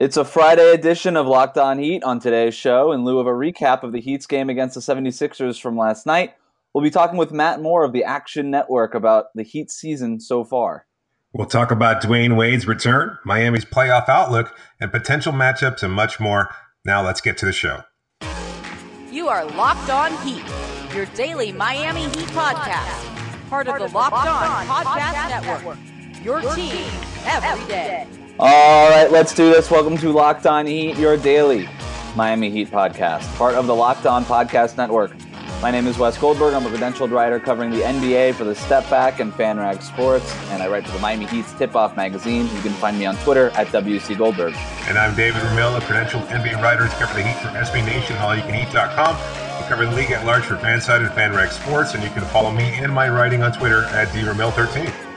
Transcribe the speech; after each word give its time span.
It's 0.00 0.16
a 0.16 0.24
Friday 0.24 0.74
edition 0.74 1.16
of 1.16 1.26
Locked 1.26 1.58
On 1.58 1.76
Heat 1.76 2.04
on 2.04 2.20
today's 2.20 2.54
show. 2.54 2.92
In 2.92 3.04
lieu 3.04 3.18
of 3.18 3.26
a 3.26 3.30
recap 3.30 3.82
of 3.82 3.90
the 3.90 4.00
Heat's 4.00 4.26
game 4.26 4.48
against 4.48 4.76
the 4.76 4.80
76ers 4.80 5.60
from 5.60 5.76
last 5.76 6.06
night, 6.06 6.34
we'll 6.72 6.84
be 6.84 6.90
talking 6.90 7.18
with 7.18 7.32
Matt 7.32 7.60
Moore 7.60 7.82
of 7.82 7.92
the 7.92 8.04
Action 8.04 8.48
Network 8.48 8.94
about 8.94 9.34
the 9.34 9.42
Heat 9.42 9.72
season 9.72 10.20
so 10.20 10.44
far. 10.44 10.86
We'll 11.32 11.48
talk 11.48 11.72
about 11.72 12.00
Dwyane 12.00 12.36
Wade's 12.36 12.68
return, 12.68 13.18
Miami's 13.24 13.64
playoff 13.64 14.08
outlook, 14.08 14.56
and 14.80 14.92
potential 14.92 15.32
matchups 15.32 15.82
and 15.82 15.92
much 15.92 16.20
more. 16.20 16.54
Now 16.84 17.04
let's 17.04 17.20
get 17.20 17.36
to 17.38 17.46
the 17.46 17.52
show. 17.52 17.82
You 19.10 19.26
are 19.26 19.44
Locked 19.46 19.90
On 19.90 20.16
Heat, 20.24 20.44
your 20.94 21.06
daily 21.06 21.50
Miami 21.50 22.02
Heat 22.02 22.28
podcast, 22.28 23.48
part 23.48 23.66
of 23.66 23.80
the 23.80 23.88
Locked 23.92 24.14
On 24.14 24.64
Podcast 24.68 25.42
Network. 25.44 26.24
Your 26.24 26.40
team 26.54 26.86
every 27.26 27.66
day. 27.66 28.06
All 28.40 28.88
right, 28.90 29.10
let's 29.10 29.34
do 29.34 29.50
this. 29.50 29.68
Welcome 29.68 29.98
to 29.98 30.12
Locked 30.12 30.46
On 30.46 30.64
Heat, 30.64 30.96
your 30.96 31.16
daily 31.16 31.68
Miami 32.14 32.50
Heat 32.50 32.70
podcast, 32.70 33.26
part 33.34 33.56
of 33.56 33.66
the 33.66 33.74
Locked 33.74 34.06
On 34.06 34.24
Podcast 34.24 34.76
Network. 34.76 35.10
My 35.60 35.72
name 35.72 35.88
is 35.88 35.98
Wes 35.98 36.16
Goldberg. 36.16 36.54
I'm 36.54 36.64
a 36.64 36.68
credentialed 36.70 37.10
writer 37.10 37.40
covering 37.40 37.72
the 37.72 37.80
NBA 37.80 38.36
for 38.36 38.44
the 38.44 38.54
Step 38.54 38.88
Back 38.88 39.18
and 39.18 39.32
FanRag 39.32 39.82
Sports, 39.82 40.32
and 40.50 40.62
I 40.62 40.68
write 40.68 40.86
for 40.86 40.92
the 40.92 41.00
Miami 41.00 41.26
Heat's 41.26 41.52
Tip 41.54 41.74
Off 41.74 41.96
magazine. 41.96 42.42
You 42.54 42.62
can 42.62 42.70
find 42.74 42.96
me 42.96 43.06
on 43.06 43.16
Twitter 43.16 43.50
at 43.56 43.66
WC 43.68 44.16
Goldberg. 44.16 44.54
And 44.86 44.96
I'm 44.96 45.16
David 45.16 45.42
Ramil, 45.42 45.76
a 45.76 45.80
credentialed 45.80 46.28
NBA 46.28 46.62
writer 46.62 46.84
to 46.84 46.94
cover 46.94 47.14
the 47.14 47.26
Heat 47.26 47.42
for 47.42 47.48
SB 47.48 47.84
Nation, 47.84 48.14
allyoucaneat.com. 48.18 49.16
I 49.16 49.66
cover 49.68 49.84
the 49.84 49.96
league 49.96 50.12
at 50.12 50.24
large 50.24 50.44
for 50.44 50.54
FanSided 50.54 51.10
and 51.10 51.10
FanRag 51.10 51.50
Sports, 51.50 51.94
and 51.94 52.04
you 52.04 52.10
can 52.10 52.22
follow 52.26 52.52
me 52.52 52.62
and 52.74 52.92
my 52.92 53.08
writing 53.08 53.42
on 53.42 53.50
Twitter 53.50 53.82
at 53.86 54.06
DRamil13. 54.10 55.07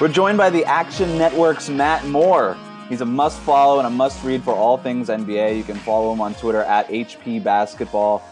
We're 0.00 0.08
joined 0.08 0.38
by 0.38 0.48
the 0.48 0.64
Action 0.64 1.18
Network's 1.18 1.68
Matt 1.68 2.06
Moore. 2.06 2.56
He's 2.88 3.02
a 3.02 3.04
must 3.04 3.38
follow 3.40 3.80
and 3.80 3.86
a 3.86 3.90
must 3.90 4.24
read 4.24 4.42
for 4.42 4.54
all 4.54 4.78
things 4.78 5.10
NBA. 5.10 5.58
You 5.58 5.62
can 5.62 5.76
follow 5.76 6.10
him 6.10 6.22
on 6.22 6.32
Twitter 6.32 6.62
at 6.62 6.88
HP 6.88 7.44
Basketball. 7.44 8.22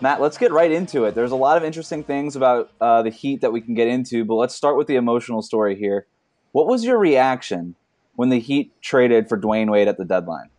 Matt, 0.00 0.20
let's 0.20 0.36
get 0.36 0.50
right 0.50 0.72
into 0.72 1.04
it. 1.04 1.14
There's 1.14 1.30
a 1.30 1.36
lot 1.36 1.58
of 1.58 1.62
interesting 1.62 2.02
things 2.02 2.34
about 2.34 2.72
uh, 2.80 3.02
the 3.02 3.10
Heat 3.10 3.42
that 3.42 3.52
we 3.52 3.60
can 3.60 3.74
get 3.74 3.86
into, 3.86 4.24
but 4.24 4.34
let's 4.34 4.52
start 4.52 4.76
with 4.76 4.88
the 4.88 4.96
emotional 4.96 5.42
story 5.42 5.76
here. 5.76 6.06
What 6.50 6.66
was 6.66 6.82
your 6.82 6.98
reaction 6.98 7.76
when 8.16 8.30
the 8.30 8.40
Heat 8.40 8.72
traded 8.82 9.28
for 9.28 9.38
Dwyane 9.38 9.70
Wade 9.70 9.86
at 9.86 9.98
the 9.98 10.04
deadline? 10.04 10.50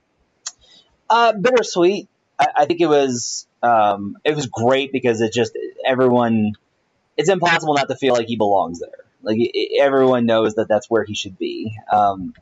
Uh, 1.10 1.34
bittersweet. 1.34 2.08
I, 2.40 2.48
I 2.60 2.66
think 2.66 2.80
it 2.80 2.88
was 2.88 3.48
um, 3.62 4.16
it 4.24 4.34
was 4.34 4.46
great 4.46 4.94
because 4.94 5.20
it 5.20 5.34
just 5.34 5.52
everyone. 5.86 6.54
It's 7.18 7.28
impossible 7.28 7.74
not 7.74 7.90
to 7.90 7.98
feel 7.98 8.14
like 8.14 8.28
he 8.28 8.38
belongs 8.38 8.80
there. 8.80 9.07
Like 9.24 9.38
everyone 9.80 10.26
knows 10.26 10.56
that 10.56 10.68
that's 10.68 10.90
where 10.90 11.04
he 11.04 11.16
should 11.16 11.38
be. 11.38 11.76
Um, 11.92 12.34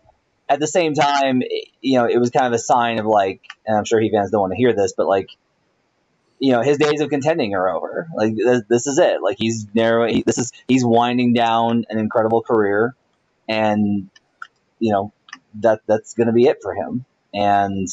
at 0.48 0.60
the 0.60 0.68
same 0.68 0.94
time, 0.94 1.42
you 1.82 1.98
know, 1.98 2.06
it 2.06 2.18
was 2.18 2.30
kind 2.30 2.46
of 2.46 2.54
a 2.54 2.60
sign 2.60 3.00
of 3.00 3.06
like, 3.06 3.42
and 3.66 3.76
I'm 3.78 3.86
sure 3.86 4.00
he 4.00 4.12
fans 4.12 4.32
don't 4.32 4.42
want 4.42 4.52
to 4.52 4.58
hear 4.58 4.74
this, 4.74 4.94
but 4.96 5.08
like, 5.08 5.30
you 6.40 6.52
know, 6.52 6.62
his 6.62 6.78
days 6.78 7.02
of 7.02 7.10
contending 7.10 7.56
are 7.56 7.70
over. 7.70 8.08
Like 8.16 8.36
this, 8.36 8.62
this 8.70 8.88
is 8.88 9.00
it. 9.00 9.22
Like 9.22 9.38
he's 9.40 9.68
narrowing. 9.74 10.16
He, 10.16 10.24
this 10.24 10.38
is 10.38 10.52
he's 10.68 10.86
winding 10.86 11.34
down 11.34 11.86
an 11.90 11.98
incredible 11.98 12.42
career, 12.42 12.94
and 13.48 14.10
you 14.80 14.92
know 14.92 15.14
that 15.62 15.82
that's 15.88 16.14
going 16.14 16.28
to 16.28 16.34
be 16.34 16.46
it 16.46 16.60
for 16.62 16.76
him. 16.76 17.06
And 17.34 17.88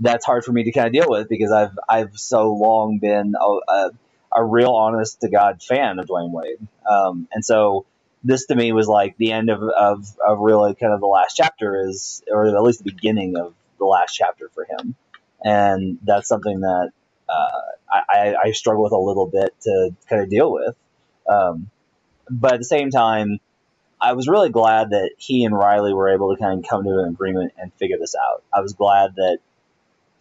that's 0.00 0.24
hard 0.24 0.44
for 0.44 0.52
me 0.52 0.64
to 0.64 0.72
kind 0.72 0.86
of 0.86 0.92
deal 0.92 1.08
with 1.08 1.28
because 1.28 1.50
I've 1.50 1.76
I've 1.88 2.18
so 2.18 2.52
long 2.52 2.98
been 2.98 3.34
a, 3.38 3.72
a, 3.72 3.90
a 4.36 4.44
real 4.44 4.70
honest 4.70 5.20
to 5.22 5.28
God 5.28 5.62
fan 5.62 5.98
of 5.98 6.06
Dwyane 6.06 6.30
Wade, 6.30 6.66
um, 6.88 7.28
and 7.32 7.44
so 7.44 7.84
this 8.24 8.46
to 8.46 8.54
me 8.54 8.72
was 8.72 8.86
like 8.86 9.16
the 9.16 9.32
end 9.32 9.50
of, 9.50 9.62
of, 9.62 10.06
of 10.26 10.38
really 10.38 10.74
kind 10.74 10.92
of 10.92 11.00
the 11.00 11.06
last 11.06 11.34
chapter 11.34 11.88
is, 11.88 12.22
or 12.30 12.46
at 12.46 12.62
least 12.62 12.84
the 12.84 12.90
beginning 12.90 13.36
of 13.36 13.54
the 13.78 13.84
last 13.84 14.14
chapter 14.14 14.48
for 14.54 14.64
him. 14.64 14.94
And 15.44 15.98
that's 16.04 16.28
something 16.28 16.60
that 16.60 16.90
uh, 17.28 17.60
I, 17.90 18.34
I, 18.44 18.52
struggle 18.52 18.84
with 18.84 18.92
a 18.92 18.98
little 18.98 19.26
bit 19.26 19.54
to 19.62 19.94
kind 20.08 20.22
of 20.22 20.30
deal 20.30 20.52
with. 20.52 20.76
Um, 21.28 21.70
but 22.30 22.54
at 22.54 22.58
the 22.60 22.64
same 22.64 22.90
time, 22.90 23.40
I 24.00 24.12
was 24.12 24.28
really 24.28 24.50
glad 24.50 24.90
that 24.90 25.12
he 25.16 25.44
and 25.44 25.56
Riley 25.56 25.92
were 25.94 26.10
able 26.10 26.34
to 26.34 26.40
kind 26.40 26.58
of 26.58 26.68
come 26.68 26.84
to 26.84 26.98
an 27.00 27.08
agreement 27.08 27.52
and 27.58 27.72
figure 27.74 27.98
this 27.98 28.14
out. 28.14 28.42
I 28.52 28.60
was 28.60 28.72
glad 28.74 29.16
that 29.16 29.38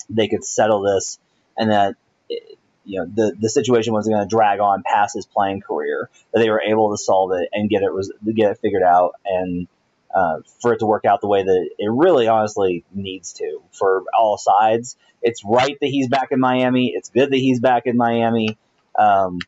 they 0.09 0.27
could 0.27 0.43
settle 0.43 0.81
this 0.81 1.19
and 1.57 1.71
that 1.71 1.95
you 2.83 2.99
know 2.99 3.05
the 3.05 3.35
the 3.39 3.49
situation 3.49 3.93
wasn't 3.93 4.15
going 4.15 4.27
to 4.27 4.35
drag 4.35 4.59
on 4.59 4.83
past 4.83 5.15
his 5.15 5.25
playing 5.25 5.61
career. 5.61 6.09
That 6.33 6.39
they 6.39 6.49
were 6.49 6.61
able 6.61 6.91
to 6.91 6.97
solve 6.97 7.31
it 7.33 7.49
and 7.53 7.69
get 7.69 7.83
it 7.83 7.93
was 7.93 8.11
get 8.25 8.51
it 8.51 8.59
figured 8.61 8.83
out 8.83 9.13
and 9.25 9.67
uh, 10.13 10.39
for 10.61 10.73
it 10.73 10.79
to 10.79 10.85
work 10.85 11.05
out 11.05 11.21
the 11.21 11.27
way 11.27 11.43
that 11.43 11.69
it 11.77 11.91
really 11.91 12.27
honestly 12.27 12.83
needs 12.93 13.33
to 13.33 13.61
for 13.71 14.03
all 14.17 14.37
sides. 14.37 14.97
It's 15.21 15.43
right 15.45 15.77
that 15.79 15.87
he's 15.87 16.07
back 16.07 16.31
in 16.31 16.39
Miami. 16.39 16.93
It's 16.95 17.09
good 17.09 17.31
that 17.31 17.37
he's 17.37 17.59
back 17.59 17.85
in 17.85 17.95
Miami. 17.97 18.57
Um, 18.97 19.39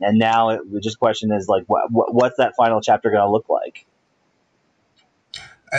and 0.00 0.18
now 0.18 0.50
it, 0.50 0.72
the 0.72 0.80
just 0.80 0.98
question 0.98 1.32
is 1.32 1.46
like, 1.48 1.64
what, 1.66 1.90
what, 1.90 2.14
what's 2.14 2.36
that 2.38 2.54
final 2.56 2.80
chapter 2.80 3.10
going 3.10 3.22
to 3.22 3.30
look 3.30 3.48
like? 3.48 3.84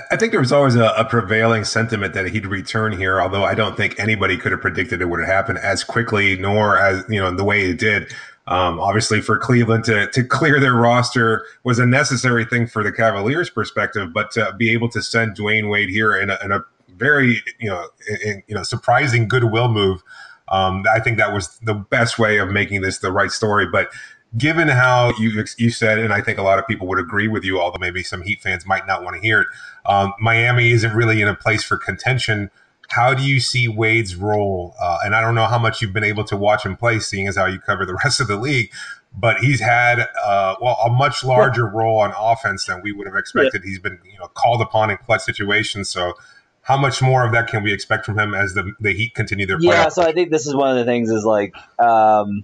I 0.10 0.16
think 0.16 0.32
there 0.32 0.40
was 0.40 0.52
always 0.52 0.76
a, 0.76 0.88
a, 0.98 1.06
prevailing 1.06 1.64
sentiment 1.66 2.16
that 2.16 2.28
he'd 2.28 2.48
return 2.48 2.98
here, 2.98 3.22
although 3.22 3.44
I 3.44 3.54
don't 3.54 3.78
think 3.78 4.00
anybody 4.00 4.38
could 4.38 4.52
have 4.52 4.62
predicted 4.62 5.02
it 5.02 5.06
would 5.06 5.20
have 5.20 5.30
happened 5.30 5.60
as 5.60 5.84
quickly, 5.84 6.36
nor 6.36 6.80
as 6.80 7.04
you 7.10 7.20
know 7.20 7.30
the 7.36 7.44
way 7.44 7.70
it 7.70 7.78
did. 7.78 8.12
Um, 8.48 8.80
obviously, 8.80 9.22
for 9.22 9.38
Cleveland 9.38 9.84
to 9.86 10.08
to 10.08 10.24
clear 10.24 10.60
their 10.60 10.74
roster 10.74 11.46
was 11.64 11.78
a 11.78 11.86
necessary 11.86 12.44
thing 12.44 12.66
for 12.66 12.84
the 12.84 12.92
Cavaliers' 12.92 13.52
perspective, 13.52 14.12
but 14.12 14.32
to 14.32 14.54
be 14.58 14.72
able 14.72 14.90
to 14.90 15.02
send 15.02 15.38
Dwyane 15.38 15.70
Wade 15.70 15.90
here 15.90 16.16
in 16.16 16.32
a, 16.32 16.40
in 16.44 16.52
a 16.52 16.62
very 16.96 17.44
you 17.60 17.70
know 17.70 17.88
in, 18.26 18.42
you 18.48 18.56
know 18.56 18.64
surprising 18.64 19.28
goodwill 19.28 19.70
move, 19.70 20.02
um, 20.48 20.84
I 20.92 21.02
think 21.02 21.20
that 21.20 21.34
was 21.34 21.60
the 21.60 21.76
best 21.76 22.18
way 22.18 22.40
of 22.40 22.50
making 22.50 22.82
this 22.82 22.98
the 22.98 23.12
right 23.12 23.32
story. 23.32 23.68
But 23.68 23.92
given 24.38 24.68
how 24.68 25.14
you 25.20 25.46
you 25.58 25.70
said, 25.70 26.00
and 26.00 26.14
I 26.14 26.22
think 26.22 26.38
a 26.38 26.44
lot 26.44 26.60
of 26.60 26.68
people 26.68 26.88
would 26.88 27.00
agree 27.00 27.28
with 27.28 27.44
you, 27.44 27.62
although 27.62 27.80
maybe 27.80 28.04
some 28.04 28.22
Heat 28.24 28.42
fans 28.42 28.66
might 28.66 28.88
not 28.88 29.04
want 29.04 29.16
to 29.16 29.22
hear 29.22 29.42
it. 29.42 29.48
Um, 29.86 30.14
Miami 30.20 30.72
isn't 30.72 30.94
really 30.94 31.22
in 31.22 31.28
a 31.28 31.36
place 31.36 31.64
for 31.64 31.78
contention. 31.78 32.50
How 32.90 33.14
do 33.14 33.24
you 33.24 33.40
see 33.40 33.68
Wade's 33.68 34.16
role? 34.16 34.76
Uh, 34.82 35.00
and 35.04 35.16
I 35.16 35.22
don't 35.22 35.36
know 35.36 35.46
how 35.46 35.58
much 35.58 35.82
you've 35.82 35.94
been 35.94 36.04
able 36.04 36.24
to 36.26 36.38
watch 36.38 36.66
him 36.66 36.78
play, 36.78 37.00
seeing 37.00 37.28
as 37.28 37.36
how 37.38 37.46
you 37.46 37.60
cover 37.60 37.86
the 37.86 37.94
rest 38.04 38.20
of 38.20 38.28
the 38.28 38.38
league. 38.38 38.72
But 39.16 39.38
he's 39.38 39.60
had 39.60 40.08
uh, 40.26 40.56
well 40.60 40.78
a 40.84 40.90
much 40.90 41.24
larger 41.24 41.68
role 41.68 42.00
on 42.00 42.14
offense 42.18 42.66
than 42.66 42.82
we 42.82 42.92
would 42.92 43.06
have 43.06 43.16
expected. 43.16 43.62
Yeah. 43.64 43.70
He's 43.70 43.80
been 43.80 44.00
you 44.04 44.18
know 44.18 44.28
called 44.28 44.62
upon 44.62 44.90
in 44.90 44.98
clutch 44.98 45.22
situations. 45.22 45.88
So 45.88 46.14
how 46.64 46.78
much 46.78 47.02
more 47.02 47.26
of 47.26 47.32
that 47.34 47.48
can 47.48 47.62
we 47.62 47.72
expect 47.72 48.06
from 48.06 48.18
him 48.18 48.34
as 48.34 48.56
the 48.56 48.74
the 48.80 48.92
Heat 48.92 49.14
continue 49.14 49.46
their 49.46 49.60
play? 49.60 49.68
yeah? 49.68 49.90
So 49.90 50.02
I 50.02 50.14
think 50.14 50.32
this 50.32 50.48
is 50.48 50.56
one 50.56 50.72
of 50.72 50.78
the 50.78 50.86
things 50.86 51.12
is 51.12 51.24
like 51.24 51.54
um, 51.78 52.44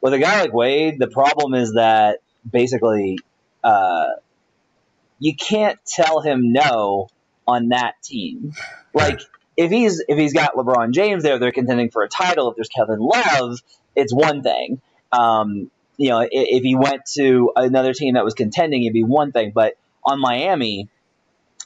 with 0.00 0.14
a 0.14 0.18
guy 0.18 0.40
like 0.40 0.54
Wade, 0.54 0.98
the 0.98 1.08
problem 1.08 1.54
is 1.54 1.74
that 1.74 2.20
basically 2.50 3.18
uh, 3.62 4.06
you 5.22 5.36
can't 5.36 5.78
tell 5.86 6.20
him 6.20 6.52
no 6.52 7.08
on 7.46 7.68
that 7.68 7.94
team. 8.02 8.54
Like 8.92 9.20
if 9.56 9.70
he's 9.70 10.02
if 10.08 10.18
he's 10.18 10.32
got 10.32 10.56
LeBron 10.56 10.92
James 10.92 11.22
there, 11.22 11.38
they're 11.38 11.52
contending 11.52 11.90
for 11.90 12.02
a 12.02 12.08
title. 12.08 12.50
If 12.50 12.56
there's 12.56 12.68
Kevin 12.68 12.98
Love, 12.98 13.60
it's 13.94 14.12
one 14.12 14.42
thing. 14.42 14.80
Um, 15.12 15.70
you 15.96 16.08
know, 16.08 16.20
if, 16.22 16.30
if 16.32 16.62
he 16.64 16.74
went 16.74 17.06
to 17.14 17.52
another 17.54 17.92
team 17.94 18.14
that 18.14 18.24
was 18.24 18.34
contending, 18.34 18.82
it'd 18.82 18.94
be 18.94 19.04
one 19.04 19.30
thing. 19.30 19.52
But 19.54 19.74
on 20.04 20.20
Miami, 20.20 20.88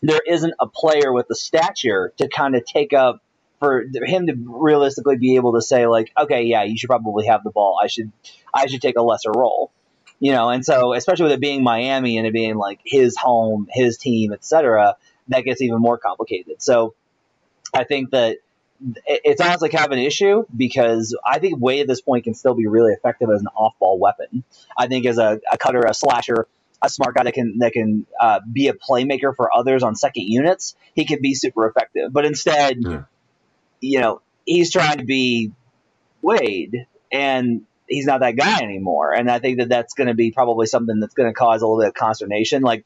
there 0.02 0.20
isn't 0.26 0.52
a 0.60 0.66
player 0.66 1.10
with 1.10 1.26
the 1.26 1.34
stature 1.34 2.12
to 2.18 2.28
kind 2.28 2.56
of 2.56 2.64
take 2.66 2.92
up 2.92 3.22
for 3.58 3.86
him 4.04 4.26
to 4.26 4.34
realistically 4.36 5.16
be 5.16 5.36
able 5.36 5.54
to 5.54 5.62
say 5.62 5.86
like, 5.86 6.12
okay, 6.20 6.42
yeah, 6.42 6.64
you 6.64 6.76
should 6.76 6.88
probably 6.88 7.26
have 7.26 7.42
the 7.42 7.50
ball. 7.50 7.78
I 7.82 7.86
should, 7.86 8.12
I 8.52 8.66
should 8.66 8.82
take 8.82 8.98
a 8.98 9.02
lesser 9.02 9.32
role, 9.34 9.72
you 10.20 10.32
know. 10.32 10.48
And 10.48 10.64
so, 10.64 10.92
especially 10.94 11.24
with 11.24 11.32
it 11.32 11.40
being 11.40 11.62
Miami 11.62 12.18
and 12.18 12.26
it 12.26 12.32
being 12.32 12.56
like 12.56 12.80
his 12.84 13.16
home, 13.16 13.68
his 13.70 13.98
team, 13.98 14.32
etc., 14.32 14.96
that 15.28 15.44
gets 15.44 15.60
even 15.60 15.78
more 15.78 15.98
complicated. 15.98 16.62
So, 16.62 16.94
I 17.74 17.84
think 17.84 18.10
that 18.10 18.38
it's 19.06 19.40
honestly 19.40 19.70
kind 19.70 19.86
of 19.86 19.92
an 19.92 19.98
issue 19.98 20.44
because 20.54 21.16
I 21.26 21.38
think 21.38 21.58
Wade 21.58 21.80
at 21.80 21.88
this 21.88 22.02
point 22.02 22.24
can 22.24 22.34
still 22.34 22.54
be 22.54 22.66
really 22.66 22.92
effective 22.92 23.30
as 23.30 23.40
an 23.40 23.48
off-ball 23.56 23.98
weapon. 23.98 24.44
I 24.76 24.86
think 24.86 25.06
as 25.06 25.16
a, 25.16 25.40
a 25.50 25.56
cutter, 25.56 25.80
a 25.80 25.94
slasher, 25.94 26.46
a 26.82 26.90
smart 26.90 27.14
guy 27.14 27.24
that 27.24 27.32
can 27.32 27.58
that 27.58 27.72
can 27.72 28.06
uh, 28.20 28.40
be 28.50 28.68
a 28.68 28.74
playmaker 28.74 29.34
for 29.34 29.50
others 29.56 29.82
on 29.82 29.94
second 29.94 30.24
units, 30.24 30.76
he 30.94 31.06
can 31.06 31.22
be 31.22 31.34
super 31.34 31.66
effective. 31.66 32.12
But 32.12 32.26
instead, 32.26 32.76
yeah 32.80 33.04
you 33.80 34.00
know, 34.00 34.20
he's 34.44 34.72
trying 34.72 34.98
to 34.98 35.04
be 35.04 35.52
Wade, 36.22 36.86
and 37.12 37.62
he's 37.88 38.06
not 38.06 38.20
that 38.20 38.36
guy 38.36 38.60
anymore. 38.62 39.12
And 39.12 39.30
I 39.30 39.38
think 39.38 39.58
that 39.58 39.68
that's 39.68 39.94
going 39.94 40.08
to 40.08 40.14
be 40.14 40.30
probably 40.30 40.66
something 40.66 41.00
that's 41.00 41.14
going 41.14 41.28
to 41.28 41.34
cause 41.34 41.62
a 41.62 41.66
little 41.66 41.80
bit 41.80 41.88
of 41.88 41.94
consternation. 41.94 42.62
Like, 42.62 42.84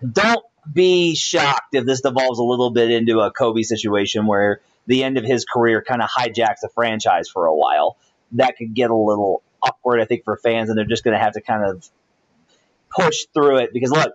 don't 0.00 0.44
be 0.70 1.14
shocked 1.14 1.74
if 1.74 1.84
this 1.84 2.00
devolves 2.00 2.38
a 2.38 2.44
little 2.44 2.70
bit 2.70 2.90
into 2.90 3.20
a 3.20 3.30
Kobe 3.30 3.62
situation 3.62 4.26
where 4.26 4.60
the 4.86 5.04
end 5.04 5.18
of 5.18 5.24
his 5.24 5.44
career 5.44 5.82
kind 5.82 6.02
of 6.02 6.08
hijacks 6.08 6.60
the 6.62 6.70
franchise 6.74 7.28
for 7.28 7.46
a 7.46 7.54
while. 7.54 7.96
That 8.32 8.56
could 8.56 8.74
get 8.74 8.90
a 8.90 8.96
little 8.96 9.42
awkward, 9.62 10.00
I 10.00 10.04
think, 10.06 10.24
for 10.24 10.36
fans, 10.36 10.68
and 10.68 10.78
they're 10.78 10.84
just 10.84 11.04
going 11.04 11.16
to 11.16 11.22
have 11.22 11.34
to 11.34 11.40
kind 11.40 11.64
of 11.64 11.88
push 12.90 13.26
through 13.34 13.58
it 13.58 13.72
because 13.72 13.90
look, 13.90 14.14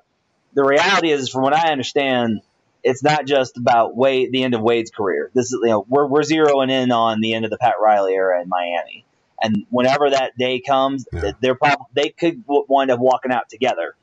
the 0.53 0.63
reality 0.63 1.11
is, 1.11 1.29
from 1.29 1.43
what 1.43 1.53
I 1.53 1.71
understand, 1.71 2.41
it's 2.83 3.03
not 3.03 3.25
just 3.25 3.57
about 3.57 3.95
Wade, 3.95 4.31
the 4.31 4.43
end 4.43 4.55
of 4.55 4.61
Wade's 4.61 4.91
career. 4.91 5.29
This 5.33 5.47
is 5.47 5.59
you 5.61 5.69
know 5.69 5.85
we're 5.87 6.07
we're 6.07 6.21
zeroing 6.21 6.71
in 6.71 6.91
on 6.91 7.21
the 7.21 7.33
end 7.33 7.45
of 7.45 7.51
the 7.51 7.57
Pat 7.57 7.75
Riley 7.81 8.13
era 8.13 8.41
in 8.41 8.49
Miami, 8.49 9.05
and 9.41 9.65
whenever 9.69 10.09
that 10.09 10.37
day 10.37 10.59
comes, 10.59 11.05
Yeah. 11.11 11.31
they're 11.41 11.55
probably 11.55 11.85
they 11.93 12.09
could 12.09 12.43
wind 12.47 12.91
up 12.91 12.99
walking 12.99 13.31
out 13.31 13.49
together. 13.49 13.95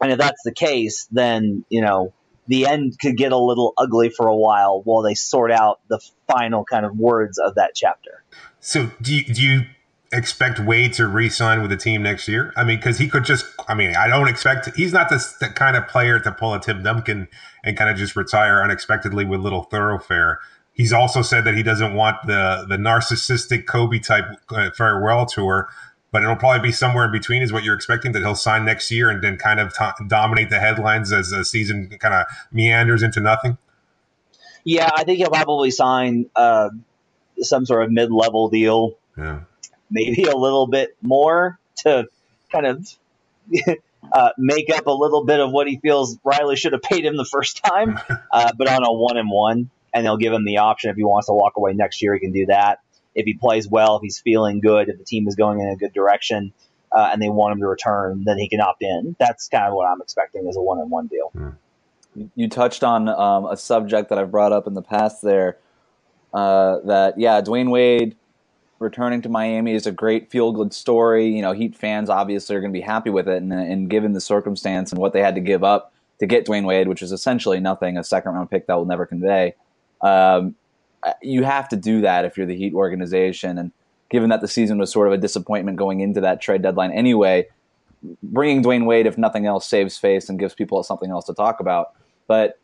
And 0.00 0.12
if 0.12 0.18
that's 0.18 0.42
the 0.44 0.52
case, 0.52 1.06
then 1.10 1.64
you 1.68 1.80
know 1.82 2.12
the 2.48 2.66
end 2.66 2.98
could 3.00 3.16
get 3.16 3.32
a 3.32 3.38
little 3.38 3.72
ugly 3.76 4.10
for 4.10 4.28
a 4.28 4.36
while 4.36 4.80
while 4.84 5.02
they 5.02 5.14
sort 5.14 5.50
out 5.50 5.80
the 5.88 6.00
final 6.28 6.64
kind 6.64 6.86
of 6.86 6.96
words 6.96 7.38
of 7.38 7.56
that 7.56 7.72
chapter. 7.74 8.22
So 8.60 8.90
do 9.02 9.14
you, 9.14 9.24
do 9.24 9.42
you 9.42 9.62
expect 10.12 10.60
Wade 10.60 10.92
to 10.94 11.06
re-sign 11.06 11.60
with 11.60 11.70
the 11.70 11.76
team 11.76 12.02
next 12.02 12.28
year? 12.28 12.52
I 12.56 12.64
mean, 12.64 12.76
because 12.76 12.98
he 12.98 13.08
could 13.08 13.24
just. 13.24 13.46
I 13.68 13.74
mean, 13.74 13.96
I 13.96 14.06
don't 14.06 14.28
expect. 14.28 14.74
He's 14.76 14.92
not 14.92 15.08
the, 15.08 15.24
the 15.40 15.48
kind 15.48 15.76
of 15.76 15.88
player 15.88 16.20
to 16.20 16.30
pull 16.32 16.54
a 16.54 16.60
Tim 16.60 16.82
Duncan 16.82 17.28
and 17.64 17.76
kind 17.76 17.90
of 17.90 17.96
just 17.96 18.14
retire 18.14 18.62
unexpectedly 18.62 19.24
with 19.24 19.40
little 19.40 19.62
thoroughfare. 19.64 20.38
He's 20.76 20.92
also 20.92 21.22
said 21.22 21.44
that 21.44 21.54
he 21.54 21.62
doesn't 21.62 21.94
want 21.94 22.18
the 22.26 22.66
the 22.68 22.76
narcissistic 22.76 23.66
Kobe 23.66 23.98
type 23.98 24.26
uh, 24.50 24.70
farewell 24.76 25.24
tour, 25.24 25.68
but 26.12 26.22
it'll 26.22 26.36
probably 26.36 26.68
be 26.68 26.72
somewhere 26.72 27.06
in 27.06 27.12
between. 27.12 27.40
Is 27.40 27.50
what 27.50 27.64
you're 27.64 27.74
expecting 27.74 28.12
that 28.12 28.20
he'll 28.20 28.34
sign 28.34 28.66
next 28.66 28.90
year 28.90 29.08
and 29.08 29.24
then 29.24 29.38
kind 29.38 29.58
of 29.58 29.72
to 29.72 29.94
dominate 30.06 30.50
the 30.50 30.60
headlines 30.60 31.12
as 31.12 31.30
the 31.30 31.46
season 31.46 31.88
kind 31.98 32.14
of 32.14 32.26
meanders 32.52 33.02
into 33.02 33.20
nothing. 33.20 33.56
Yeah, 34.64 34.90
I 34.94 35.04
think 35.04 35.18
he'll 35.18 35.30
probably 35.30 35.70
sign 35.70 36.28
uh, 36.36 36.68
some 37.40 37.64
sort 37.64 37.84
of 37.84 37.90
mid-level 37.92 38.48
deal 38.50 38.98
Yeah. 39.16 39.40
maybe 39.90 40.24
a 40.24 40.36
little 40.36 40.66
bit 40.66 40.96
more 41.00 41.58
to 41.78 42.08
kind 42.50 42.66
of 42.66 42.86
uh, 44.12 44.30
make 44.36 44.68
up 44.70 44.86
a 44.86 44.92
little 44.92 45.24
bit 45.24 45.40
of 45.40 45.52
what 45.52 45.68
he 45.68 45.78
feels 45.78 46.18
Riley 46.24 46.56
should 46.56 46.72
have 46.72 46.82
paid 46.82 47.04
him 47.04 47.16
the 47.16 47.24
first 47.24 47.62
time, 47.64 47.98
uh, 48.32 48.52
but 48.58 48.68
on 48.68 48.84
a 48.84 48.92
one 48.92 49.16
and 49.16 49.30
one. 49.30 49.70
And 49.96 50.04
they'll 50.04 50.18
give 50.18 50.32
him 50.32 50.44
the 50.44 50.58
option 50.58 50.90
if 50.90 50.96
he 50.96 51.04
wants 51.04 51.28
to 51.28 51.32
walk 51.32 51.54
away 51.56 51.72
next 51.72 52.02
year, 52.02 52.12
he 52.12 52.20
can 52.20 52.30
do 52.30 52.44
that. 52.46 52.80
If 53.14 53.24
he 53.24 53.32
plays 53.32 53.66
well, 53.66 53.96
if 53.96 54.02
he's 54.02 54.18
feeling 54.18 54.60
good, 54.60 54.90
if 54.90 54.98
the 54.98 55.04
team 55.04 55.26
is 55.26 55.36
going 55.36 55.58
in 55.58 55.68
a 55.68 55.76
good 55.76 55.94
direction, 55.94 56.52
uh, 56.92 57.08
and 57.10 57.22
they 57.22 57.30
want 57.30 57.54
him 57.54 57.60
to 57.60 57.66
return, 57.66 58.24
then 58.26 58.36
he 58.36 58.46
can 58.46 58.60
opt 58.60 58.82
in. 58.82 59.16
That's 59.18 59.48
kind 59.48 59.64
of 59.64 59.72
what 59.72 59.86
I'm 59.86 60.02
expecting 60.02 60.46
as 60.48 60.56
a 60.56 60.60
one-on-one 60.60 61.06
deal. 61.06 61.32
you 62.34 62.48
touched 62.50 62.84
on 62.84 63.08
um, 63.08 63.46
a 63.46 63.56
subject 63.56 64.10
that 64.10 64.18
I've 64.18 64.30
brought 64.30 64.52
up 64.52 64.66
in 64.66 64.74
the 64.74 64.82
past 64.82 65.22
there. 65.22 65.56
Uh, 66.34 66.80
that 66.80 67.18
yeah, 67.18 67.40
Dwyane 67.40 67.70
Wade 67.70 68.16
returning 68.78 69.22
to 69.22 69.30
Miami 69.30 69.72
is 69.72 69.86
a 69.86 69.92
great 69.92 70.30
feel 70.30 70.52
good 70.52 70.74
story. 70.74 71.28
You 71.28 71.40
know, 71.40 71.52
Heat 71.52 71.74
fans 71.74 72.10
obviously 72.10 72.54
are 72.54 72.60
going 72.60 72.72
to 72.72 72.78
be 72.78 72.84
happy 72.84 73.08
with 73.08 73.28
it, 73.28 73.42
and, 73.42 73.50
and 73.50 73.88
given 73.88 74.12
the 74.12 74.20
circumstance 74.20 74.92
and 74.92 75.00
what 75.00 75.14
they 75.14 75.22
had 75.22 75.36
to 75.36 75.40
give 75.40 75.64
up 75.64 75.94
to 76.18 76.26
get 76.26 76.46
Dwyane 76.46 76.66
Wade, 76.66 76.88
which 76.88 77.00
is 77.00 77.12
essentially 77.12 77.60
nothing, 77.60 77.96
a 77.96 78.04
second 78.04 78.32
round 78.32 78.50
pick 78.50 78.66
that 78.66 78.74
will 78.74 78.84
never 78.84 79.06
convey. 79.06 79.54
Um, 80.02 80.54
you 81.22 81.44
have 81.44 81.68
to 81.68 81.76
do 81.76 82.00
that 82.00 82.24
if 82.24 82.36
you're 82.36 82.46
the 82.46 82.56
Heat 82.56 82.74
organization, 82.74 83.58
and 83.58 83.72
given 84.08 84.30
that 84.30 84.40
the 84.40 84.48
season 84.48 84.78
was 84.78 84.90
sort 84.90 85.06
of 85.06 85.12
a 85.12 85.18
disappointment 85.18 85.76
going 85.76 86.00
into 86.00 86.20
that 86.20 86.40
trade 86.40 86.62
deadline 86.62 86.92
anyway, 86.92 87.46
bringing 88.22 88.62
Dwyane 88.62 88.86
Wade, 88.86 89.06
if 89.06 89.18
nothing 89.18 89.46
else, 89.46 89.66
saves 89.66 89.96
face 89.98 90.28
and 90.28 90.38
gives 90.38 90.54
people 90.54 90.82
something 90.82 91.10
else 91.10 91.26
to 91.26 91.34
talk 91.34 91.60
about. 91.60 91.92
But 92.26 92.58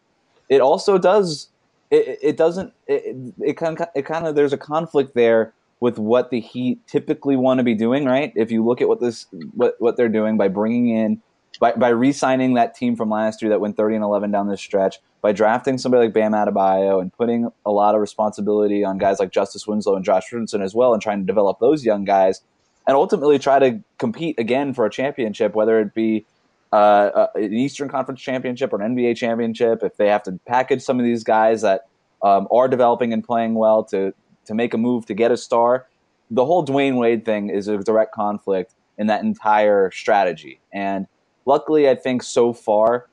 it 0.49 0.61
also 0.61 0.99
does. 0.99 1.49
It, 1.91 2.19
it 2.23 2.37
doesn't. 2.37 2.73
It, 2.87 3.17
it 3.41 3.57
kind 3.57 3.81
of. 3.81 3.89
It 3.95 4.07
kind 4.07 4.27
of. 4.27 4.35
There's 4.35 4.53
a 4.53 4.59
conflict 4.59 5.15
there 5.15 5.53
with 5.81 5.99
what 5.99 6.31
the 6.31 6.41
Heat 6.41 6.87
typically 6.87 7.37
want 7.37 7.59
to 7.59 7.65
be 7.65 7.75
doing. 7.75 8.05
Right. 8.05 8.33
If 8.37 8.51
you 8.51 8.65
look 8.65 8.81
at 8.81 8.89
what 8.89 9.01
this, 9.01 9.27
what 9.55 9.77
what 9.79 9.97
they're 9.97 10.09
doing 10.09 10.37
by 10.37 10.49
bringing 10.49 10.89
in, 10.89 11.23
by 11.59 11.73
by 11.73 11.89
re-signing 11.89 12.55
that 12.55 12.75
team 12.75 12.97
from 12.97 13.11
last 13.11 13.43
year 13.43 13.51
that 13.51 13.61
went 13.61 13.77
30 13.77 13.97
and 13.97 14.05
11 14.05 14.31
down 14.31 14.49
this 14.49 14.61
stretch, 14.61 15.01
by 15.21 15.33
drafting 15.33 15.79
somebody 15.79 16.07
like 16.07 16.15
Bam 16.15 16.33
Adebayo 16.33 17.01
and 17.01 17.13
putting 17.13 17.51
a 17.65 17.71
lot 17.71 17.95
of 17.95 18.01
responsibility 18.01 18.85
on 18.85 18.99
guys 18.99 19.19
like 19.19 19.31
Justice 19.31 19.67
Winslow 19.67 19.97
and 19.97 20.05
Josh 20.05 20.33
Richardson 20.33 20.63
as 20.63 20.75
well, 20.75 20.93
and 20.93 21.03
trying 21.03 21.21
to 21.21 21.27
develop 21.27 21.59
those 21.61 21.85
young 21.85 22.05
guys 22.05 22.43
and 22.87 22.97
ultimately 22.97 23.39
try 23.39 23.59
to 23.59 23.81
compete 23.99 24.39
again 24.39 24.75
for 24.75 24.85
a 24.85 24.91
championship, 24.91 25.55
whether 25.55 25.81
it 25.81 25.95
be 25.95 26.27
uh, 26.73 26.77
uh, 26.77 27.27
an 27.35 27.53
Eastern 27.53 27.89
Conference 27.89 28.21
championship 28.21 28.73
or 28.73 28.81
an 28.81 28.97
NBA 28.97 29.17
championship. 29.17 29.83
If 29.83 29.97
they 29.97 30.09
have 30.09 30.23
to 30.25 30.39
package 30.47 30.83
some 30.83 30.99
of 30.99 31.05
these 31.05 31.23
guys 31.23 31.63
that 31.63 31.87
um, 32.23 32.49
are 32.51 32.69
developing 32.69 33.13
and 33.13 33.23
playing 33.23 33.55
well 33.55 33.85
to 33.85 34.15
to 34.47 34.55
make 34.55 34.75
a 34.75 34.79
move 34.79 35.07
to 35.07 35.15
get 35.15 35.31
a 35.31 35.37
star, 35.37 35.87
the 36.31 36.45
whole 36.45 36.67
Dwyane 36.67 36.97
Wade 36.97 37.25
thing 37.25 37.49
is 37.51 37.69
a 37.69 37.79
direct 37.79 38.13
conflict 38.13 38.75
in 38.99 39.07
that 39.07 39.23
entire 39.23 39.91
strategy. 39.93 40.61
And 40.73 41.07
luckily, 41.45 41.89
I 41.89 41.95
think 41.95 42.23
so 42.23 42.53
far 42.53 43.09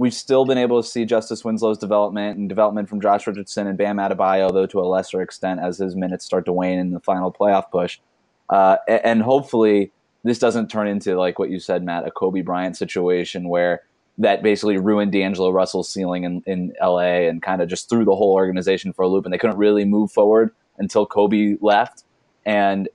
we've 0.00 0.14
still 0.14 0.46
been 0.46 0.56
able 0.56 0.82
to 0.82 0.88
see 0.88 1.04
Justice 1.04 1.44
Winslow's 1.44 1.76
development 1.76 2.38
and 2.38 2.48
development 2.48 2.88
from 2.88 3.02
Josh 3.02 3.26
Richardson 3.26 3.66
and 3.66 3.76
Bam 3.76 3.98
Adebayo, 3.98 4.50
though 4.50 4.64
to 4.64 4.80
a 4.80 4.88
lesser 4.88 5.20
extent 5.20 5.60
as 5.60 5.76
his 5.76 5.94
minutes 5.94 6.24
start 6.24 6.46
to 6.46 6.54
wane 6.54 6.78
in 6.78 6.92
the 6.92 7.00
final 7.00 7.30
playoff 7.30 7.70
push. 7.70 8.00
Uh, 8.48 8.78
and 8.88 9.20
hopefully 9.20 9.92
this 10.24 10.38
doesn't 10.38 10.70
turn 10.70 10.88
into 10.88 11.16
like 11.16 11.38
what 11.38 11.50
you 11.50 11.60
said, 11.60 11.84
Matt, 11.84 12.06
a 12.06 12.10
Kobe 12.10 12.40
Bryant 12.40 12.78
situation 12.78 13.50
where 13.50 13.82
that 14.16 14.42
basically 14.42 14.78
ruined 14.78 15.12
D'Angelo 15.12 15.50
Russell's 15.50 15.92
ceiling 15.92 16.24
in, 16.24 16.42
in 16.46 16.72
LA 16.80 17.28
and 17.28 17.42
kind 17.42 17.60
of 17.60 17.68
just 17.68 17.90
threw 17.90 18.06
the 18.06 18.16
whole 18.16 18.32
organization 18.32 18.94
for 18.94 19.02
a 19.02 19.08
loop 19.08 19.26
and 19.26 19.34
they 19.34 19.38
couldn't 19.38 19.58
really 19.58 19.84
move 19.84 20.10
forward 20.10 20.50
until 20.78 21.04
Kobe 21.04 21.56
left. 21.60 22.04
And 22.46 22.88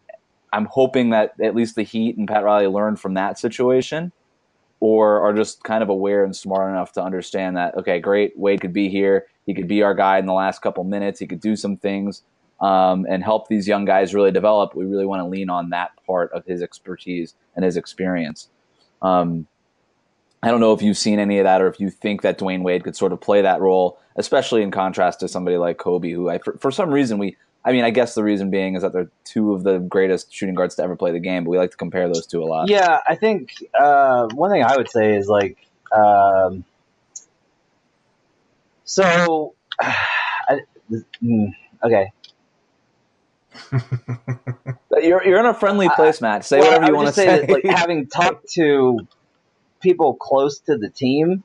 I'm 0.51 0.65
hoping 0.65 1.11
that 1.11 1.33
at 1.39 1.53
least 1.53 1.75
the 1.75 1.83
Heat 1.83 2.17
and 2.17 2.27
Pat 2.27 2.43
Riley 2.43 2.65
learned 2.65 2.99
from 2.99 3.13
that 3.13 3.37
situation 3.37 4.11
or 4.79 5.21
are 5.21 5.33
just 5.33 5.63
kind 5.63 5.81
of 5.81 5.89
aware 5.89 6.23
and 6.23 6.35
smart 6.35 6.69
enough 6.69 6.91
to 6.93 7.01
understand 7.01 7.57
that, 7.57 7.75
okay, 7.77 7.99
great, 7.99 8.37
Wade 8.37 8.61
could 8.61 8.73
be 8.73 8.89
here. 8.89 9.25
He 9.45 9.53
could 9.53 9.67
be 9.67 9.83
our 9.83 9.93
guy 9.93 10.17
in 10.17 10.25
the 10.25 10.33
last 10.33 10.61
couple 10.61 10.83
minutes. 10.83 11.19
He 11.19 11.27
could 11.27 11.39
do 11.39 11.55
some 11.55 11.77
things 11.77 12.23
um, 12.59 13.05
and 13.09 13.23
help 13.23 13.47
these 13.47 13.67
young 13.67 13.85
guys 13.85 14.13
really 14.13 14.31
develop. 14.31 14.75
We 14.75 14.85
really 14.85 15.05
want 15.05 15.21
to 15.21 15.27
lean 15.27 15.49
on 15.49 15.69
that 15.69 15.91
part 16.05 16.31
of 16.33 16.45
his 16.45 16.61
expertise 16.61 17.35
and 17.55 17.63
his 17.63 17.77
experience. 17.77 18.49
Um, 19.01 19.47
I 20.43 20.49
don't 20.49 20.59
know 20.59 20.73
if 20.73 20.81
you've 20.81 20.97
seen 20.97 21.19
any 21.19 21.39
of 21.39 21.45
that 21.45 21.61
or 21.61 21.67
if 21.67 21.79
you 21.79 21.89
think 21.89 22.21
that 22.21 22.37
Dwyane 22.37 22.61
Wade 22.61 22.83
could 22.83 22.95
sort 22.95 23.11
of 23.11 23.21
play 23.21 23.41
that 23.41 23.61
role, 23.61 23.99
especially 24.15 24.61
in 24.61 24.71
contrast 24.71 25.19
to 25.21 25.27
somebody 25.27 25.57
like 25.57 25.77
Kobe, 25.77 26.11
who 26.11 26.29
I, 26.29 26.37
for, 26.37 26.57
for 26.57 26.71
some 26.71 26.91
reason 26.91 27.17
we, 27.17 27.37
I 27.65 27.71
mean, 27.71 27.83
I 27.83 27.89
guess 27.89 28.13
the 28.13 28.23
reason 28.23 28.51
being 28.51 28.75
is 28.75 28.83
that 28.83 28.93
they're 28.93 29.09
two 29.23 29.53
of 29.53 29.63
the 29.63 29.79
greatest 29.79 30.31
shooting 30.31 30.53
guards 30.53 30.75
to 30.75 30.83
ever 30.83 30.95
play 30.95 31.11
the 31.11 31.19
game, 31.19 31.43
but 31.43 31.49
we 31.49 31.57
like 31.57 31.71
to 31.71 31.77
compare 31.77 32.07
those 32.07 32.27
two 32.27 32.43
a 32.43 32.45
lot. 32.45 32.69
Yeah, 32.69 32.99
I 33.07 33.15
think 33.15 33.53
uh, 33.77 34.27
one 34.35 34.51
thing 34.51 34.63
I 34.63 34.77
would 34.77 34.89
say 34.89 35.15
is 35.15 35.27
like, 35.27 35.57
um, 35.91 36.63
so, 38.83 39.55
I, 39.81 40.59
mm, 41.23 41.55
okay. 41.83 42.11
You're, 45.01 45.27
you're 45.27 45.39
in 45.39 45.45
a 45.45 45.53
friendly 45.53 45.89
place, 45.89 46.21
Matt. 46.21 46.45
Say 46.45 46.59
Well, 46.59 46.71
whatever 46.71 46.85
you 46.87 46.95
want 46.95 47.07
to 47.07 47.13
just 47.13 47.17
say. 47.17 47.45
that, 47.45 47.49
like 47.49 47.65
having 47.65 48.07
talked 48.07 48.47
to 48.53 48.99
people 49.81 50.13
close 50.13 50.59
to 50.59 50.77
the 50.77 50.89
team, 50.89 51.43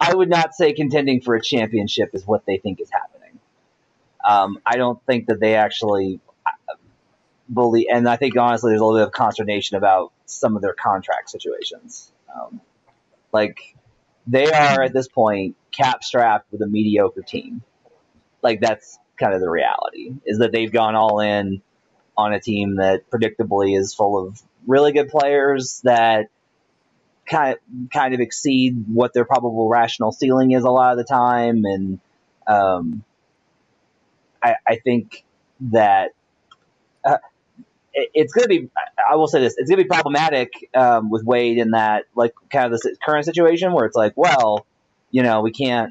I 0.00 0.14
would 0.14 0.30
not 0.30 0.54
say 0.54 0.72
contending 0.72 1.20
for 1.20 1.34
a 1.34 1.42
championship 1.42 2.14
is 2.14 2.26
what 2.26 2.46
they 2.46 2.56
think 2.56 2.80
is 2.80 2.90
happening. 2.90 3.15
Um, 4.26 4.58
I 4.66 4.76
don't 4.76 5.00
think 5.06 5.26
that 5.26 5.40
they 5.40 5.54
actually 5.54 6.20
uh, 6.44 6.74
believe, 7.52 7.86
and 7.92 8.08
I 8.08 8.16
think 8.16 8.36
honestly, 8.36 8.70
there's 8.70 8.80
a 8.80 8.84
little 8.84 8.98
bit 8.98 9.06
of 9.06 9.12
consternation 9.12 9.76
about 9.76 10.12
some 10.26 10.56
of 10.56 10.62
their 10.62 10.74
contract 10.74 11.30
situations. 11.30 12.10
Um, 12.34 12.60
like 13.32 13.76
they 14.26 14.50
are 14.50 14.82
at 14.82 14.92
this 14.92 15.08
point 15.08 15.56
cap 15.70 16.02
strapped 16.02 16.50
with 16.50 16.62
a 16.62 16.66
mediocre 16.66 17.22
team. 17.22 17.62
Like 18.42 18.60
that's 18.60 18.98
kind 19.18 19.34
of 19.34 19.40
the 19.40 19.48
reality 19.48 20.12
is 20.24 20.38
that 20.38 20.52
they've 20.52 20.72
gone 20.72 20.94
all 20.94 21.20
in 21.20 21.62
on 22.16 22.32
a 22.32 22.40
team 22.40 22.76
that 22.76 23.10
predictably 23.10 23.78
is 23.78 23.94
full 23.94 24.26
of 24.26 24.40
really 24.66 24.92
good 24.92 25.08
players 25.08 25.80
that 25.84 26.26
kind 27.28 27.54
of, 27.54 27.90
kind 27.90 28.14
of 28.14 28.20
exceed 28.20 28.84
what 28.88 29.12
their 29.12 29.24
probable 29.24 29.68
rational 29.68 30.12
ceiling 30.12 30.52
is 30.52 30.64
a 30.64 30.70
lot 30.70 30.92
of 30.92 30.98
the 30.98 31.04
time. 31.04 31.64
And 31.64 32.00
um, 32.46 33.04
I, 34.42 34.56
I 34.66 34.76
think 34.76 35.24
that 35.60 36.12
uh, 37.04 37.18
it, 37.92 38.10
it's 38.14 38.32
going 38.32 38.44
to 38.44 38.48
be, 38.48 38.68
I 39.10 39.16
will 39.16 39.28
say 39.28 39.40
this, 39.40 39.54
it's 39.56 39.70
going 39.70 39.78
to 39.78 39.84
be 39.84 39.88
problematic 39.88 40.52
um, 40.74 41.10
with 41.10 41.24
Wade 41.24 41.58
in 41.58 41.70
that, 41.70 42.04
like, 42.14 42.34
kind 42.50 42.72
of 42.72 42.80
the 42.80 42.96
current 43.04 43.24
situation 43.24 43.72
where 43.72 43.86
it's 43.86 43.96
like, 43.96 44.12
well, 44.16 44.66
you 45.10 45.22
know, 45.22 45.40
we 45.40 45.52
can't, 45.52 45.90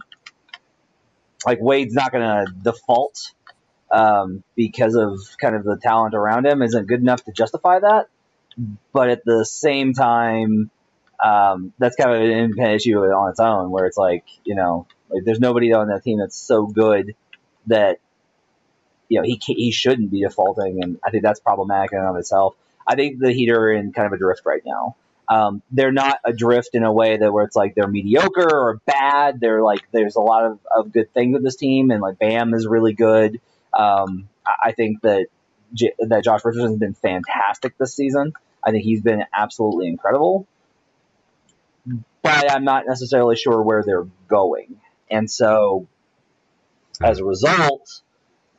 like, 1.45 1.59
Wade's 1.61 1.93
not 1.93 2.11
going 2.11 2.23
to 2.23 2.51
default 2.51 3.33
um, 3.91 4.43
because 4.55 4.95
of 4.95 5.19
kind 5.39 5.55
of 5.55 5.63
the 5.63 5.77
talent 5.77 6.15
around 6.15 6.45
him 6.45 6.61
isn't 6.61 6.87
good 6.87 6.99
enough 6.99 7.23
to 7.25 7.31
justify 7.31 7.79
that. 7.79 8.07
But 8.93 9.09
at 9.09 9.25
the 9.25 9.43
same 9.43 9.93
time, 9.93 10.71
um, 11.23 11.73
that's 11.77 11.95
kind 11.95 12.11
of 12.11 12.21
an 12.21 12.29
independent 12.29 12.81
issue 12.81 12.97
on 12.97 13.29
its 13.29 13.39
own, 13.39 13.69
where 13.69 13.85
it's 13.85 13.97
like 13.97 14.23
you 14.45 14.55
know, 14.55 14.87
like 15.09 15.23
there's 15.25 15.41
nobody 15.41 15.73
on 15.73 15.89
that 15.89 16.03
team 16.03 16.19
that's 16.19 16.37
so 16.37 16.65
good 16.65 17.15
that 17.67 17.99
you 19.09 19.19
know 19.19 19.25
he 19.25 19.39
he 19.45 19.71
shouldn't 19.71 20.12
be 20.12 20.21
defaulting, 20.21 20.83
and 20.83 21.00
I 21.03 21.12
think 21.12 21.24
that's 21.24 21.39
problematic 21.39 21.91
in 21.93 22.00
and 22.00 22.07
of 22.07 22.15
itself. 22.17 22.55
I 22.88 22.95
think 22.95 23.19
the 23.19 23.31
Heat 23.31 23.50
are 23.50 23.71
in 23.71 23.93
kind 23.93 24.05
of 24.07 24.13
a 24.13 24.17
drift 24.17 24.41
right 24.45 24.62
now, 24.65 24.95
Um, 25.27 25.62
they're 25.71 25.91
not 25.91 26.19
adrift 26.24 26.69
in 26.74 26.83
a 26.83 26.91
way 26.91 27.17
that 27.17 27.33
where 27.33 27.45
it's 27.45 27.55
like 27.55 27.74
they're 27.75 27.88
mediocre 27.88 28.47
or 28.47 28.79
bad. 28.85 29.39
They're 29.39 29.63
like 29.63 29.88
there's 29.91 30.15
a 30.15 30.21
lot 30.21 30.45
of, 30.45 30.59
of 30.75 30.91
good 30.91 31.12
things 31.13 31.33
with 31.33 31.43
this 31.43 31.55
team, 31.55 31.89
and 31.91 32.01
like 32.01 32.19
Bam 32.19 32.53
is 32.53 32.67
really 32.67 32.93
good. 32.93 33.41
Um, 33.74 34.29
I 34.45 34.71
think 34.74 35.01
that 35.01 35.27
J- 35.74 35.95
that 36.00 36.24
Josh 36.24 36.41
Richardson 36.45 36.69
has 36.71 36.79
been 36.79 36.93
fantastic 36.93 37.77
this 37.77 37.95
season. 37.95 38.33
I 38.63 38.71
think 38.71 38.83
he's 38.83 39.01
been 39.01 39.24
absolutely 39.33 39.88
incredible, 39.88 40.47
but 42.21 42.51
I'm 42.51 42.63
not 42.63 42.85
necessarily 42.88 43.35
sure 43.35 43.62
where 43.62 43.83
they're 43.83 44.07
going, 44.27 44.79
and 45.09 45.29
so 45.29 45.88
as 47.01 47.19
a 47.19 47.25
result, 47.25 48.01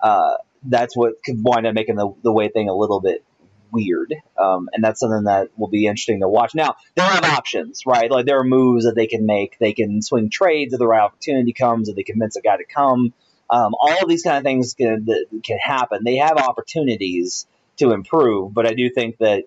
uh, 0.00 0.34
that's 0.62 0.96
what 0.96 1.22
could 1.24 1.42
wind 1.42 1.66
up 1.66 1.74
making 1.74 1.96
the 1.96 2.12
the 2.22 2.32
Wade 2.32 2.52
thing 2.52 2.68
a 2.68 2.74
little 2.74 3.00
bit 3.00 3.24
weird. 3.70 4.14
Um, 4.38 4.68
and 4.72 4.82
that's 4.82 5.00
something 5.00 5.24
that 5.24 5.50
will 5.56 5.68
be 5.68 5.86
interesting 5.86 6.20
to 6.20 6.28
watch. 6.28 6.54
Now, 6.54 6.76
they 6.94 7.02
have 7.02 7.24
options, 7.24 7.82
right? 7.86 8.10
Like 8.10 8.26
there 8.26 8.38
are 8.38 8.44
moves 8.44 8.84
that 8.84 8.94
they 8.94 9.06
can 9.06 9.26
make. 9.26 9.58
They 9.58 9.72
can 9.72 10.02
swing 10.02 10.30
trades 10.30 10.72
if 10.72 10.78
the 10.78 10.86
right 10.86 11.02
opportunity 11.02 11.52
comes, 11.52 11.88
if 11.88 11.96
they 11.96 12.02
convince 12.02 12.36
a 12.36 12.40
guy 12.40 12.56
to 12.56 12.64
come. 12.64 13.12
Um, 13.48 13.74
all 13.78 14.02
of 14.02 14.08
these 14.08 14.22
kind 14.22 14.38
of 14.38 14.42
things 14.42 14.74
can, 14.74 15.06
can 15.44 15.58
happen. 15.58 16.02
They 16.04 16.16
have 16.16 16.36
opportunities 16.36 17.46
to 17.76 17.92
improve, 17.92 18.52
but 18.54 18.66
I 18.66 18.74
do 18.74 18.90
think 18.90 19.18
that 19.18 19.44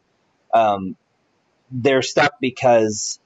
um, 0.53 0.96
they're 1.72 2.01
stuck 2.01 2.39
because 2.39 3.20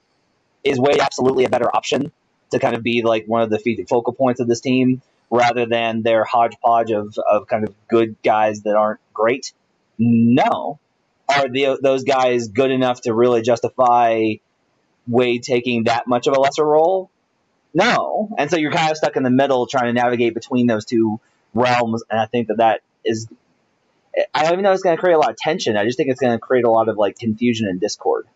is 0.64 0.80
Wade 0.80 1.00
absolutely 1.00 1.44
a 1.44 1.50
better 1.50 1.70
option 1.76 2.12
to 2.52 2.60
kind 2.60 2.76
of 2.76 2.84
be 2.84 3.02
like 3.04 3.26
one 3.26 3.42
of 3.42 3.50
the 3.50 3.86
focal 3.90 4.14
points 4.14 4.40
of 4.40 4.48
this 4.48 4.62
team 4.62 5.02
rather 5.34 5.66
than 5.66 6.04
their 6.04 6.24
hodgepodge 6.24 6.92
of, 6.92 7.18
of 7.18 7.48
kind 7.48 7.68
of 7.68 7.74
good 7.88 8.16
guys 8.24 8.62
that 8.62 8.76
aren't 8.76 9.00
great? 9.16 9.52
No. 9.98 10.80
Are 11.28 11.50
the, 11.50 11.80
those 11.82 12.04
guys 12.04 12.50
good 12.50 12.70
enough 12.70 13.02
to 13.02 13.16
really 13.16 13.42
justify 13.42 14.34
Wade 15.08 15.42
taking 15.42 15.86
that 15.86 16.06
much 16.06 16.28
of 16.28 16.38
a 16.38 16.40
lesser 16.40 16.64
role? 16.64 17.10
No. 17.74 18.30
And 18.38 18.52
so 18.52 18.58
you're 18.58 18.72
kind 18.72 18.92
of 18.92 18.98
stuck 18.98 19.16
in 19.16 19.24
the 19.24 19.32
middle 19.32 19.66
trying 19.66 19.86
to 19.86 19.94
navigate 19.94 20.36
between 20.36 20.68
those 20.68 20.86
two 20.86 21.20
realms. 21.56 22.04
And 22.12 22.20
I 22.20 22.28
think 22.28 22.50
that 22.50 22.58
that 22.58 22.82
is, 23.04 23.28
I 24.36 24.44
don't 24.44 24.54
even 24.54 24.64
know 24.64 24.72
it's 24.72 24.84
going 24.84 24.96
to 24.96 25.02
create 25.02 25.16
a 25.16 25.20
lot 25.20 25.32
of 25.32 25.38
tension. 25.38 25.78
I 25.78 25.86
just 25.86 25.98
think 25.98 26.12
it's 26.12 26.22
going 26.22 26.34
to 26.34 26.40
create 26.40 26.64
a 26.64 26.70
lot 26.70 26.90
of 26.90 26.98
like 26.98 27.18
confusion 27.18 27.68
and 27.68 27.82
discord. 27.82 28.28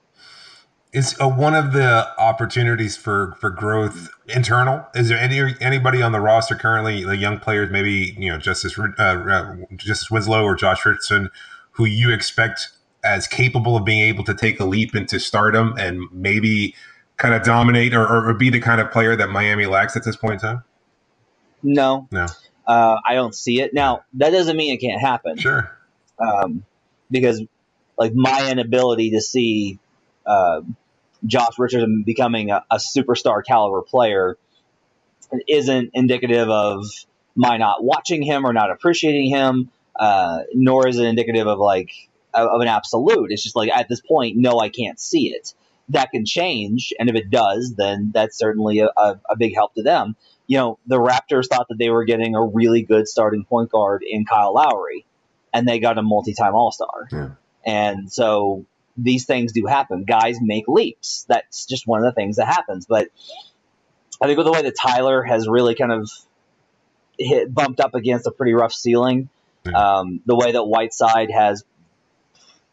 Is 0.93 1.19
uh, 1.19 1.27
one 1.27 1.53
of 1.53 1.73
the 1.73 2.07
opportunities 2.17 2.95
for, 2.95 3.35
for 3.41 3.49
growth 3.49 4.09
internal? 4.27 4.85
Is 4.95 5.09
there 5.09 5.17
any 5.17 5.53
anybody 5.59 6.01
on 6.01 6.13
the 6.13 6.21
roster 6.21 6.55
currently, 6.55 7.03
the 7.03 7.17
young 7.17 7.39
players, 7.39 7.69
maybe 7.69 8.15
you 8.17 8.31
know 8.31 8.37
Justice 8.37 8.79
uh, 8.79 8.83
uh, 8.97 9.55
Justice 9.75 10.09
Winslow 10.09 10.43
or 10.43 10.55
Josh 10.55 10.85
Richardson, 10.85 11.29
who 11.71 11.85
you 11.85 12.11
expect 12.11 12.69
as 13.03 13.27
capable 13.27 13.75
of 13.75 13.85
being 13.85 14.01
able 14.01 14.23
to 14.23 14.33
take 14.33 14.59
a 14.59 14.65
leap 14.65 14.95
into 14.95 15.19
stardom 15.19 15.75
and 15.77 16.01
maybe 16.11 16.73
kind 17.17 17.33
of 17.33 17.43
dominate 17.43 17.93
or, 17.93 18.29
or 18.29 18.33
be 18.33 18.49
the 18.49 18.59
kind 18.59 18.79
of 18.79 18.91
player 18.91 19.15
that 19.15 19.29
Miami 19.29 19.65
lacks 19.65 19.95
at 19.95 20.03
this 20.03 20.15
point 20.15 20.35
in 20.35 20.39
time? 20.39 20.63
No, 21.63 22.07
no, 22.11 22.27
uh, 22.65 22.97
I 23.05 23.13
don't 23.13 23.35
see 23.35 23.59
it. 23.61 23.73
Now 23.73 24.03
that 24.13 24.29
doesn't 24.29 24.55
mean 24.55 24.73
it 24.73 24.77
can't 24.77 25.01
happen. 25.01 25.37
Sure, 25.37 25.69
um, 26.19 26.63
because 27.11 27.43
like 27.97 28.13
my 28.13 28.49
inability 28.49 29.11
to 29.11 29.21
see 29.21 29.79
uh, 30.27 30.61
Josh 31.25 31.57
Richardson 31.57 32.03
becoming 32.05 32.51
a, 32.51 32.63
a, 32.69 32.77
superstar 32.77 33.43
caliber 33.45 33.81
player 33.81 34.37
isn't 35.47 35.91
indicative 35.93 36.49
of 36.49 36.85
my 37.35 37.57
not 37.57 37.83
watching 37.83 38.21
him 38.21 38.45
or 38.45 38.53
not 38.53 38.69
appreciating 38.69 39.29
him, 39.29 39.71
uh, 39.95 40.39
nor 40.53 40.87
is 40.87 40.99
it 40.99 41.05
indicative 41.05 41.47
of 41.47 41.59
like 41.59 41.91
of 42.33 42.61
an 42.61 42.67
absolute. 42.67 43.31
It's 43.31 43.43
just 43.43 43.55
like 43.55 43.71
at 43.71 43.89
this 43.89 44.01
point, 44.01 44.37
no, 44.37 44.59
I 44.59 44.69
can't 44.69 44.99
see 44.99 45.29
it 45.29 45.53
that 45.89 46.11
can 46.11 46.25
change. 46.25 46.93
And 46.99 47.09
if 47.09 47.15
it 47.15 47.29
does, 47.29 47.73
then 47.75 48.11
that's 48.13 48.37
certainly 48.37 48.79
a, 48.79 48.87
a, 48.97 49.19
a, 49.29 49.37
big 49.37 49.53
help 49.55 49.73
to 49.75 49.83
them. 49.83 50.15
You 50.45 50.57
know, 50.57 50.79
the 50.85 50.97
Raptors 50.97 51.47
thought 51.47 51.67
that 51.69 51.77
they 51.77 51.89
were 51.89 52.05
getting 52.05 52.35
a 52.35 52.43
really 52.43 52.81
good 52.81 53.07
starting 53.07 53.45
point 53.45 53.69
guard 53.69 54.03
in 54.07 54.25
Kyle 54.25 54.53
Lowry, 54.53 55.05
and 55.53 55.67
they 55.67 55.79
got 55.79 55.97
a 55.97 56.01
multi 56.01 56.33
time 56.33 56.55
All 56.55 56.71
Star. 56.71 57.07
Yeah. 57.11 57.29
And 57.65 58.11
so 58.11 58.65
these 58.97 59.25
things 59.25 59.53
do 59.53 59.65
happen. 59.65 60.03
Guys 60.03 60.37
make 60.41 60.67
leaps. 60.67 61.25
That's 61.29 61.65
just 61.65 61.87
one 61.87 62.03
of 62.03 62.05
the 62.05 62.13
things 62.13 62.37
that 62.37 62.47
happens. 62.47 62.85
But 62.85 63.09
I 64.21 64.25
think 64.25 64.37
with 64.37 64.47
the 64.47 64.51
way 64.51 64.63
that 64.63 64.75
Tyler 64.75 65.23
has 65.23 65.47
really 65.47 65.75
kind 65.75 65.91
of 65.91 66.09
hit, 67.17 67.53
bumped 67.53 67.79
up 67.79 67.93
against 67.95 68.25
a 68.25 68.31
pretty 68.31 68.53
rough 68.53 68.73
ceiling, 68.73 69.29
um, 69.73 70.21
the 70.25 70.35
way 70.35 70.53
that 70.53 70.63
Whiteside 70.63 71.29
has 71.31 71.63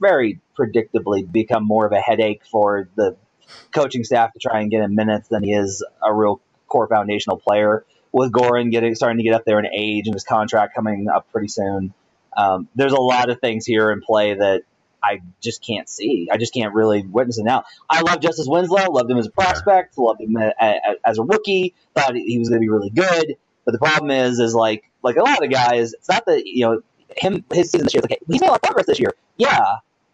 very 0.00 0.40
predictably 0.58 1.30
become 1.30 1.64
more 1.64 1.86
of 1.86 1.92
a 1.92 2.00
headache 2.00 2.42
for 2.50 2.88
the 2.96 3.16
coaching 3.72 4.04
staff 4.04 4.32
to 4.32 4.38
try 4.38 4.60
and 4.60 4.70
get 4.70 4.82
him 4.82 4.94
minutes 4.94 5.28
than 5.28 5.42
he 5.42 5.52
is 5.52 5.84
a 6.02 6.12
real 6.12 6.40
core 6.66 6.88
foundational 6.88 7.38
player. 7.38 7.84
With 8.12 8.30
Goran 8.32 8.70
getting 8.70 8.94
starting 8.94 9.18
to 9.18 9.24
get 9.24 9.34
up 9.34 9.44
there 9.44 9.58
in 9.58 9.66
age 9.66 10.06
and 10.06 10.14
his 10.14 10.24
contract 10.24 10.74
coming 10.74 11.08
up 11.08 11.30
pretty 11.32 11.48
soon, 11.48 11.92
um, 12.36 12.68
there's 12.74 12.92
a 12.92 13.00
lot 13.00 13.28
of 13.28 13.40
things 13.40 13.66
here 13.66 13.90
in 13.90 14.00
play 14.00 14.34
that 14.34 14.62
I 15.04 15.20
just 15.42 15.64
can't 15.64 15.88
see. 15.88 16.28
I 16.32 16.38
just 16.38 16.54
can't 16.54 16.74
really 16.74 17.02
witness 17.02 17.38
it 17.38 17.44
now. 17.44 17.64
I 17.90 18.00
love 18.00 18.20
Justice 18.20 18.46
Winslow, 18.48 18.90
loved 18.90 19.10
him 19.10 19.18
as 19.18 19.26
a 19.26 19.30
prospect, 19.30 19.98
loved 19.98 20.20
him 20.20 20.36
as 20.36 21.18
a 21.18 21.22
rookie, 21.22 21.74
thought 21.94 22.14
he 22.14 22.38
was 22.38 22.48
going 22.48 22.60
to 22.60 22.64
be 22.64 22.70
really 22.70 22.90
good. 22.90 23.36
But 23.64 23.72
the 23.72 23.78
problem 23.78 24.10
is, 24.10 24.38
is 24.38 24.54
like 24.54 24.90
like 25.02 25.16
a 25.16 25.22
lot 25.22 25.44
of 25.44 25.50
guys, 25.50 25.92
it's 25.92 26.08
not 26.08 26.26
that 26.26 26.46
you 26.46 26.64
know 26.64 26.82
him 27.16 27.44
his 27.52 27.70
season 27.70 27.86
this 27.86 27.94
year. 27.94 28.02
Like, 28.02 28.20
he's 28.26 28.40
made 28.40 28.48
a 28.48 28.50
lot 28.50 28.56
of 28.56 28.62
progress 28.62 28.86
this 28.86 29.00
year. 29.00 29.12
Yeah, 29.36 29.64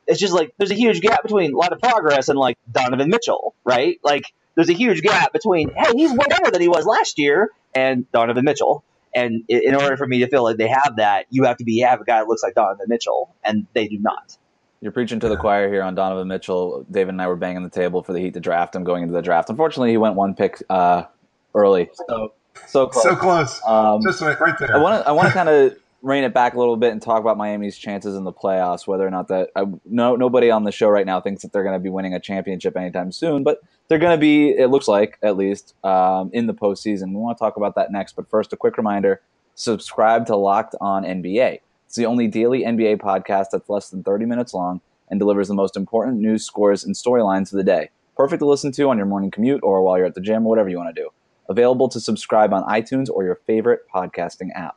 it's 0.07 0.21
just 0.21 0.33
like 0.33 0.53
there's 0.59 0.71
a 0.71 0.77
huge 0.77 1.01
gap 1.01 1.23
between 1.23 1.55
a 1.55 1.57
lot 1.57 1.73
of 1.73 1.81
progress 1.81 2.29
and 2.29 2.39
like 2.39 2.59
Donovan 2.71 3.09
Mitchell, 3.09 3.55
right? 3.65 3.99
Like 4.03 4.25
there's 4.55 4.69
a 4.69 4.75
huge 4.75 5.03
gap 5.03 5.33
between 5.33 5.71
hey, 5.71 5.93
he's 5.95 6.11
way 6.11 6.27
better 6.29 6.51
than 6.51 6.61
he 6.61 6.69
was 6.69 6.85
last 6.85 7.19
year, 7.19 7.51
and 7.75 8.11
Donovan 8.13 8.45
Mitchell. 8.45 8.85
And 9.15 9.43
in 9.49 9.75
order 9.75 9.97
for 9.97 10.07
me 10.07 10.21
to 10.21 10.29
feel 10.29 10.45
like 10.45 10.57
they 10.57 10.69
have 10.69 10.97
that, 10.99 11.27
you 11.31 11.45
have 11.45 11.57
to 11.57 11.65
be 11.65 11.81
have 11.81 12.01
a 12.01 12.05
guy 12.05 12.21
that 12.21 12.29
looks 12.29 12.43
like 12.45 12.55
Donovan 12.55 12.87
Mitchell, 12.89 13.35
and 13.43 13.67
they 13.73 13.89
do 13.89 13.99
not. 13.99 14.37
You're 14.81 14.93
preaching 14.93 15.21
to 15.21 15.29
the 15.29 15.37
choir 15.37 15.69
here 15.69 15.83
on 15.83 15.95
Donovan 15.95 16.29
Mitchell. 16.29 16.87
David 16.91 17.11
and 17.11 17.21
I 17.21 17.27
were 17.27 17.37
banging 17.37 17.63
the 17.63 17.71
table 17.71 18.03
for 18.03 18.15
the 18.15 18.21
Heat 18.21 18.33
to 18.35 18.41
draft 18.41 18.75
him 18.75 18.83
going 18.83 19.03
into 19.03 19.13
the 19.13 19.21
draft. 19.21 19.51
Unfortunately, 19.51 19.91
he 19.91 19.99
went 19.99 20.15
one 20.15 20.35
pick 20.35 20.63
uh, 20.71 21.05
early, 21.55 21.91
so 22.09 22.33
so 22.67 22.87
close. 22.87 23.05
So 23.05 23.17
close. 23.17 23.61
Um, 23.67 24.01
Just 24.03 24.23
right, 24.23 24.41
right 24.41 24.59
there. 24.59 24.75
I 24.75 24.79
want 24.79 25.03
to 25.03 25.09
I 25.09 25.13
want 25.13 25.29
to 25.29 25.35
kind 25.35 25.49
of 25.49 25.77
rein 26.03 26.25
it 26.25 26.33
back 26.33 26.55
a 26.55 26.59
little 26.59 26.79
bit 26.79 26.93
and 26.93 27.03
talk 27.03 27.21
about 27.21 27.37
Miami's 27.37 27.77
chances 27.77 28.17
in 28.17 28.25
the 28.25 28.33
playoffs. 28.33 28.87
Whether 28.87 29.07
or 29.07 29.11
not 29.11 29.29
that 29.29 29.51
I, 29.55 29.65
no 29.85 30.17
nobody 30.17 30.51
on 30.51 30.65
the 30.65 30.73
show 30.73 30.89
right 30.89 31.05
now 31.05 31.21
thinks 31.21 31.43
that 31.43 31.53
they're 31.53 31.63
going 31.65 31.75
to 31.75 31.83
be 31.83 31.91
winning 31.91 32.15
a 32.15 32.21
championship 32.21 32.77
anytime 32.77 33.13
soon, 33.13 33.43
but 33.43 33.61
they're 33.89 33.99
going 33.99 34.17
to 34.17 34.21
be. 34.21 34.51
It 34.51 34.71
looks 34.71 34.89
like 34.89 35.19
at 35.23 35.37
least 35.37 35.75
um, 35.85 36.31
in 36.33 36.47
the 36.47 36.55
postseason. 36.55 37.09
We 37.09 37.17
want 37.17 37.37
to 37.37 37.45
talk 37.45 37.57
about 37.57 37.75
that 37.75 37.93
next, 37.93 38.17
but 38.17 38.31
first, 38.31 38.53
a 38.55 38.57
quick 38.57 38.79
reminder: 38.79 39.21
subscribe 39.55 40.27
to 40.27 40.37
Locked 40.37 40.75
On 40.81 41.03
NBA. 41.03 41.61
It's 41.91 41.97
the 41.97 42.07
only 42.07 42.29
daily 42.29 42.61
NBA 42.61 42.99
podcast 42.99 43.47
that's 43.51 43.69
less 43.69 43.91
than 43.91 44.05
30 44.05 44.25
minutes 44.25 44.55
long 44.55 44.81
and 45.11 45.19
delivers 45.19 45.49
the 45.49 45.55
most 45.55 45.77
important 45.77 46.19
news, 46.21 46.45
scores, 46.45 46.85
and 46.85 46.95
storylines 46.95 47.53
of 47.53 47.57
the 47.57 47.65
day. 47.65 47.91
Perfect 48.17 48.39
to 48.39 48.47
listen 48.47 48.71
to 48.71 48.89
on 48.89 48.97
your 48.97 49.07
morning 49.07 49.33
commute 49.33 49.61
or 49.65 49.83
while 49.83 49.99
you're 49.99 50.07
at 50.07 50.15
the 50.15 50.21
gym 50.21 50.47
or 50.47 50.51
whatever 50.51 50.69
you 50.69 50.77
want 50.77 50.95
to 50.95 51.03
do. 51.03 51.11
Available 51.49 51.89
to 51.89 51.99
subscribe 51.99 52.53
on 52.53 52.63
iTunes 52.69 53.09
or 53.11 53.25
your 53.25 53.41
favorite 53.45 53.81
podcasting 53.93 54.51
app. 54.55 54.77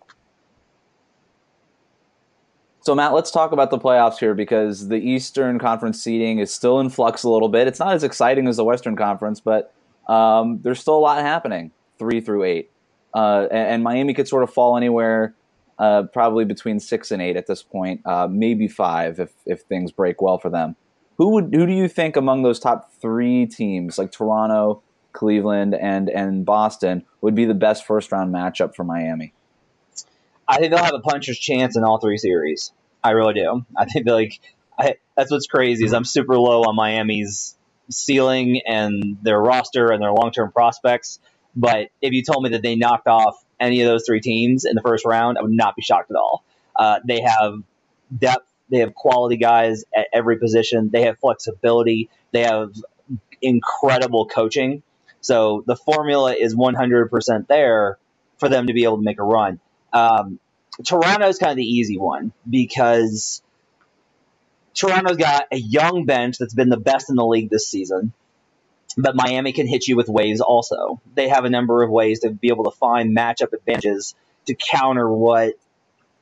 So, 2.81 2.95
Matt, 2.95 3.13
let's 3.13 3.29
talk 3.29 3.51
about 3.51 3.69
the 3.69 3.77
playoffs 3.77 4.17
here 4.17 4.33
because 4.33 4.87
the 4.87 4.97
Eastern 4.97 5.59
Conference 5.59 6.01
seeding 6.01 6.39
is 6.39 6.51
still 6.51 6.79
in 6.79 6.89
flux 6.89 7.21
a 7.21 7.29
little 7.29 7.47
bit. 7.47 7.67
It's 7.67 7.79
not 7.79 7.93
as 7.93 8.03
exciting 8.03 8.47
as 8.47 8.57
the 8.57 8.63
Western 8.63 8.95
Conference, 8.95 9.39
but 9.39 9.71
um, 10.09 10.61
there's 10.63 10.79
still 10.79 10.95
a 10.95 10.99
lot 10.99 11.21
happening 11.21 11.69
three 11.99 12.21
through 12.21 12.45
eight. 12.45 12.71
Uh, 13.13 13.47
and, 13.51 13.67
and, 13.67 13.83
Miami 13.83 14.15
could 14.15 14.27
sort 14.27 14.41
of 14.41 14.51
fall 14.51 14.75
anywhere, 14.75 15.35
uh, 15.79 16.03
probably 16.13 16.45
between 16.45 16.79
six 16.79 17.11
and 17.11 17.21
eight 17.21 17.35
at 17.35 17.47
this 17.47 17.63
point, 17.63 18.01
uh, 18.05 18.27
maybe 18.29 18.67
five 18.67 19.19
if, 19.19 19.31
if 19.45 19.61
things 19.61 19.91
break 19.91 20.21
well 20.21 20.37
for 20.37 20.49
them. 20.49 20.75
Who 21.17 21.29
would 21.29 21.53
who 21.53 21.65
do 21.65 21.73
you 21.73 21.87
think 21.87 22.15
among 22.15 22.43
those 22.43 22.59
top 22.59 22.91
three 22.99 23.45
teams, 23.45 23.97
like 23.97 24.11
Toronto, 24.11 24.81
Cleveland, 25.11 25.75
and 25.75 26.09
and 26.09 26.43
Boston, 26.45 27.05
would 27.21 27.35
be 27.35 27.45
the 27.45 27.53
best 27.53 27.85
first 27.85 28.11
round 28.11 28.33
matchup 28.33 28.75
for 28.75 28.83
Miami? 28.83 29.33
I 30.47 30.57
think 30.57 30.71
they'll 30.71 30.83
have 30.83 30.95
a 30.95 30.99
puncher's 30.99 31.37
chance 31.37 31.77
in 31.77 31.83
all 31.83 31.99
three 31.99 32.17
series. 32.17 32.71
I 33.03 33.11
really 33.11 33.35
do. 33.35 33.65
I 33.77 33.85
think 33.85 34.07
like 34.07 34.39
I, 34.77 34.95
that's 35.15 35.31
what's 35.31 35.47
crazy 35.47 35.85
is 35.85 35.93
I'm 35.93 36.05
super 36.05 36.37
low 36.37 36.61
on 36.63 36.75
Miami's 36.75 37.55
ceiling 37.91 38.61
and 38.65 39.17
their 39.21 39.39
roster 39.39 39.91
and 39.91 40.01
their 40.01 40.11
long 40.11 40.31
term 40.31 40.51
prospects. 40.51 41.19
But 41.55 41.89
if 42.01 42.13
you 42.13 42.23
told 42.23 42.43
me 42.43 42.49
that 42.51 42.63
they 42.63 42.75
knocked 42.75 43.07
off 43.07 43.35
any 43.63 43.81
of 43.81 43.87
those 43.87 44.05
three 44.05 44.21
teams 44.21 44.65
in 44.65 44.75
the 44.75 44.81
first 44.81 45.05
round, 45.05 45.37
I 45.37 45.41
would 45.41 45.51
not 45.51 45.75
be 45.75 45.81
shocked 45.81 46.11
at 46.11 46.17
all. 46.17 46.43
Uh, 46.75 46.99
they 47.05 47.21
have 47.21 47.61
depth. 48.15 48.47
They 48.69 48.79
have 48.79 48.93
quality 48.93 49.37
guys 49.37 49.83
at 49.95 50.07
every 50.13 50.37
position. 50.37 50.89
They 50.91 51.03
have 51.03 51.19
flexibility. 51.19 52.09
They 52.31 52.43
have 52.43 52.73
incredible 53.41 54.25
coaching. 54.27 54.83
So 55.21 55.63
the 55.65 55.75
formula 55.75 56.33
is 56.33 56.55
100% 56.55 57.47
there 57.47 57.97
for 58.37 58.49
them 58.49 58.67
to 58.67 58.73
be 58.73 58.83
able 58.83 58.97
to 58.97 59.03
make 59.03 59.19
a 59.19 59.23
run. 59.23 59.59
Um, 59.91 60.39
Toronto 60.83 61.27
is 61.27 61.37
kind 61.37 61.51
of 61.51 61.57
the 61.57 61.63
easy 61.63 61.97
one 61.97 62.33
because 62.49 63.41
Toronto's 64.73 65.17
got 65.17 65.45
a 65.51 65.57
young 65.57 66.05
bench 66.05 66.37
that's 66.39 66.53
been 66.53 66.69
the 66.69 66.77
best 66.77 67.09
in 67.09 67.15
the 67.15 67.25
league 67.25 67.49
this 67.49 67.67
season, 67.67 68.11
but 68.97 69.15
Miami 69.15 69.53
can 69.53 69.67
hit 69.67 69.87
you 69.87 69.95
with 69.95 70.07
waves 70.07 70.41
also. 70.41 71.01
They 71.15 71.29
have 71.29 71.45
a 71.45 71.49
number 71.49 71.83
of 71.83 71.89
ways 71.89 72.21
to 72.21 72.29
be 72.29 72.49
able 72.49 72.65
to 72.65 72.71
find 72.71 73.15
matchup 73.15 73.53
advantages 73.53 74.15
to 74.45 74.55
counter 74.55 75.09
what 75.11 75.53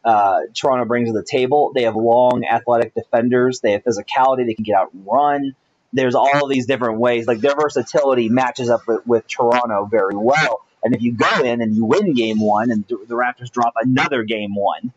uh, 0.03 0.41
Toronto 0.53 0.85
brings 0.85 1.09
to 1.09 1.13
the 1.13 1.23
table. 1.23 1.71
They 1.73 1.83
have 1.83 1.95
long, 1.95 2.43
athletic 2.45 2.93
defenders. 2.93 3.59
They 3.59 3.73
have 3.73 3.83
physicality. 3.83 4.45
They 4.45 4.53
can 4.53 4.63
get 4.63 4.75
out 4.75 4.93
and 4.93 5.05
run. 5.05 5.55
There's 5.93 6.15
all 6.15 6.47
these 6.47 6.65
different 6.65 6.99
ways. 6.99 7.27
Like 7.27 7.39
their 7.39 7.55
versatility 7.55 8.29
matches 8.29 8.69
up 8.69 8.87
with, 8.87 9.05
with 9.05 9.27
Toronto 9.27 9.85
very 9.85 10.15
well. 10.15 10.61
And 10.83 10.95
if 10.95 11.01
you 11.01 11.13
go 11.13 11.43
in 11.43 11.61
and 11.61 11.75
you 11.75 11.85
win 11.85 12.13
game 12.13 12.39
one 12.39 12.71
and 12.71 12.85
the 12.87 13.15
Raptors 13.15 13.51
drop 13.51 13.73
another 13.75 14.23
game 14.23 14.55
one 14.55 14.93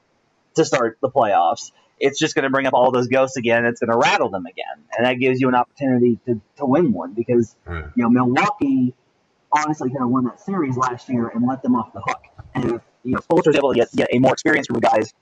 to 0.55 0.65
start 0.65 0.99
the 1.03 1.11
playoffs, 1.11 1.73
it's 2.05 2.19
just 2.19 2.35
going 2.35 2.43
to 2.43 2.51
bring 2.51 2.67
up 2.67 2.75
all 2.75 2.91
those 2.91 3.09
ghosts 3.09 3.37
again. 3.37 3.65
It's 3.65 3.81
going 3.81 3.91
to 3.91 3.97
rattle 3.99 4.29
them 4.29 4.45
again. 4.47 4.85
And 4.97 5.07
that 5.07 5.15
gives 5.15 5.41
you 5.41 5.49
an 5.49 5.55
opportunity 5.55 6.19
to, 6.27 6.41
to 6.59 6.67
win 6.67 6.93
one 6.93 7.15
because, 7.15 7.57
Right. 7.65 7.87
you 7.97 8.03
know, 8.03 8.11
Milwaukee 8.11 8.95
honestly 9.51 9.89
kind 9.89 10.03
of 10.03 10.11
won 10.11 10.25
that 10.25 10.41
series 10.41 10.77
last 10.77 11.09
year 11.09 11.29
and 11.29 11.47
let 11.47 11.63
them 11.63 11.75
off 11.75 11.93
the 11.95 12.01
hook. 12.01 12.23
And 12.55 12.65
if, 12.73 12.83
you 13.05 13.13
know, 13.13 13.21
Spoelstra's 13.21 13.57
able 13.57 13.73
to 13.73 13.79
get, 13.79 13.91
get 13.93 14.09
a 14.13 14.19
more 14.19 14.33
experienced 14.33 14.69
group 14.71 14.85
of 14.85 14.91
guys 14.93 15.15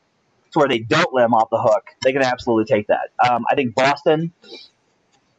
to 0.53 0.59
where 0.59 0.69
they 0.69 0.81
don't 0.81 1.13
let 1.15 1.23
them 1.23 1.35
off 1.35 1.49
the 1.51 1.61
hook, 1.61 1.85
they 2.03 2.13
can 2.13 2.23
absolutely 2.23 2.65
take 2.65 2.89
that. 2.89 3.11
Um, 3.27 3.45
I 3.51 3.55
think 3.55 3.75
Boston, 3.75 4.33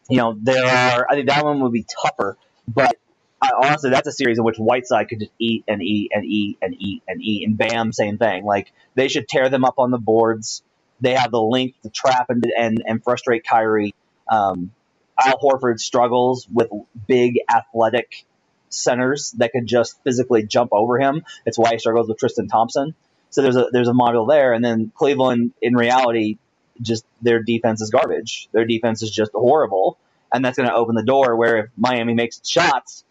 you 0.09 0.17
know, 0.17 0.37
there 0.41 0.65
are, 0.65 1.07
I 1.09 1.15
think 1.15 1.27
that 1.27 1.43
one 1.43 1.59
would 1.61 1.73
be 1.73 1.85
tougher, 2.03 2.37
but 2.67 2.95
I, 3.41 3.51
honestly, 3.65 3.89
that's 3.89 4.07
a 4.07 4.11
series 4.13 4.37
in 4.37 4.45
which 4.45 4.57
Whiteside 4.57 5.09
could 5.09 5.19
just 5.19 5.31
eat 5.37 5.65
and 5.67 5.81
eat 5.83 6.11
and 6.13 6.23
eat 6.23 6.57
and 6.61 6.73
eat 6.79 7.03
and 7.07 7.21
eat, 7.21 7.45
and 7.45 7.57
bam, 7.57 7.91
same 7.91 8.17
thing. 8.17 8.45
Like 8.45 8.71
they 8.95 9.09
should 9.09 9.27
tear 9.27 9.49
them 9.49 9.65
up 9.65 9.75
on 9.77 9.91
the 9.91 9.97
boards. 9.97 10.63
They 11.03 11.15
have 11.15 11.31
the 11.31 11.41
length 11.41 11.81
to 11.83 11.89
trap 11.89 12.27
and 12.29 12.45
and, 12.57 12.81
and 12.85 13.03
frustrate 13.03 13.45
Kyrie. 13.45 13.93
Um, 14.31 14.71
Al 15.19 15.37
Horford 15.37 15.79
struggles 15.79 16.47
with 16.51 16.69
big 17.07 17.39
athletic 17.53 18.25
centers 18.69 19.31
that 19.33 19.51
could 19.51 19.67
just 19.67 20.01
physically 20.03 20.43
jump 20.43 20.71
over 20.71 20.97
him. 20.97 21.23
It's 21.45 21.57
why 21.57 21.71
he 21.73 21.79
struggles 21.79 22.07
with 22.07 22.17
Tristan 22.17 22.47
Thompson. 22.47 22.95
So 23.29 23.41
there's 23.41 23.57
a 23.57 23.67
there's 23.71 23.89
a 23.89 23.93
model 23.93 24.25
there, 24.25 24.53
and 24.53 24.63
then 24.63 24.91
Cleveland, 24.95 25.51
in 25.61 25.75
reality, 25.75 26.37
just 26.81 27.05
their 27.21 27.43
defense 27.43 27.81
is 27.81 27.89
garbage. 27.89 28.47
Their 28.53 28.65
defense 28.65 29.03
is 29.03 29.11
just 29.11 29.31
horrible, 29.33 29.97
and 30.33 30.43
that's 30.45 30.57
going 30.57 30.69
to 30.69 30.75
open 30.75 30.95
the 30.95 31.03
door 31.03 31.35
where 31.35 31.57
if 31.57 31.69
Miami 31.75 32.13
makes 32.13 32.39
shots, 32.47 33.03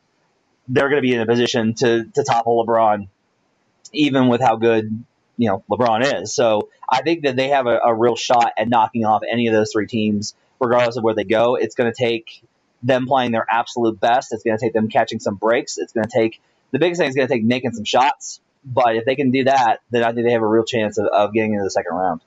they're 0.66 0.88
going 0.88 1.02
to 1.02 1.06
be 1.06 1.14
in 1.14 1.20
a 1.20 1.26
position 1.26 1.74
to 1.74 2.04
to 2.04 2.24
topple 2.24 2.64
LeBron, 2.64 3.08
even 3.92 4.28
with 4.28 4.40
how 4.40 4.56
good 4.56 5.04
you 5.36 5.48
know 5.48 5.64
LeBron 5.70 6.22
is. 6.22 6.34
So 6.34 6.68
I 6.88 7.02
think 7.02 7.22
that 7.22 7.36
they 7.36 7.48
have 7.48 7.66
a, 7.66 7.78
a 7.78 7.94
real 7.94 8.16
shot 8.16 8.52
at 8.56 8.68
knocking 8.68 9.04
off 9.04 9.22
any 9.30 9.46
of 9.46 9.54
those 9.54 9.72
three 9.72 9.86
teams, 9.86 10.34
regardless 10.60 10.96
of 10.96 11.04
where 11.04 11.14
they 11.14 11.24
go. 11.24 11.56
It's 11.56 11.74
going 11.74 11.92
to 11.92 11.96
take 11.96 12.42
them 12.82 13.06
playing 13.06 13.32
their 13.32 13.46
absolute 13.48 14.00
best. 14.00 14.32
It's 14.32 14.42
going 14.42 14.56
to 14.56 14.64
take 14.64 14.72
them 14.72 14.88
catching 14.88 15.20
some 15.20 15.36
breaks. 15.36 15.78
It's 15.78 15.92
going 15.92 16.04
to 16.04 16.10
take 16.12 16.40
the 16.72 16.78
biggest 16.78 17.00
thing 17.00 17.08
is 17.08 17.14
going 17.14 17.28
to 17.28 17.34
take 17.34 17.44
making 17.44 17.72
some 17.72 17.84
shots. 17.84 18.40
But 18.64 18.96
if 18.96 19.04
they 19.04 19.16
can 19.16 19.30
do 19.30 19.44
that, 19.44 19.80
then 19.90 20.04
I 20.04 20.12
think 20.12 20.26
they 20.26 20.32
have 20.32 20.42
a 20.42 20.46
real 20.46 20.64
chance 20.64 20.98
of, 20.98 21.06
of 21.06 21.32
getting 21.32 21.52
into 21.52 21.64
the 21.64 21.70
second 21.70 21.94
round. 21.94 22.20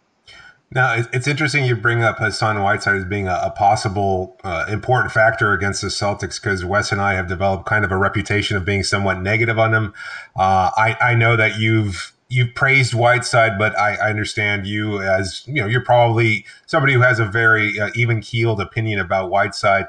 Now, 0.71 1.05
it's 1.13 1.27
interesting 1.27 1.63
you 1.65 1.75
bring 1.75 2.01
up 2.01 2.17
Hassan 2.17 2.61
Whiteside 2.61 2.95
as 2.95 3.05
being 3.05 3.27
a, 3.27 3.39
a 3.43 3.49
possible 3.51 4.35
uh, 4.43 4.65
important 4.67 5.13
factor 5.13 5.53
against 5.53 5.81
the 5.81 5.87
Celtics 5.87 6.41
because 6.41 6.65
Wes 6.65 6.91
and 6.91 6.99
I 6.99 7.13
have 7.13 7.27
developed 7.27 7.65
kind 7.65 7.85
of 7.85 7.91
a 7.91 7.97
reputation 7.97 8.57
of 8.57 8.65
being 8.65 8.83
somewhat 8.83 9.21
negative 9.21 9.59
on 9.59 9.73
him. 9.73 9.93
Uh, 10.35 10.71
I, 10.75 10.97
I 10.99 11.15
know 11.15 11.37
that 11.37 11.59
you've 11.59 12.11
you've 12.29 12.53
praised 12.55 12.93
Whiteside, 12.93 13.57
but 13.57 13.77
I, 13.77 13.95
I 13.95 14.09
understand 14.09 14.65
you 14.65 15.01
as 15.01 15.43
you 15.47 15.55
know 15.55 15.67
you're 15.67 15.83
probably 15.83 16.45
somebody 16.65 16.93
who 16.93 17.01
has 17.01 17.19
a 17.19 17.25
very 17.25 17.79
uh, 17.79 17.89
even 17.95 18.21
keeled 18.21 18.59
opinion 18.59 18.99
about 18.99 19.29
Whiteside. 19.29 19.87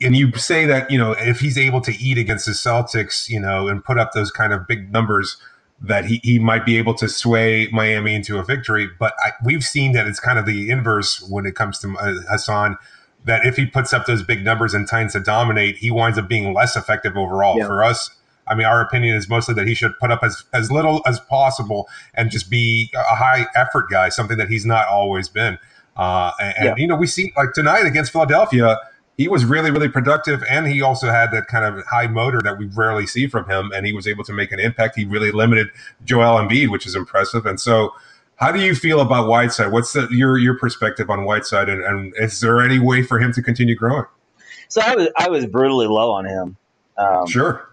And 0.00 0.16
you 0.16 0.30
say 0.36 0.64
that 0.66 0.90
you 0.90 0.98
know 0.98 1.12
if 1.12 1.40
he's 1.40 1.58
able 1.58 1.80
to 1.82 1.92
eat 1.92 2.18
against 2.18 2.46
the 2.46 2.52
Celtics, 2.52 3.28
you 3.28 3.40
know, 3.40 3.68
and 3.68 3.84
put 3.84 3.98
up 3.98 4.12
those 4.12 4.30
kind 4.30 4.52
of 4.52 4.66
big 4.66 4.92
numbers, 4.92 5.36
that 5.80 6.04
he, 6.04 6.20
he 6.22 6.38
might 6.38 6.64
be 6.64 6.78
able 6.78 6.94
to 6.94 7.08
sway 7.08 7.68
Miami 7.72 8.14
into 8.14 8.38
a 8.38 8.44
victory. 8.44 8.88
But 8.98 9.14
I, 9.18 9.32
we've 9.44 9.64
seen 9.64 9.92
that 9.92 10.06
it's 10.06 10.20
kind 10.20 10.38
of 10.38 10.46
the 10.46 10.70
inverse 10.70 11.20
when 11.28 11.46
it 11.46 11.54
comes 11.54 11.78
to 11.80 11.96
uh, 11.98 12.14
Hassan. 12.30 12.76
That 13.24 13.44
if 13.44 13.56
he 13.56 13.66
puts 13.66 13.92
up 13.92 14.06
those 14.06 14.22
big 14.22 14.44
numbers 14.44 14.74
and 14.74 14.86
tends 14.86 15.12
to 15.12 15.20
dominate, 15.20 15.78
he 15.78 15.90
winds 15.90 16.18
up 16.18 16.28
being 16.28 16.54
less 16.54 16.76
effective 16.76 17.16
overall. 17.16 17.58
Yeah. 17.58 17.66
For 17.66 17.82
us, 17.82 18.10
I 18.48 18.54
mean, 18.54 18.66
our 18.66 18.80
opinion 18.80 19.16
is 19.16 19.28
mostly 19.28 19.54
that 19.54 19.66
he 19.66 19.74
should 19.74 19.92
put 20.00 20.10
up 20.10 20.22
as, 20.22 20.44
as 20.52 20.70
little 20.70 21.02
as 21.06 21.20
possible 21.20 21.88
and 22.14 22.30
just 22.30 22.50
be 22.50 22.90
a 22.94 23.16
high 23.16 23.46
effort 23.54 23.90
guy, 23.90 24.08
something 24.08 24.38
that 24.38 24.48
he's 24.48 24.66
not 24.66 24.88
always 24.88 25.28
been. 25.28 25.58
Uh, 25.96 26.32
and, 26.40 26.54
and, 26.58 26.78
you 26.78 26.86
know, 26.86 26.96
we 26.96 27.06
see 27.06 27.32
like 27.36 27.52
tonight 27.52 27.84
against 27.84 28.12
Philadelphia, 28.12 28.78
he 29.16 29.26
was 29.26 29.44
really, 29.44 29.72
really 29.72 29.88
productive, 29.88 30.44
and 30.48 30.68
he 30.68 30.80
also 30.80 31.08
had 31.08 31.32
that 31.32 31.48
kind 31.48 31.64
of 31.64 31.84
high 31.86 32.06
motor 32.06 32.40
that 32.42 32.56
we 32.56 32.66
rarely 32.66 33.04
see 33.04 33.26
from 33.26 33.50
him, 33.50 33.72
and 33.74 33.84
he 33.84 33.92
was 33.92 34.06
able 34.06 34.22
to 34.22 34.32
make 34.32 34.52
an 34.52 34.60
impact. 34.60 34.94
He 34.94 35.04
really 35.04 35.32
limited 35.32 35.70
Joel 36.04 36.38
Embiid, 36.38 36.70
which 36.70 36.86
is 36.86 36.94
impressive. 36.94 37.44
And 37.44 37.60
so, 37.60 37.92
how 38.36 38.52
do 38.52 38.60
you 38.60 38.76
feel 38.76 39.00
about 39.00 39.26
Whiteside? 39.26 39.72
What's 39.72 39.92
the, 39.92 40.06
your 40.12 40.38
your 40.38 40.56
perspective 40.56 41.10
on 41.10 41.24
Whiteside, 41.24 41.68
and, 41.68 41.82
and 41.82 42.14
is 42.16 42.38
there 42.40 42.60
any 42.60 42.78
way 42.78 43.02
for 43.02 43.18
him 43.18 43.32
to 43.32 43.42
continue 43.42 43.74
growing? 43.74 44.04
So 44.68 44.80
I 44.80 44.94
was 44.94 45.08
I 45.16 45.28
was 45.28 45.46
brutally 45.46 45.88
low 45.88 46.12
on 46.12 46.24
him. 46.24 46.56
Um, 46.96 47.26
Sure. 47.26 47.68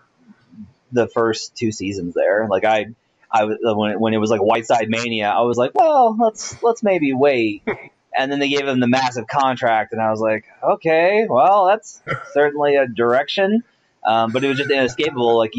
The 0.96 1.08
first 1.08 1.56
two 1.56 1.72
seasons 1.72 2.14
there. 2.16 2.48
Like 2.50 2.66
I, 2.66 2.88
I 3.32 3.46
when 3.46 3.92
it, 3.92 4.00
when 4.00 4.14
it 4.14 4.18
was 4.18 4.30
like 4.30 4.42
Whiteside 4.42 4.90
mania, 4.90 5.28
I 5.30 5.42
was 5.42 5.58
like, 5.58 5.72
well, 5.76 6.16
let's 6.20 6.62
let's 6.64 6.84
maybe 6.84 7.14
wait. 7.14 7.64
And 8.18 8.32
then 8.32 8.40
they 8.40 8.48
gave 8.48 8.66
him 8.66 8.80
the 8.80 8.88
massive 8.88 9.28
contract, 9.28 9.92
and 9.92 10.02
I 10.02 10.10
was 10.10 10.22
like, 10.22 10.46
okay, 10.64 11.28
well, 11.30 11.66
that's 11.66 12.02
certainly 12.32 12.78
a 12.78 12.88
direction. 12.88 13.62
Um, 14.06 14.32
but 14.32 14.42
it 14.42 14.48
was 14.48 14.58
just 14.58 14.72
inescapable. 14.72 15.38
Like 15.38 15.52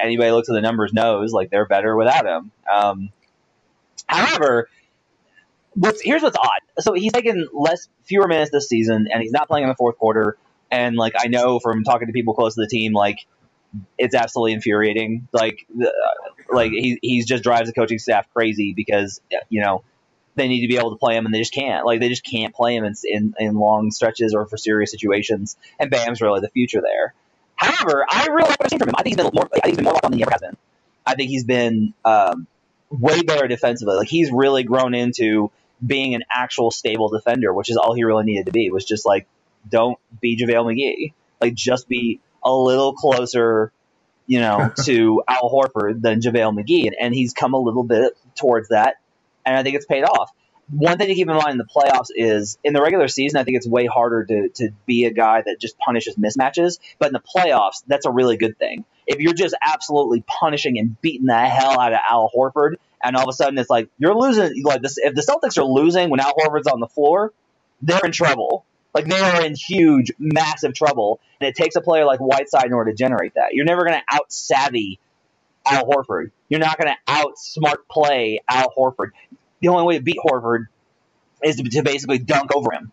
anybody 0.00 0.30
looks 0.30 0.48
at 0.48 0.52
the 0.52 0.60
numbers 0.60 0.92
knows, 0.92 1.32
like 1.32 1.50
they're 1.50 1.66
better 1.66 1.96
without 1.96 2.24
him. 2.24 2.52
Um, 2.72 3.10
however, 4.06 4.68
what's 5.74 6.00
here's 6.00 6.22
what's 6.22 6.36
odd. 6.36 6.60
So 6.80 6.92
he's 6.92 7.12
taken 7.12 7.48
less, 7.52 7.88
fewer 8.04 8.28
minutes 8.28 8.50
this 8.50 8.68
season, 8.68 9.08
and 9.12 9.22
he's 9.22 9.32
not 9.32 9.48
playing 9.48 9.64
in 9.64 9.68
the 9.68 9.74
fourth 9.74 9.98
quarter. 9.98 10.36
And 10.70 10.96
like 10.96 11.14
I 11.18 11.28
know 11.28 11.58
from 11.58 11.84
talking 11.84 12.06
to 12.06 12.12
people 12.12 12.34
close 12.34 12.54
to 12.54 12.60
the 12.60 12.68
team, 12.68 12.92
like 12.92 13.26
it's 13.98 14.14
absolutely 14.14 14.52
infuriating. 14.52 15.28
Like, 15.32 15.66
the, 15.74 15.92
like 16.50 16.70
he 16.70 16.98
he's 17.02 17.26
just 17.26 17.42
drives 17.42 17.68
the 17.68 17.74
coaching 17.74 17.98
staff 17.98 18.26
crazy 18.32 18.72
because 18.74 19.20
you 19.48 19.62
know 19.62 19.82
they 20.36 20.48
need 20.48 20.62
to 20.62 20.68
be 20.68 20.76
able 20.76 20.90
to 20.90 20.96
play 20.96 21.16
him 21.16 21.26
and 21.26 21.34
they 21.34 21.38
just 21.38 21.54
can't. 21.54 21.86
Like 21.86 22.00
they 22.00 22.08
just 22.08 22.24
can't 22.24 22.54
play 22.54 22.76
him 22.76 22.84
in 22.84 22.94
in, 23.04 23.34
in 23.38 23.54
long 23.56 23.90
stretches 23.90 24.34
or 24.34 24.46
for 24.46 24.56
serious 24.56 24.90
situations. 24.90 25.56
And 25.78 25.90
Bam's 25.90 26.20
really 26.20 26.40
the 26.40 26.50
future 26.50 26.80
there. 26.80 27.14
However, 27.56 28.04
I 28.08 28.26
really 28.26 28.48
like 28.48 28.58
what 28.58 28.64
I've 28.64 28.70
seen 28.70 28.78
from 28.80 28.88
him. 28.88 28.94
I 28.98 29.02
think 29.02 29.16
he's 29.16 29.24
been 29.24 29.34
more. 29.34 29.48
I 29.52 29.60
think 29.60 29.66
he's 29.66 29.76
been 29.76 29.84
more 29.84 29.94
locked 29.94 30.04
on 30.04 30.10
than 30.10 30.18
he 30.18 30.24
ever 30.24 30.32
has 30.32 30.40
been. 30.40 30.56
I 31.06 31.14
think 31.14 31.30
he's 31.30 31.44
been 31.44 31.94
um, 32.04 32.46
way 32.90 33.22
better 33.22 33.46
defensively. 33.46 33.96
Like 33.96 34.08
he's 34.08 34.30
really 34.32 34.64
grown 34.64 34.94
into 34.94 35.50
being 35.84 36.14
an 36.14 36.24
actual 36.30 36.70
stable 36.70 37.08
defender, 37.08 37.52
which 37.52 37.70
is 37.70 37.76
all 37.76 37.94
he 37.94 38.04
really 38.04 38.24
needed 38.24 38.46
to 38.46 38.52
be. 38.52 38.70
Was 38.70 38.84
just 38.84 39.06
like, 39.06 39.26
don't 39.68 39.98
be 40.20 40.36
JaVale 40.36 40.74
McGee. 40.74 41.12
Like 41.40 41.54
just 41.54 41.88
be 41.88 42.20
a 42.44 42.54
little 42.54 42.94
closer, 42.94 43.72
you 44.26 44.40
know, 44.40 44.72
to 44.84 45.22
Al 45.28 45.50
Horford 45.50 46.02
than 46.02 46.20
JaVale 46.20 46.58
McGee, 46.58 46.86
and, 46.86 46.96
and 46.98 47.14
he's 47.14 47.32
come 47.32 47.54
a 47.54 47.58
little 47.58 47.84
bit 47.84 48.16
towards 48.36 48.68
that, 48.68 48.96
and 49.44 49.56
I 49.56 49.62
think 49.62 49.76
it's 49.76 49.86
paid 49.86 50.04
off. 50.04 50.30
One 50.70 50.96
thing 50.96 51.08
to 51.08 51.14
keep 51.14 51.28
in 51.28 51.36
mind 51.36 51.52
in 51.52 51.58
the 51.58 51.64
playoffs 51.64 52.08
is 52.14 52.58
in 52.64 52.72
the 52.72 52.80
regular 52.80 53.06
season, 53.06 53.38
I 53.38 53.44
think 53.44 53.58
it's 53.58 53.66
way 53.66 53.84
harder 53.84 54.24
to, 54.24 54.48
to 54.48 54.70
be 54.86 55.04
a 55.04 55.10
guy 55.10 55.42
that 55.42 55.60
just 55.60 55.76
punishes 55.78 56.16
mismatches. 56.16 56.78
But 56.98 57.08
in 57.08 57.12
the 57.12 57.20
playoffs, 57.20 57.82
that's 57.86 58.06
a 58.06 58.10
really 58.10 58.38
good 58.38 58.58
thing. 58.58 58.86
If 59.06 59.20
you're 59.20 59.34
just 59.34 59.54
absolutely 59.60 60.24
punishing 60.26 60.78
and 60.78 60.98
beating 61.02 61.26
the 61.26 61.36
hell 61.36 61.78
out 61.78 61.92
of 61.92 61.98
Al 62.08 62.30
Horford, 62.34 62.76
and 63.02 63.14
all 63.14 63.24
of 63.24 63.28
a 63.28 63.34
sudden 63.34 63.58
it's 63.58 63.68
like 63.68 63.90
you're 63.98 64.14
losing, 64.14 64.64
like 64.64 64.80
this, 64.80 64.96
if 64.96 65.14
the 65.14 65.20
Celtics 65.20 65.58
are 65.58 65.66
losing 65.66 66.08
when 66.08 66.20
Al 66.20 66.32
Horford's 66.32 66.66
on 66.66 66.80
the 66.80 66.88
floor, 66.88 67.34
they're 67.82 68.00
in 68.02 68.12
trouble. 68.12 68.64
Like 68.94 69.06
they 69.06 69.18
are 69.18 69.44
in 69.44 69.54
huge, 69.56 70.12
massive 70.18 70.72
trouble, 70.72 71.20
and 71.40 71.48
it 71.48 71.56
takes 71.56 71.74
a 71.76 71.80
player 71.80 72.04
like 72.04 72.20
Whiteside 72.20 72.66
in 72.66 72.72
order 72.72 72.92
to 72.92 72.96
generate 72.96 73.34
that. 73.34 73.52
You're 73.52 73.64
never 73.64 73.84
going 73.84 73.94
to 73.98 74.04
out 74.08 74.32
savvy 74.32 75.00
Al 75.66 75.86
Horford. 75.86 76.30
You're 76.48 76.60
not 76.60 76.78
going 76.78 76.88
to 76.88 77.12
out 77.12 77.38
smart 77.38 77.88
play 77.88 78.40
Al 78.48 78.70
Horford. 78.76 79.10
The 79.60 79.68
only 79.68 79.84
way 79.84 79.98
to 79.98 80.04
beat 80.04 80.18
Horford 80.24 80.66
is 81.42 81.56
to, 81.56 81.64
to 81.64 81.82
basically 81.82 82.18
dunk 82.18 82.54
over 82.54 82.72
him, 82.72 82.92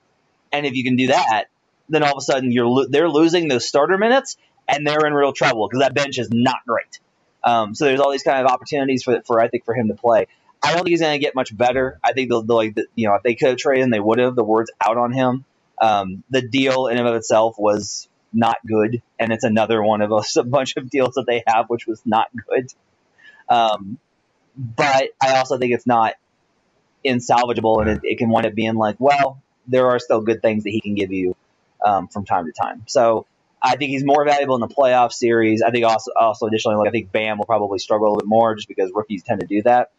and 0.52 0.66
if 0.66 0.74
you 0.74 0.84
can 0.84 0.96
do 0.96 1.08
that, 1.08 1.46
then 1.90 2.04
all 2.04 2.14
of 2.14 2.18
a 2.18 2.22
sudden 2.22 2.52
you're 2.52 2.68
lo- 2.68 2.88
they're 2.90 3.10
losing 3.10 3.48
those 3.48 3.68
starter 3.68 3.98
minutes, 3.98 4.38
and 4.68 4.88
they're 4.88 5.06
in 5.06 5.14
real 5.14 5.34
trouble 5.34 5.68
because 5.68 5.82
that 5.82 5.94
bench 5.94 6.18
is 6.18 6.30
not 6.32 6.58
great. 6.68 7.00
Um, 7.44 7.76
so 7.76 7.86
there's 7.86 8.00
all 8.00 8.12
these 8.12 8.24
kind 8.24 8.44
of 8.44 8.52
opportunities 8.52 9.04
for, 9.04 9.22
for 9.26 9.40
I 9.40 9.48
think 9.50 9.66
for 9.66 9.76
him 9.76 9.88
to 9.90 9.96
play. 9.96 10.28
I 10.64 10.70
don't 10.70 10.78
think 10.78 10.90
he's 10.90 11.02
going 11.02 11.14
to 11.14 11.20
get 11.20 11.34
much 11.36 11.56
better. 11.56 12.00
I 12.04 12.14
think 12.14 12.30
the, 12.30 12.42
the 12.44 12.54
like 12.54 12.76
the, 12.76 12.86
you 12.96 13.08
know 13.08 13.16
if 13.16 13.24
they 13.24 13.36
could 13.36 13.50
have 13.50 13.58
traded 13.58 13.92
they 13.92 14.00
would 14.00 14.20
have. 14.20 14.36
The 14.36 14.44
word's 14.44 14.72
out 14.84 14.98
on 14.98 15.12
him. 15.12 15.46
Um, 15.82 16.24
the 16.30 16.41
deal 16.41 16.88
in 16.88 16.98
and 16.98 17.08
of 17.08 17.15
itself 17.15 17.56
was 17.58 18.08
not 18.34 18.58
good, 18.65 19.02
and 19.20 19.32
it's 19.34 19.44
another 19.44 19.82
one 19.82 20.02
of 20.02 20.12
a, 20.12 20.22
a 20.39 20.44
bunch 20.44 20.78
of 20.78 20.89
deals 20.89 21.15
that 21.15 21.26
they 21.28 21.44
have, 21.48 21.70
which 21.70 21.88
was 21.88 22.02
not 22.06 22.28
good. 22.48 22.74
Um, 23.50 23.98
but 24.56 25.10
I 25.22 25.38
also 25.38 25.58
think 25.58 25.74
it's 25.74 25.88
not 25.88 26.13
insalvageable, 27.06 27.82
and 27.82 27.89
it, 27.89 28.02
it 28.04 28.17
can 28.17 28.30
wind 28.30 28.46
up 28.46 28.54
being 28.54 28.76
like, 28.76 28.98
well, 29.00 29.41
there 29.67 29.88
are 29.88 30.00
still 30.00 30.22
good 30.22 30.41
things 30.41 30.63
that 30.63 30.70
he 30.70 30.82
can 30.82 30.96
give 30.96 31.12
you 31.12 31.36
um, 31.84 32.08
from 32.08 32.26
time 32.26 32.46
to 32.46 32.52
time. 32.52 32.84
So 32.88 33.26
I 33.62 33.76
think 33.76 33.91
he's 33.91 34.04
more 34.04 34.26
valuable 34.26 34.56
in 34.56 34.62
the 34.62 34.67
playoff 34.67 35.13
series. 35.13 35.62
I 35.62 35.72
think 35.72 35.86
also 35.86 36.12
also 36.20 36.48
additionally, 36.48 36.78
like 36.78 36.89
I 36.89 36.91
think 36.91 37.12
Bam 37.12 37.38
will 37.38 37.46
probably 37.46 37.80
struggle 37.80 38.08
a 38.08 38.10
little 38.10 38.20
bit 38.22 38.28
more 38.28 38.56
just 38.56 38.67
because 38.67 38.91
rookies 38.94 39.24
tend 39.24 39.41
to 39.41 39.48
do 39.48 39.62
that. 39.63 39.91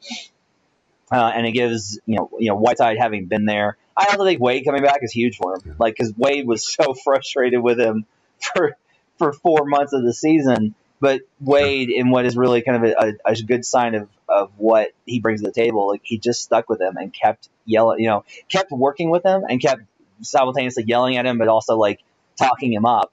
Uh, 1.11 1.31
and 1.35 1.47
it 1.47 1.53
gives 1.53 2.01
you 2.07 2.17
know 2.17 2.31
you 2.39 2.49
know 2.49 2.57
Whiteside 2.57 2.99
having 2.99 3.27
been 3.27 3.45
there. 3.45 3.77
I 3.97 4.07
also 4.07 4.25
think 4.25 4.41
Wade 4.41 4.65
coming 4.65 4.83
back 4.83 5.01
is 5.03 5.13
huge 5.13 5.37
for 5.37 5.55
him. 5.55 5.77
Like 5.79 5.95
because 5.97 6.15
Wade 6.17 6.47
was 6.47 6.67
so 6.67 6.95
frustrated 7.05 7.63
with 7.63 7.79
him 7.79 8.07
for 8.41 8.77
for 9.19 9.33
four 9.33 9.65
months 9.65 9.93
of 9.93 10.03
the 10.03 10.13
season, 10.13 10.75
but 11.01 11.21
Wade 11.41 11.91
in 11.91 12.11
what 12.11 12.25
is 12.25 12.37
really 12.37 12.63
kind 12.63 12.85
of 12.85 12.91
a, 12.91 13.15
a, 13.27 13.33
a 13.33 13.43
good 13.43 13.65
sign 13.65 13.95
of 13.95 14.09
of 14.29 14.51
what 14.57 14.93
he 15.05 15.21
brings 15.21 15.43
to 15.43 15.47
the 15.47 15.53
table. 15.53 15.89
Like 15.89 16.01
he 16.05 16.19
just 16.19 16.43
stuck 16.43 16.69
with 16.69 16.81
him 16.81 16.97
and 16.97 17.13
kept 17.13 17.49
yelling, 17.65 18.01
you 18.01 18.09
know, 18.09 18.25
kept 18.49 18.71
working 18.71 19.11
with 19.11 19.25
him 19.25 19.45
and 19.49 19.61
kept 19.61 19.83
simultaneously 20.23 20.85
yelling 20.87 21.17
at 21.17 21.27
him, 21.27 21.39
but 21.39 21.49
also 21.49 21.77
like 21.77 22.01
talking 22.37 22.73
him 22.73 22.87
up. 22.87 23.13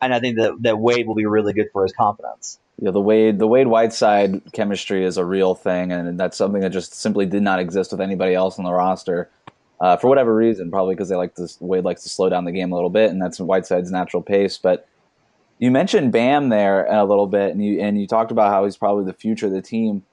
And 0.00 0.14
I 0.14 0.20
think 0.20 0.38
that 0.38 0.52
that 0.60 0.78
Wade 0.78 1.06
will 1.06 1.14
be 1.14 1.26
really 1.26 1.52
good 1.52 1.70
for 1.72 1.82
his 1.82 1.92
confidence. 1.92 2.58
Yeah, 2.78 2.92
the 2.92 3.00
Wade 3.00 3.38
the 3.38 3.46
Wade 3.46 3.66
Whiteside 3.66 4.52
chemistry 4.52 5.04
is 5.04 5.18
a 5.18 5.24
real 5.24 5.54
thing, 5.54 5.92
and 5.92 6.18
that's 6.18 6.38
something 6.38 6.62
that 6.62 6.70
just 6.70 6.94
simply 6.94 7.26
did 7.26 7.42
not 7.42 7.60
exist 7.60 7.92
with 7.92 8.00
anybody 8.00 8.34
else 8.34 8.58
on 8.58 8.64
the 8.64 8.72
roster. 8.72 9.28
Uh, 9.80 9.96
for 9.96 10.08
whatever 10.08 10.34
reason, 10.34 10.70
probably 10.70 10.94
because 10.94 11.08
they 11.08 11.16
like 11.16 11.34
to 11.34 11.48
Wade 11.60 11.84
likes 11.84 12.02
to 12.02 12.10
slow 12.10 12.28
down 12.28 12.44
the 12.44 12.52
game 12.52 12.70
a 12.70 12.74
little 12.74 12.90
bit, 12.90 13.10
and 13.10 13.20
that's 13.20 13.38
Whiteside's 13.38 13.90
natural 13.90 14.22
pace. 14.22 14.58
But 14.58 14.86
you 15.58 15.70
mentioned 15.70 16.12
Bam 16.12 16.50
there 16.50 16.86
a 16.86 17.04
little 17.04 17.26
bit, 17.26 17.52
and 17.52 17.64
you 17.64 17.80
and 17.80 17.98
you 17.98 18.06
talked 18.06 18.30
about 18.30 18.50
how 18.50 18.64
he's 18.64 18.76
probably 18.76 19.04
the 19.04 19.14
future 19.14 19.46
of 19.46 19.52
the 19.52 19.62
team. 19.62 20.04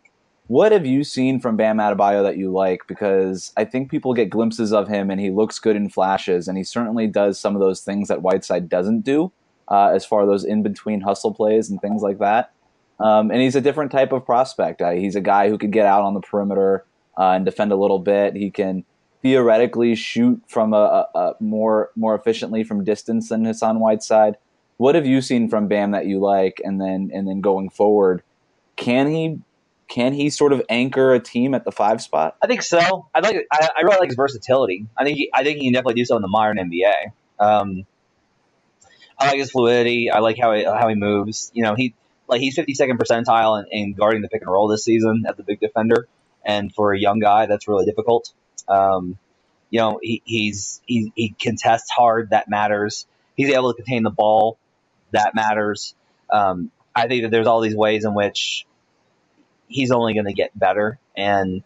What 0.48 0.72
have 0.72 0.86
you 0.86 1.04
seen 1.04 1.42
from 1.42 1.58
Bam 1.58 1.78
Adebayo 1.78 2.24
that 2.24 2.38
you 2.38 2.52
like? 2.52 2.88
Because 2.88 3.52
I 3.58 3.66
think 3.66 3.92
people 3.92 4.14
get 4.14 4.30
glimpses 4.30 4.72
of 4.72 4.88
him, 4.88 5.12
and 5.12 5.20
he 5.20 5.30
looks 5.30 5.60
good 5.60 5.76
in 5.76 5.90
flashes, 5.90 6.48
and 6.48 6.58
he 6.58 6.64
certainly 6.64 7.06
does 7.08 7.38
some 7.38 7.54
of 7.54 7.60
those 7.60 7.82
things 7.82 8.08
that 8.08 8.22
Whiteside 8.22 8.70
doesn't 8.70 9.02
do, 9.02 9.34
uh, 9.68 9.88
as 9.88 10.06
far 10.06 10.22
as 10.22 10.28
those 10.28 10.46
in 10.46 10.64
between 10.64 11.02
hustle 11.02 11.34
plays 11.34 11.70
and 11.70 11.82
things 11.82 12.02
like 12.02 12.20
that. 12.20 12.54
Um, 13.00 13.32
and 13.32 13.42
he's 13.42 13.56
a 13.56 13.62
different 13.62 13.92
type 13.92 14.14
of 14.14 14.26
prospect. 14.26 14.82
Uh, 14.82 14.92
he's 14.92 15.16
a 15.16 15.22
guy 15.22 15.50
who 15.50 15.58
could 15.58 15.72
get 15.72 15.86
out 15.86 16.04
on 16.04 16.14
the 16.14 16.22
perimeter 16.22 16.86
uh, 17.18 17.32
and 17.32 17.44
defend 17.46 17.74
a 17.74 17.76
little 17.76 18.00
bit. 18.00 18.36
He 18.36 18.50
can 18.50 18.86
theoretically 19.22 19.96
shoot 19.96 20.42
from 20.48 20.74
a, 20.74 21.08
a, 21.14 21.20
a, 21.20 21.36
more 21.40 21.92
more 21.96 22.16
efficiently 22.16 22.64
from 22.64 22.84
distance 22.84 23.30
than 23.30 23.46
Hassan 23.46 23.80
Whiteside. 23.80 24.38
What 24.78 24.96
have 24.96 25.06
you 25.06 25.22
seen 25.22 25.50
from 25.50 25.68
Bam 25.68 25.92
that 25.92 26.06
you 26.06 26.20
like? 26.20 26.62
And 26.64 26.80
then 26.80 27.12
and 27.14 27.28
then 27.28 27.42
going 27.42 27.70
forward, 27.70 28.24
can 28.76 29.10
he 29.10 29.40
can 29.88 30.14
he 30.14 30.30
sort 30.30 30.54
of 30.54 30.62
anchor 30.70 31.14
a 31.14 31.20
team 31.20 31.54
at 31.54 31.64
the 31.64 31.72
five 31.72 32.02
spot? 32.02 32.36
I 32.42 32.48
think 32.48 32.62
so. 32.62 33.08
I 33.14 33.20
like. 33.20 33.48
I, 33.52 33.70
I 33.78 33.82
really 33.82 34.00
like 34.00 34.10
his 34.10 34.16
versatility. 34.16 34.86
I 34.98 35.04
think. 35.04 35.18
He, 35.18 35.32
I 35.34 35.44
think 35.44 35.60
he 35.60 35.66
can 35.66 35.74
definitely 35.74 35.96
do 35.96 36.06
so 36.06 36.16
in 36.16 36.22
the 36.22 36.28
modern 36.28 36.58
NBA. 36.58 37.12
Um, 37.40 37.86
I 39.18 39.28
like 39.28 39.38
his 39.38 39.52
fluidity. 39.52 40.12
I 40.12 40.20
like 40.20 40.38
how 40.40 40.54
he 40.54 40.64
how 40.64 40.88
he 40.88 40.96
moves. 40.96 41.52
You 41.54 41.64
know, 41.64 41.76
he 41.76 41.96
like 42.28 42.42
he's 42.42 42.58
52nd 42.58 42.98
percentile 42.98 43.64
in, 43.64 43.68
in, 43.72 43.94
guarding 43.94 44.22
the 44.22 44.28
pick 44.28 44.42
and 44.42 44.52
roll 44.52 44.68
this 44.68 44.84
season 44.84 45.24
as 45.28 45.38
the 45.38 45.44
big 45.44 45.60
defender, 45.60 46.08
and 46.46 46.74
for 46.74 46.94
a 46.94 47.00
young 47.00 47.20
guy, 47.20 47.46
that's 47.46 47.68
really 47.68 47.86
difficult. 47.86 48.34
Um, 48.68 49.18
you 49.70 49.80
know, 49.80 50.00
he, 50.02 50.22
he's 50.26 50.82
he, 50.86 51.12
he 51.16 51.30
contests 51.30 51.92
hard. 51.92 52.30
That 52.32 52.50
matters. 52.50 53.06
He's 53.36 53.50
able 53.50 53.74
to 53.74 53.76
contain 53.76 54.04
the 54.04 54.12
ball. 54.12 54.58
That 55.12 55.36
matters. 55.36 55.94
Um, 56.32 56.72
I 56.96 57.08
think 57.08 57.24
that 57.24 57.32
there's 57.32 57.48
all 57.48 57.62
these 57.62 57.76
ways 57.76 58.06
in 58.06 58.14
which 58.14 58.66
he's 59.68 59.92
only 59.92 60.14
going 60.14 60.26
to 60.26 60.34
get 60.34 60.58
better, 60.58 61.00
and 61.16 61.64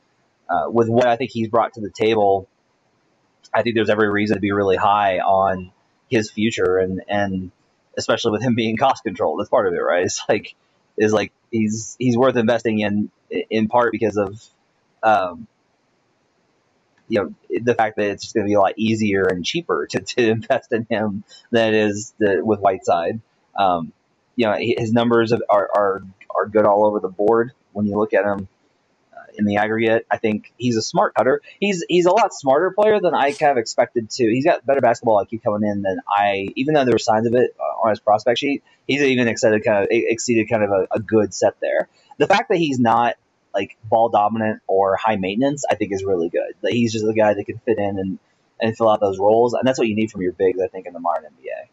uh, 0.49 0.69
with 0.69 0.89
what 0.89 1.07
I 1.07 1.15
think 1.15 1.31
he's 1.31 1.47
brought 1.47 1.73
to 1.73 1.81
the 1.81 1.89
table, 1.89 2.47
I 3.53 3.61
think 3.61 3.75
there's 3.75 3.89
every 3.89 4.09
reason 4.09 4.35
to 4.35 4.41
be 4.41 4.51
really 4.51 4.77
high 4.77 5.19
on 5.19 5.71
his 6.09 6.29
future 6.29 6.77
and 6.77 7.01
and 7.07 7.51
especially 7.97 8.31
with 8.31 8.41
him 8.41 8.55
being 8.55 8.77
cost 8.77 9.03
controlled, 9.03 9.39
That's 9.39 9.49
part 9.49 9.67
of 9.67 9.73
it, 9.73 9.77
right? 9.77 10.05
It's 10.05 10.23
like 10.27 10.55
is 10.97 11.13
like 11.13 11.31
he's 11.51 11.95
he's 11.99 12.17
worth 12.17 12.35
investing 12.35 12.79
in 12.79 13.09
in 13.49 13.67
part 13.67 13.91
because 13.91 14.17
of 14.17 14.43
um, 15.03 15.47
you 17.12 17.21
know 17.21 17.60
the 17.62 17.76
fact 17.76 17.97
that 17.97 18.10
it's 18.10 18.32
going 18.32 18.45
to 18.45 18.50
be 18.50 18.54
a 18.54 18.60
lot 18.60 18.74
easier 18.78 19.24
and 19.24 19.45
cheaper 19.45 19.86
to, 19.88 20.00
to 20.00 20.30
invest 20.30 20.71
in 20.71 20.88
him 20.89 21.24
than 21.52 21.74
it 21.74 21.86
is 21.86 22.13
the, 22.17 22.41
with 22.43 22.60
Whiteside. 22.60 23.19
Um, 23.58 23.91
you 24.36 24.47
know 24.47 24.56
his 24.58 24.93
numbers 24.93 25.34
are, 25.34 25.41
are 25.50 26.02
are 26.34 26.47
good 26.47 26.65
all 26.65 26.86
over 26.86 27.00
the 27.02 27.10
board 27.10 27.52
when 27.74 27.86
you 27.86 27.97
look 27.97 28.13
at 28.13 28.24
him 28.24 28.47
in 29.38 29.45
the 29.45 29.58
aggregate. 29.58 30.06
I 30.10 30.17
think 30.17 30.54
he's 30.58 30.78
a 30.78 30.82
smart 30.82 31.13
cutter. 31.15 31.41
He's 31.60 31.84
he's 31.88 32.06
a 32.06 32.12
lot 32.12 32.34
smarter 32.34 32.71
player 32.71 33.00
than 33.02 33.13
I 33.13 33.32
kind 33.32 33.52
of 33.52 33.58
expected 33.58 34.10
to. 34.12 34.24
He's 34.24 34.45
got 34.45 34.65
better 34.65 34.82
basketball 34.82 35.24
IQ 35.24 35.43
coming 35.43 35.69
in 35.69 35.82
than 35.82 36.00
I, 36.08 36.47
even 36.56 36.74
though 36.74 36.86
there 36.86 36.93
were 36.93 37.00
signs 37.00 37.28
of 37.28 37.34
it 37.34 37.56
uh, 37.60 37.84
on 37.84 37.89
his 37.89 38.00
prospect 38.00 38.39
sheet. 38.39 38.63
He's 38.88 39.02
even 39.02 39.28
exceeded 39.28 39.63
kind 39.63 39.84
of 39.84 39.88
exceeded 39.91 40.50
kind 40.50 40.63
of 40.63 40.71
a, 40.71 40.88
a 40.91 41.00
good 41.00 41.34
set 41.34 41.60
there. 41.60 41.89
The 42.17 42.28
fact 42.28 42.50
that 42.50 42.58
he's 42.58 42.80
not 42.80 43.15
like 43.53 43.77
ball 43.83 44.09
dominant 44.09 44.61
or 44.67 44.95
high 44.95 45.15
maintenance, 45.15 45.63
I 45.69 45.75
think 45.75 45.91
is 45.91 46.03
really 46.03 46.29
good. 46.29 46.53
That 46.61 46.73
he's 46.73 46.93
just 46.93 47.05
the 47.05 47.13
guy 47.13 47.33
that 47.33 47.43
can 47.45 47.59
fit 47.59 47.77
in 47.77 47.99
and, 47.99 48.19
and 48.61 48.77
fill 48.77 48.89
out 48.89 48.99
those 48.99 49.19
roles, 49.19 49.53
and 49.53 49.63
that's 49.65 49.79
what 49.79 49.87
you 49.87 49.95
need 49.95 50.11
from 50.11 50.21
your 50.21 50.33
bigs, 50.33 50.59
I 50.61 50.67
think, 50.67 50.85
in 50.85 50.93
the 50.93 50.99
modern 50.99 51.25
NBA. 51.25 51.69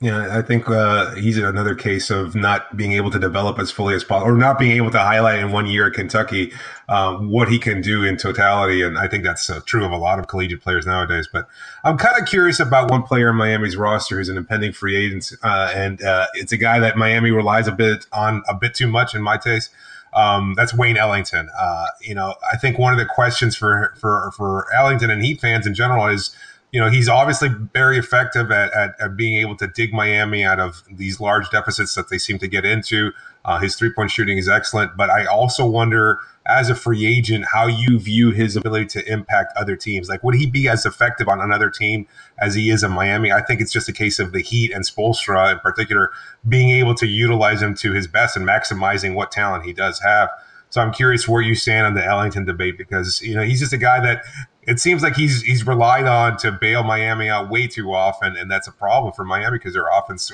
Yeah, 0.00 0.36
I 0.36 0.42
think 0.42 0.68
uh, 0.68 1.14
he's 1.14 1.38
another 1.38 1.74
case 1.74 2.10
of 2.10 2.34
not 2.34 2.76
being 2.76 2.92
able 2.92 3.10
to 3.12 3.18
develop 3.18 3.58
as 3.58 3.70
fully 3.70 3.94
as 3.94 4.04
possible, 4.04 4.32
or 4.32 4.36
not 4.36 4.58
being 4.58 4.72
able 4.72 4.90
to 4.90 4.98
highlight 4.98 5.38
in 5.38 5.52
one 5.52 5.66
year 5.66 5.86
at 5.86 5.94
Kentucky 5.94 6.52
um, 6.88 7.30
what 7.30 7.48
he 7.48 7.58
can 7.58 7.80
do 7.80 8.02
in 8.02 8.18
totality. 8.18 8.82
And 8.82 8.98
I 8.98 9.08
think 9.08 9.24
that's 9.24 9.48
uh, 9.48 9.60
true 9.64 9.82
of 9.82 9.92
a 9.92 9.96
lot 9.96 10.18
of 10.18 10.26
collegiate 10.26 10.60
players 10.60 10.84
nowadays. 10.84 11.28
But 11.32 11.48
I'm 11.84 11.96
kind 11.96 12.20
of 12.20 12.28
curious 12.28 12.60
about 12.60 12.90
one 12.90 13.04
player 13.04 13.30
in 13.30 13.36
Miami's 13.36 13.76
roster 13.76 14.16
who's 14.16 14.28
an 14.28 14.36
impending 14.36 14.72
free 14.72 14.96
agent, 14.96 15.32
uh, 15.42 15.72
and 15.74 16.02
uh, 16.02 16.26
it's 16.34 16.52
a 16.52 16.58
guy 16.58 16.80
that 16.80 16.98
Miami 16.98 17.30
relies 17.30 17.66
a 17.66 17.72
bit 17.72 18.04
on 18.12 18.42
a 18.46 18.54
bit 18.54 18.74
too 18.74 18.88
much 18.88 19.14
in 19.14 19.22
my 19.22 19.38
taste. 19.38 19.70
Um, 20.14 20.54
that's 20.56 20.72
Wayne 20.72 20.96
Ellington. 20.96 21.48
Uh, 21.58 21.86
you 22.00 22.14
know, 22.14 22.34
I 22.52 22.56
think 22.56 22.78
one 22.78 22.92
of 22.92 22.98
the 22.98 23.06
questions 23.06 23.56
for 23.56 23.94
for 23.98 24.32
for 24.36 24.72
Ellington 24.74 25.10
and 25.10 25.22
Heat 25.22 25.40
fans 25.40 25.66
in 25.66 25.74
general 25.74 26.06
is 26.06 26.34
you 26.74 26.80
know, 26.80 26.90
he's 26.90 27.08
obviously 27.08 27.50
very 27.72 27.98
effective 27.98 28.50
at, 28.50 28.72
at, 28.72 28.96
at, 29.00 29.16
being 29.16 29.38
able 29.38 29.56
to 29.58 29.68
dig 29.68 29.92
Miami 29.92 30.42
out 30.42 30.58
of 30.58 30.82
these 30.90 31.20
large 31.20 31.48
deficits 31.50 31.94
that 31.94 32.08
they 32.08 32.18
seem 32.18 32.36
to 32.40 32.48
get 32.48 32.64
into. 32.64 33.12
Uh, 33.44 33.60
his 33.60 33.76
three 33.76 33.92
point 33.92 34.10
shooting 34.10 34.38
is 34.38 34.48
excellent, 34.48 34.96
but 34.96 35.08
I 35.08 35.24
also 35.24 35.64
wonder, 35.64 36.18
as 36.46 36.70
a 36.70 36.74
free 36.74 37.06
agent, 37.06 37.44
how 37.52 37.68
you 37.68 38.00
view 38.00 38.32
his 38.32 38.56
ability 38.56 38.86
to 38.86 39.08
impact 39.08 39.56
other 39.56 39.76
teams. 39.76 40.08
Like, 40.08 40.24
would 40.24 40.34
he 40.34 40.46
be 40.46 40.66
as 40.68 40.84
effective 40.84 41.28
on 41.28 41.40
another 41.40 41.70
team 41.70 42.08
as 42.38 42.56
he 42.56 42.70
is 42.70 42.82
in 42.82 42.90
Miami? 42.90 43.30
I 43.30 43.40
think 43.40 43.60
it's 43.60 43.72
just 43.72 43.88
a 43.88 43.92
case 43.92 44.18
of 44.18 44.32
the 44.32 44.40
Heat 44.40 44.72
and 44.72 44.84
Spoelstra 44.84 45.52
in 45.52 45.60
particular 45.60 46.10
being 46.48 46.70
able 46.70 46.96
to 46.96 47.06
utilize 47.06 47.62
him 47.62 47.76
to 47.76 47.92
his 47.92 48.08
best 48.08 48.36
and 48.36 48.44
maximizing 48.44 49.14
what 49.14 49.30
talent 49.30 49.64
he 49.64 49.72
does 49.72 50.00
have. 50.00 50.28
So 50.70 50.80
I'm 50.80 50.92
curious 50.92 51.28
where 51.28 51.40
you 51.40 51.54
stand 51.54 51.86
on 51.86 51.94
the 51.94 52.04
Ellington 52.04 52.44
debate 52.44 52.76
because 52.76 53.22
you 53.22 53.36
know 53.36 53.42
he's 53.42 53.60
just 53.60 53.72
a 53.72 53.78
guy 53.78 54.00
that 54.00 54.24
it 54.66 54.80
seems 54.80 55.02
like 55.02 55.16
he's 55.16 55.42
he's 55.42 55.66
relied 55.66 56.06
on 56.06 56.36
to 56.38 56.52
bail 56.52 56.82
Miami 56.82 57.28
out 57.28 57.50
way 57.50 57.66
too 57.66 57.92
often, 57.92 58.36
and 58.36 58.50
that's 58.50 58.68
a 58.68 58.72
problem 58.72 59.12
for 59.12 59.24
Miami 59.24 59.58
because 59.58 59.74
their 59.74 59.86
offense, 59.92 60.30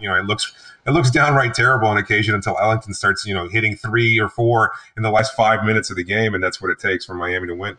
you 0.00 0.08
know, 0.08 0.14
it 0.14 0.24
looks 0.24 0.52
it 0.86 0.90
looks 0.90 1.10
downright 1.10 1.54
terrible 1.54 1.88
on 1.88 1.96
occasion 1.96 2.34
until 2.34 2.58
Ellington 2.58 2.94
starts, 2.94 3.24
you 3.24 3.34
know, 3.34 3.48
hitting 3.48 3.76
three 3.76 4.18
or 4.18 4.28
four 4.28 4.72
in 4.96 5.02
the 5.02 5.10
last 5.10 5.34
five 5.34 5.64
minutes 5.64 5.90
of 5.90 5.96
the 5.96 6.04
game, 6.04 6.34
and 6.34 6.42
that's 6.42 6.60
what 6.60 6.70
it 6.70 6.78
takes 6.78 7.04
for 7.04 7.14
Miami 7.14 7.48
to 7.48 7.54
win. 7.54 7.76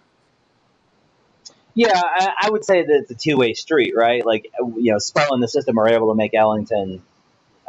Yeah, 1.75 1.99
I, 2.03 2.33
I 2.43 2.49
would 2.51 2.63
say 2.63 2.85
that 2.85 2.93
it's 2.93 3.11
a 3.11 3.15
two 3.15 3.37
way 3.37 3.53
street, 3.53 3.95
right? 3.95 4.25
Like, 4.25 4.51
you 4.77 4.91
know, 4.91 4.99
Spell 4.99 5.33
and 5.33 5.41
the 5.41 5.47
system 5.47 5.77
are 5.79 5.89
able 5.89 6.09
to 6.09 6.15
make 6.15 6.33
Ellington 6.33 7.01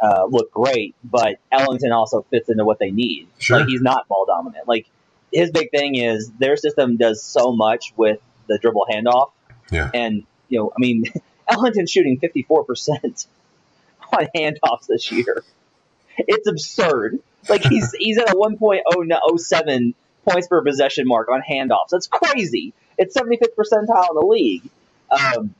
uh, 0.01 0.25
look 0.25 0.51
great, 0.51 0.95
but 1.03 1.39
Ellington 1.51 1.91
also 1.91 2.21
fits 2.29 2.49
into 2.49 2.65
what 2.65 2.77
they 2.77 2.91
need. 2.91 3.27
Sure. 3.39 3.59
Like, 3.59 3.67
he's 3.67 3.81
not 3.81 4.07
ball 4.07 4.25
dominant. 4.27 4.67
Like, 4.67 4.87
his 5.33 5.51
big 5.51 5.71
thing 5.71 5.95
is 5.95 6.31
their 6.39 6.55
system 6.55 6.97
does 6.97 7.23
so 7.23 7.51
much 7.51 7.93
with 7.97 8.19
the 8.47 8.57
dribble 8.57 8.87
handoff. 8.91 9.31
Yeah. 9.71 9.89
And, 9.93 10.23
you 10.49 10.59
know, 10.59 10.71
I 10.75 10.79
mean, 10.79 11.05
Ellington's 11.47 11.91
shooting 11.91 12.19
54% 12.19 13.27
on 14.17 14.27
handoffs 14.35 14.87
this 14.87 15.11
year. 15.11 15.43
It's 16.17 16.47
absurd. 16.47 17.19
Like 17.49 17.63
he's 17.63 17.91
he's 17.97 18.17
at 18.17 18.29
a 18.29 18.35
1.007 18.35 19.93
points 20.27 20.47
per 20.47 20.63
possession 20.63 21.07
mark 21.07 21.29
on 21.29 21.41
handoffs. 21.41 21.89
That's 21.91 22.07
crazy. 22.07 22.73
It's 22.97 23.15
75th 23.15 23.55
percentile 23.57 24.09
in 24.09 24.15
the 24.15 24.25
league. 24.27 24.63
Um, 25.11 25.53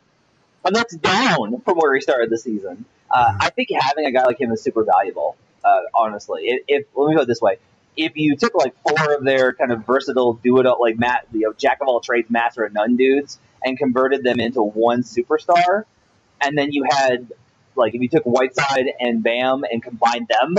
and 0.63 0.75
that's 0.75 0.95
down 0.95 1.61
from 1.61 1.77
where 1.77 1.93
he 1.93 2.01
started 2.01 2.29
the 2.29 2.37
season. 2.37 2.85
Uh, 3.11 3.27
mm-hmm. 3.27 3.37
I 3.41 3.49
think 3.51 3.69
having 3.77 4.05
a 4.05 4.11
guy 4.11 4.25
like 4.25 4.39
him 4.39 4.51
is 4.51 4.61
super 4.61 4.83
valuable. 4.83 5.37
Uh, 5.63 5.81
honestly, 5.93 6.47
if, 6.47 6.63
if 6.67 6.85
let 6.95 7.09
me 7.09 7.15
put 7.15 7.23
it 7.23 7.27
this 7.27 7.41
way: 7.41 7.57
if 7.97 8.17
you 8.17 8.36
took 8.36 8.55
like 8.55 8.75
four 8.88 9.13
of 9.13 9.23
their 9.23 9.53
kind 9.53 9.71
of 9.71 9.86
versatile 9.86 10.34
do 10.34 10.60
it 10.60 10.65
all 10.65 10.79
like 10.81 10.97
Matt, 10.99 11.27
you 11.34 11.41
know, 11.41 11.53
jack 11.53 11.79
of 11.81 11.88
all 11.88 11.99
trades, 12.01 12.29
master 12.29 12.63
of 12.65 12.73
none 12.73 12.97
dudes, 12.97 13.39
and 13.63 13.77
converted 13.77 14.23
them 14.23 14.39
into 14.39 14.62
one 14.62 15.03
superstar, 15.03 15.86
and 16.41 16.58
then 16.58 16.71
you 16.71 16.86
had 16.89 17.31
like 17.75 17.95
if 17.95 18.01
you 18.01 18.10
took 18.10 18.23
Whiteside 18.23 18.88
and 18.99 19.23
Bam 19.23 19.63
and 19.69 19.81
combined 19.84 20.27
them, 20.29 20.58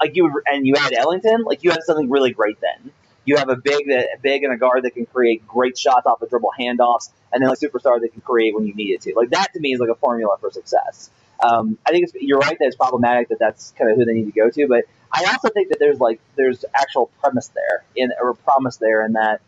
like 0.00 0.16
you 0.16 0.42
and 0.46 0.66
you 0.66 0.74
had 0.76 0.92
Ellington, 0.92 1.42
like 1.44 1.62
you 1.64 1.70
had 1.70 1.82
something 1.84 2.10
really 2.10 2.32
great 2.32 2.58
then. 2.60 2.92
you 3.24 3.36
have 3.36 3.48
a 3.48 3.56
big 3.56 3.86
that 3.88 4.22
big 4.22 4.42
and 4.42 4.52
a 4.52 4.56
guard 4.56 4.84
that 4.84 4.92
can 4.92 5.06
create 5.06 5.46
great 5.46 5.78
shots 5.78 6.06
off 6.06 6.22
of 6.22 6.30
dribble 6.30 6.52
handoffs, 6.58 7.10
and 7.32 7.42
then 7.42 7.50
a 7.50 7.54
superstar 7.54 8.00
that 8.00 8.12
can 8.12 8.20
create 8.22 8.54
when 8.54 8.66
you 8.66 8.74
need 8.74 8.92
it 8.92 9.02
to. 9.02 9.14
Like 9.14 9.30
that 9.30 9.52
to 9.54 9.60
me 9.60 9.72
is 9.72 9.80
like 9.80 9.90
a 9.90 9.94
formula 9.94 10.36
for 10.40 10.50
success. 10.50 11.10
Um, 11.42 11.78
I 11.86 11.90
think 11.90 12.10
you're 12.20 12.38
right 12.38 12.56
that 12.58 12.66
it's 12.66 12.76
problematic 12.76 13.28
that 13.28 13.38
that's 13.38 13.72
kind 13.72 13.90
of 13.90 13.96
who 13.96 14.04
they 14.04 14.12
need 14.12 14.26
to 14.26 14.32
go 14.32 14.50
to, 14.50 14.68
but 14.68 14.84
I 15.12 15.24
also 15.24 15.48
think 15.48 15.70
that 15.70 15.78
there's 15.78 15.98
like 15.98 16.20
there's 16.36 16.64
actual 16.74 17.10
premise 17.20 17.48
there 17.48 17.84
in 17.96 18.10
or 18.20 18.34
promise 18.34 18.76
there 18.76 19.04
in 19.04 19.14
that 19.14 19.40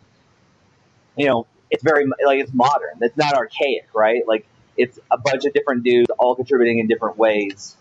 you 1.16 1.26
know 1.26 1.46
it's 1.70 1.82
very 1.82 2.06
like 2.24 2.40
it's 2.40 2.52
modern. 2.52 2.98
It's 3.00 3.16
not 3.16 3.34
archaic, 3.34 3.88
right? 3.94 4.26
Like 4.26 4.46
it's 4.76 4.98
a 5.10 5.18
bunch 5.18 5.44
of 5.44 5.52
different 5.52 5.84
dudes 5.84 6.10
all 6.18 6.34
contributing 6.34 6.78
in 6.78 6.86
different 6.86 7.16
ways, 7.16 7.76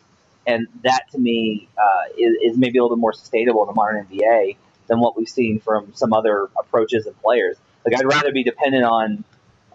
and 0.47 0.67
that 0.83 1.11
to 1.11 1.19
me 1.19 1.67
uh, 1.77 2.13
is, 2.17 2.35
is 2.41 2.57
maybe 2.57 2.77
a 2.77 2.83
little 2.83 2.97
more 2.97 3.13
sustainable 3.13 3.63
in 3.63 3.67
the 3.67 3.73
modern 3.73 4.05
NBA 4.05 4.55
than 4.87 4.99
what 4.99 5.17
we've 5.17 5.29
seen 5.29 5.59
from 5.59 5.93
some 5.93 6.13
other 6.13 6.49
approaches 6.57 7.05
and 7.05 7.19
players. 7.21 7.57
Like 7.85 7.99
I'd 7.99 8.05
rather 8.05 8.31
be 8.31 8.43
dependent 8.43 8.83
on, 8.83 9.23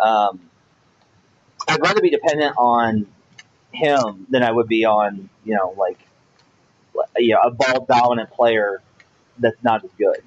um, 0.01 0.41
I'd 1.69 1.81
rather 1.81 2.01
be 2.01 2.11
dependent 2.11 2.55
on 2.57 3.07
him 3.73 4.27
than 4.31 4.43
I 4.43 4.51
would 4.51 4.69
be 4.69 4.85
on 4.87 5.29
you 5.45 5.55
know 5.55 5.75
like 5.77 6.06
you 7.17 7.35
know 7.35 7.41
a 7.45 7.51
ball 7.51 7.87
dominant 7.89 8.31
player 8.31 8.83
that's 9.39 9.63
not 9.63 9.85
as 9.85 9.91
good. 9.99 10.23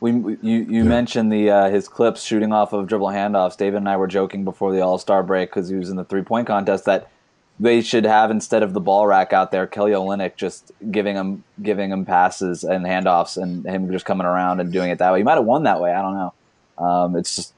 We, 0.00 0.12
you 0.42 0.66
you 0.68 0.84
mentioned 0.84 1.32
the 1.32 1.50
uh, 1.50 1.70
his 1.70 1.88
clips 1.88 2.22
shooting 2.22 2.52
off 2.52 2.72
of 2.72 2.86
dribble 2.86 3.08
handoffs. 3.08 3.56
David 3.56 3.78
and 3.78 3.88
I 3.88 3.96
were 3.96 4.06
joking 4.06 4.44
before 4.44 4.72
the 4.72 4.80
All 4.80 4.98
Star 4.98 5.22
break 5.22 5.50
because 5.50 5.68
he 5.68 5.76
was 5.76 5.88
in 5.88 5.96
the 5.96 6.04
three 6.04 6.22
point 6.22 6.46
contest 6.46 6.84
that 6.84 7.10
they 7.58 7.80
should 7.80 8.04
have 8.04 8.30
instead 8.30 8.62
of 8.62 8.72
the 8.74 8.80
ball 8.80 9.06
rack 9.06 9.32
out 9.32 9.50
there, 9.52 9.66
Kelly 9.66 9.92
Olynyk 9.92 10.36
just 10.36 10.72
giving 10.90 11.14
him 11.16 11.44
giving 11.62 11.90
him 11.90 12.04
passes 12.04 12.64
and 12.64 12.84
handoffs 12.84 13.40
and 13.40 13.64
him 13.64 13.90
just 13.90 14.04
coming 14.04 14.26
around 14.26 14.60
and 14.60 14.72
doing 14.72 14.90
it 14.90 14.98
that 14.98 15.12
way. 15.12 15.20
He 15.20 15.24
might 15.24 15.36
have 15.36 15.44
won 15.44 15.62
that 15.62 15.80
way. 15.80 15.92
I 15.92 16.02
don't 16.02 16.14
know. 16.14 16.34
Um, 16.76 17.16
it's 17.16 17.36
just 17.36 17.54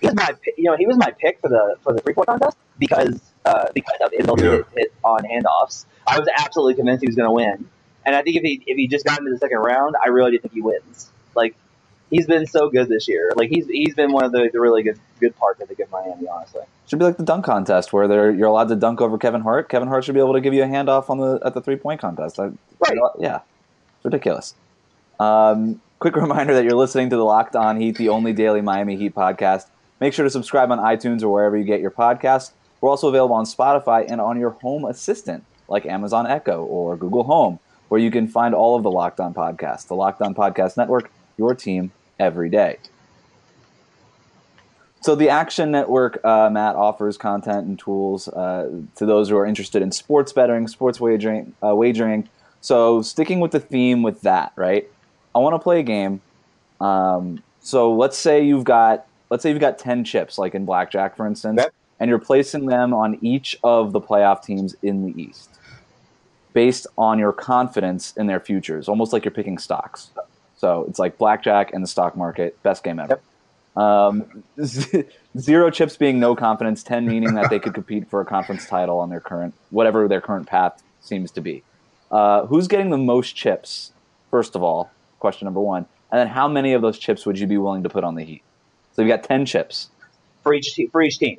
he 0.00 0.08
was 0.08 0.16
my 0.16 0.30
you 0.58 0.64
know 0.64 0.76
he 0.76 0.86
was 0.86 0.96
my 0.98 1.12
pick 1.18 1.40
for 1.40 1.48
the 1.48 1.76
for 1.82 1.92
the 1.94 2.00
three 2.00 2.12
point 2.12 2.26
contest 2.26 2.58
because 2.78 3.20
uh, 3.46 3.68
because 3.74 3.98
of 4.04 4.10
his 4.12 4.24
ability 4.24 4.42
Yeah. 4.44 4.50
to 4.58 4.66
hit 4.76 4.92
on 5.04 5.20
handoffs. 5.20 5.86
I 6.06 6.18
was 6.18 6.28
absolutely 6.36 6.74
convinced 6.74 7.02
he 7.02 7.06
was 7.06 7.16
going 7.16 7.28
to 7.28 7.32
win, 7.32 7.70
and 8.06 8.14
I 8.14 8.22
think 8.22 8.36
if 8.36 8.42
he 8.42 8.62
if 8.66 8.76
he 8.76 8.86
just 8.86 9.04
got 9.04 9.18
into 9.18 9.30
the 9.30 9.38
second 9.38 9.58
round, 9.58 9.96
I 10.02 10.08
really 10.08 10.30
do 10.30 10.38
think 10.38 10.54
he 10.54 10.62
wins. 10.62 11.10
Like 11.34 11.54
he's 12.10 12.26
been 12.26 12.46
so 12.46 12.70
good 12.70 12.88
this 12.88 13.08
year. 13.08 13.32
Like 13.36 13.50
he's 13.50 13.66
he's 13.66 13.94
been 13.94 14.12
one 14.12 14.24
of 14.24 14.32
the, 14.32 14.48
the 14.50 14.60
really 14.60 14.82
good 14.82 14.98
good 15.20 15.36
parts 15.36 15.60
I 15.60 15.66
think 15.66 15.80
of 15.80 15.90
Miami, 15.90 16.28
honestly. 16.28 16.62
should 16.88 16.98
be 16.98 17.04
like 17.04 17.16
the 17.16 17.24
dunk 17.24 17.44
contest 17.44 17.92
where 17.92 18.06
they're, 18.06 18.30
you're 18.30 18.48
allowed 18.48 18.68
to 18.68 18.76
dunk 18.76 19.00
over 19.00 19.18
Kevin 19.18 19.40
Hart. 19.40 19.68
Kevin 19.68 19.88
Hart 19.88 20.04
should 20.04 20.14
be 20.14 20.20
able 20.20 20.34
to 20.34 20.40
give 20.40 20.54
you 20.54 20.62
a 20.62 20.66
handoff 20.66 21.10
on 21.10 21.18
the 21.18 21.40
at 21.44 21.54
the 21.54 21.60
three 21.60 21.76
point 21.76 22.00
contest. 22.00 22.38
I, 22.38 22.52
Right. 22.78 22.98
Yeah, 23.18 23.40
ridiculous. 24.04 24.54
Um, 25.18 25.80
quick 25.98 26.16
reminder 26.26 26.54
that 26.54 26.64
you're 26.64 26.74
listening 26.74 27.10
to 27.10 27.16
the 27.16 27.24
Locked 27.24 27.56
On 27.56 27.80
Heat, 27.80 27.96
the 27.96 28.10
only 28.10 28.32
daily 28.32 28.60
Miami 28.60 28.96
Heat 28.96 29.14
podcast. 29.14 29.66
Make 29.98 30.12
sure 30.12 30.24
to 30.24 30.30
subscribe 30.30 30.70
on 30.70 30.78
iTunes 30.78 31.22
or 31.22 31.30
wherever 31.30 31.56
you 31.56 31.64
get 31.64 31.80
your 31.80 31.90
podcasts. 31.90 32.52
We're 32.80 32.90
also 32.90 33.08
available 33.08 33.34
on 33.34 33.46
Spotify 33.46 34.04
and 34.08 34.20
on 34.20 34.38
your 34.38 34.50
home 34.50 34.84
assistant, 34.84 35.44
like 35.68 35.86
Amazon 35.86 36.26
Echo 36.26 36.62
or 36.64 36.96
Google 36.96 37.24
Home, 37.24 37.58
where 37.88 38.00
you 38.00 38.10
can 38.10 38.28
find 38.28 38.54
all 38.54 38.76
of 38.76 38.82
the 38.82 38.90
Locked 38.90 39.20
On 39.20 39.34
podcasts. 39.34 39.86
The 39.86 39.94
Locked 39.94 40.22
On 40.22 40.34
Podcast 40.34 40.76
Network, 40.76 41.10
your 41.36 41.54
team 41.54 41.92
every 42.18 42.48
day. 42.48 42.78
So 45.00 45.14
the 45.14 45.28
Action 45.28 45.70
Network, 45.70 46.24
uh, 46.24 46.50
Matt, 46.50 46.74
offers 46.74 47.16
content 47.16 47.66
and 47.66 47.78
tools 47.78 48.26
uh, 48.28 48.68
to 48.96 49.06
those 49.06 49.28
who 49.28 49.36
are 49.36 49.46
interested 49.46 49.82
in 49.82 49.92
sports 49.92 50.32
betting, 50.32 50.66
sports 50.66 51.00
wagering, 51.00 51.54
uh, 51.64 51.76
wagering. 51.76 52.28
So 52.60 53.02
sticking 53.02 53.38
with 53.38 53.52
the 53.52 53.60
theme 53.60 54.02
with 54.02 54.22
that, 54.22 54.52
right? 54.56 54.90
I 55.34 55.38
want 55.38 55.54
to 55.54 55.58
play 55.60 55.78
a 55.78 55.84
game. 55.84 56.20
Um, 56.80 57.42
so 57.60 57.92
let's 57.94 58.16
say 58.18 58.44
you've 58.44 58.64
got 58.64 59.06
let's 59.30 59.42
say 59.42 59.50
you've 59.50 59.60
got 59.60 59.78
ten 59.78 60.02
chips, 60.04 60.38
like 60.38 60.54
in 60.54 60.64
blackjack, 60.64 61.16
for 61.16 61.26
instance, 61.26 61.62
and 62.00 62.08
you're 62.08 62.18
placing 62.18 62.66
them 62.66 62.92
on 62.92 63.18
each 63.22 63.56
of 63.62 63.92
the 63.92 64.00
playoff 64.00 64.42
teams 64.42 64.74
in 64.82 65.04
the 65.06 65.22
East, 65.22 65.50
based 66.56 66.86
on 66.96 67.18
your 67.18 67.34
confidence 67.34 68.14
in 68.16 68.28
their 68.28 68.40
futures, 68.40 68.88
almost 68.88 69.12
like 69.12 69.26
you're 69.26 69.30
picking 69.30 69.58
stocks. 69.58 70.08
So 70.56 70.86
it's 70.88 70.98
like 70.98 71.18
blackjack 71.18 71.74
and 71.74 71.82
the 71.82 71.86
stock 71.86 72.16
market, 72.16 72.60
best 72.62 72.82
game 72.82 72.98
ever. 72.98 73.20
Um, 73.76 74.42
zero 75.38 75.68
chips 75.68 75.98
being 75.98 76.18
no 76.18 76.34
confidence, 76.34 76.82
ten 76.82 77.06
meaning 77.06 77.34
that 77.34 77.50
they 77.50 77.58
could 77.58 77.74
compete 77.74 78.08
for 78.08 78.22
a 78.22 78.24
conference 78.24 78.66
title 78.66 78.98
on 79.00 79.10
their 79.10 79.20
current 79.20 79.52
whatever 79.68 80.08
their 80.08 80.22
current 80.22 80.46
path 80.46 80.82
seems 81.02 81.30
to 81.32 81.42
be. 81.42 81.62
Uh, 82.10 82.46
who's 82.46 82.68
getting 82.68 82.88
the 82.88 82.96
most 82.96 83.36
chips? 83.36 83.92
First 84.30 84.56
of 84.56 84.62
all, 84.62 84.90
question 85.18 85.44
number 85.44 85.60
one, 85.60 85.84
and 86.10 86.18
then 86.18 86.28
how 86.28 86.48
many 86.48 86.72
of 86.72 86.80
those 86.80 86.98
chips 86.98 87.26
would 87.26 87.38
you 87.38 87.46
be 87.46 87.58
willing 87.58 87.82
to 87.82 87.90
put 87.90 88.02
on 88.02 88.14
the 88.14 88.24
Heat? 88.24 88.42
So 88.94 89.02
you've 89.02 89.10
got 89.10 89.24
ten 89.24 89.44
chips. 89.44 89.90
For 90.42 90.54
each 90.54 90.72
te- 90.72 90.86
for 90.86 91.02
each 91.02 91.18
team. 91.18 91.36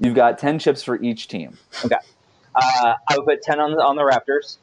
You've 0.00 0.16
got 0.16 0.40
ten 0.40 0.58
chips 0.58 0.82
for 0.82 1.00
each 1.00 1.28
team. 1.28 1.58
Okay. 1.84 1.94
Uh, 2.56 2.94
I 3.06 3.18
would 3.18 3.26
put 3.26 3.42
ten 3.42 3.60
on 3.60 3.72
the, 3.72 3.82
on 3.82 3.96
the 3.96 4.02
Raptors. 4.02 4.56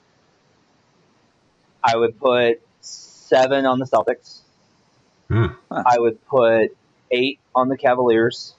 I 1.84 1.96
would 1.96 2.20
put 2.20 2.62
seven 2.82 3.66
on 3.66 3.78
the 3.78 3.86
Celtics. 3.86 4.40
Hmm. 5.28 5.48
I 5.70 6.00
would 6.00 6.26
put 6.26 6.76
eight 7.12 7.40
on 7.54 7.70
the 7.70 7.78
Cavaliers. 7.78 8.56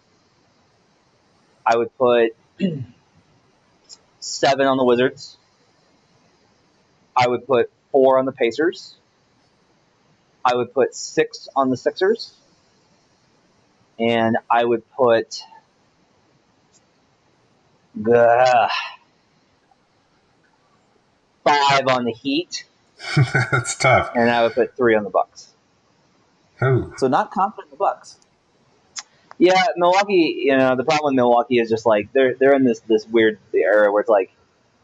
I 1.66 1.76
would 1.76 1.96
put 1.98 2.36
seven 4.20 4.66
on 4.66 4.76
the 4.76 4.84
Wizards. 4.84 5.36
I 7.16 7.28
would 7.28 7.46
put 7.46 7.70
four 7.90 8.18
on 8.18 8.26
the 8.26 8.32
Pacers. 8.32 8.94
I 10.44 10.54
would 10.54 10.74
put 10.74 10.94
six 10.94 11.48
on 11.56 11.70
the 11.70 11.76
Sixers. 11.76 12.34
And 13.98 14.36
I 14.50 14.64
would 14.64 14.82
put 14.90 15.42
the 17.94 18.70
five 21.78 21.88
on 21.88 22.04
the 22.04 22.12
Heat, 22.12 22.64
That's 23.16 23.76
tough. 23.76 24.10
and 24.14 24.30
I 24.30 24.42
would 24.42 24.52
put 24.54 24.76
three 24.76 24.94
on 24.94 25.04
the 25.04 25.10
Bucks. 25.10 25.48
Oh, 26.60 26.92
So 26.96 27.08
not 27.08 27.30
confident 27.32 27.66
in 27.66 27.70
the 27.72 27.76
Bucks. 27.76 28.18
Yeah, 29.38 29.64
Milwaukee. 29.76 30.42
You 30.44 30.56
know, 30.56 30.76
the 30.76 30.84
problem 30.84 31.12
with 31.12 31.16
Milwaukee 31.16 31.58
is 31.58 31.68
just 31.68 31.86
like 31.86 32.12
they're 32.12 32.34
they're 32.34 32.54
in 32.54 32.64
this 32.64 32.80
this 32.80 33.06
weird 33.06 33.38
era 33.52 33.90
where 33.92 34.00
it's 34.00 34.08
like 34.08 34.30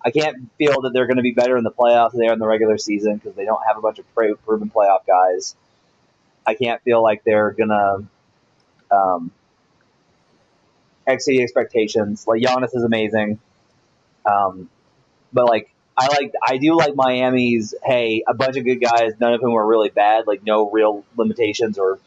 I 0.04 0.10
can't 0.10 0.50
feel 0.58 0.80
that 0.82 0.92
they're 0.92 1.06
going 1.06 1.18
to 1.18 1.22
be 1.22 1.30
better 1.32 1.56
in 1.56 1.62
the 1.62 1.70
playoffs 1.70 2.12
than 2.12 2.20
they 2.20 2.26
are 2.26 2.32
in 2.32 2.38
the 2.40 2.46
regular 2.46 2.76
season 2.78 3.16
because 3.16 3.34
they 3.36 3.44
don't 3.44 3.62
have 3.66 3.76
a 3.76 3.80
bunch 3.80 3.98
of 4.00 4.14
proven 4.14 4.70
playoff 4.70 5.06
guys. 5.06 5.54
I 6.46 6.54
can't 6.54 6.82
feel 6.82 7.00
like 7.02 7.22
they're 7.22 7.52
gonna 7.52 8.08
um, 8.90 9.30
exceed 11.06 11.42
expectations. 11.42 12.26
Like 12.26 12.42
Giannis 12.42 12.74
is 12.74 12.82
amazing, 12.82 13.38
um, 14.26 14.68
but 15.32 15.46
like 15.46 15.70
I 15.96 16.06
like 16.08 16.32
I 16.46 16.56
do 16.56 16.76
like 16.76 16.94
Miami's. 16.94 17.74
Hey, 17.84 18.22
a 18.26 18.34
bunch 18.34 18.56
of 18.56 18.64
good 18.64 18.80
guys, 18.80 19.12
none 19.20 19.34
of 19.34 19.40
whom 19.40 19.54
are 19.54 19.66
really 19.66 19.90
bad. 19.90 20.26
Like 20.26 20.42
no 20.44 20.70
real 20.70 21.04
limitations 21.16 21.78
or 21.78 21.98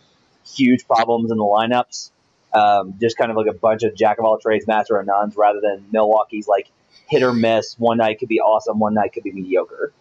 huge 0.46 0.88
problems 0.88 1.32
in 1.32 1.38
the 1.38 1.43
lineups. 1.43 2.12
Um, 2.54 2.96
just 3.00 3.17
kind 3.17 3.32
of 3.32 3.38
like 3.38 3.48
a 3.48 3.54
bunch 3.54 3.84
of 3.84 3.96
jack 3.96 4.19
of 4.19 4.26
all 4.26 4.38
trades, 4.38 4.67
master 4.67 4.98
of 4.98 5.06
nones, 5.06 5.36
rather 5.36 5.60
than 5.62 5.86
Milwaukee's 5.91 6.48
like 6.48 6.69
hit 7.08 7.24
or 7.24 7.34
miss. 7.34 7.78
One 7.78 7.98
night 7.98 8.19
could 8.19 8.30
be 8.30 8.39
awesome, 8.39 8.80
one 8.80 8.93
night 8.93 9.13
could 9.13 9.24
be 9.24 9.32
mediocre. 9.32 9.91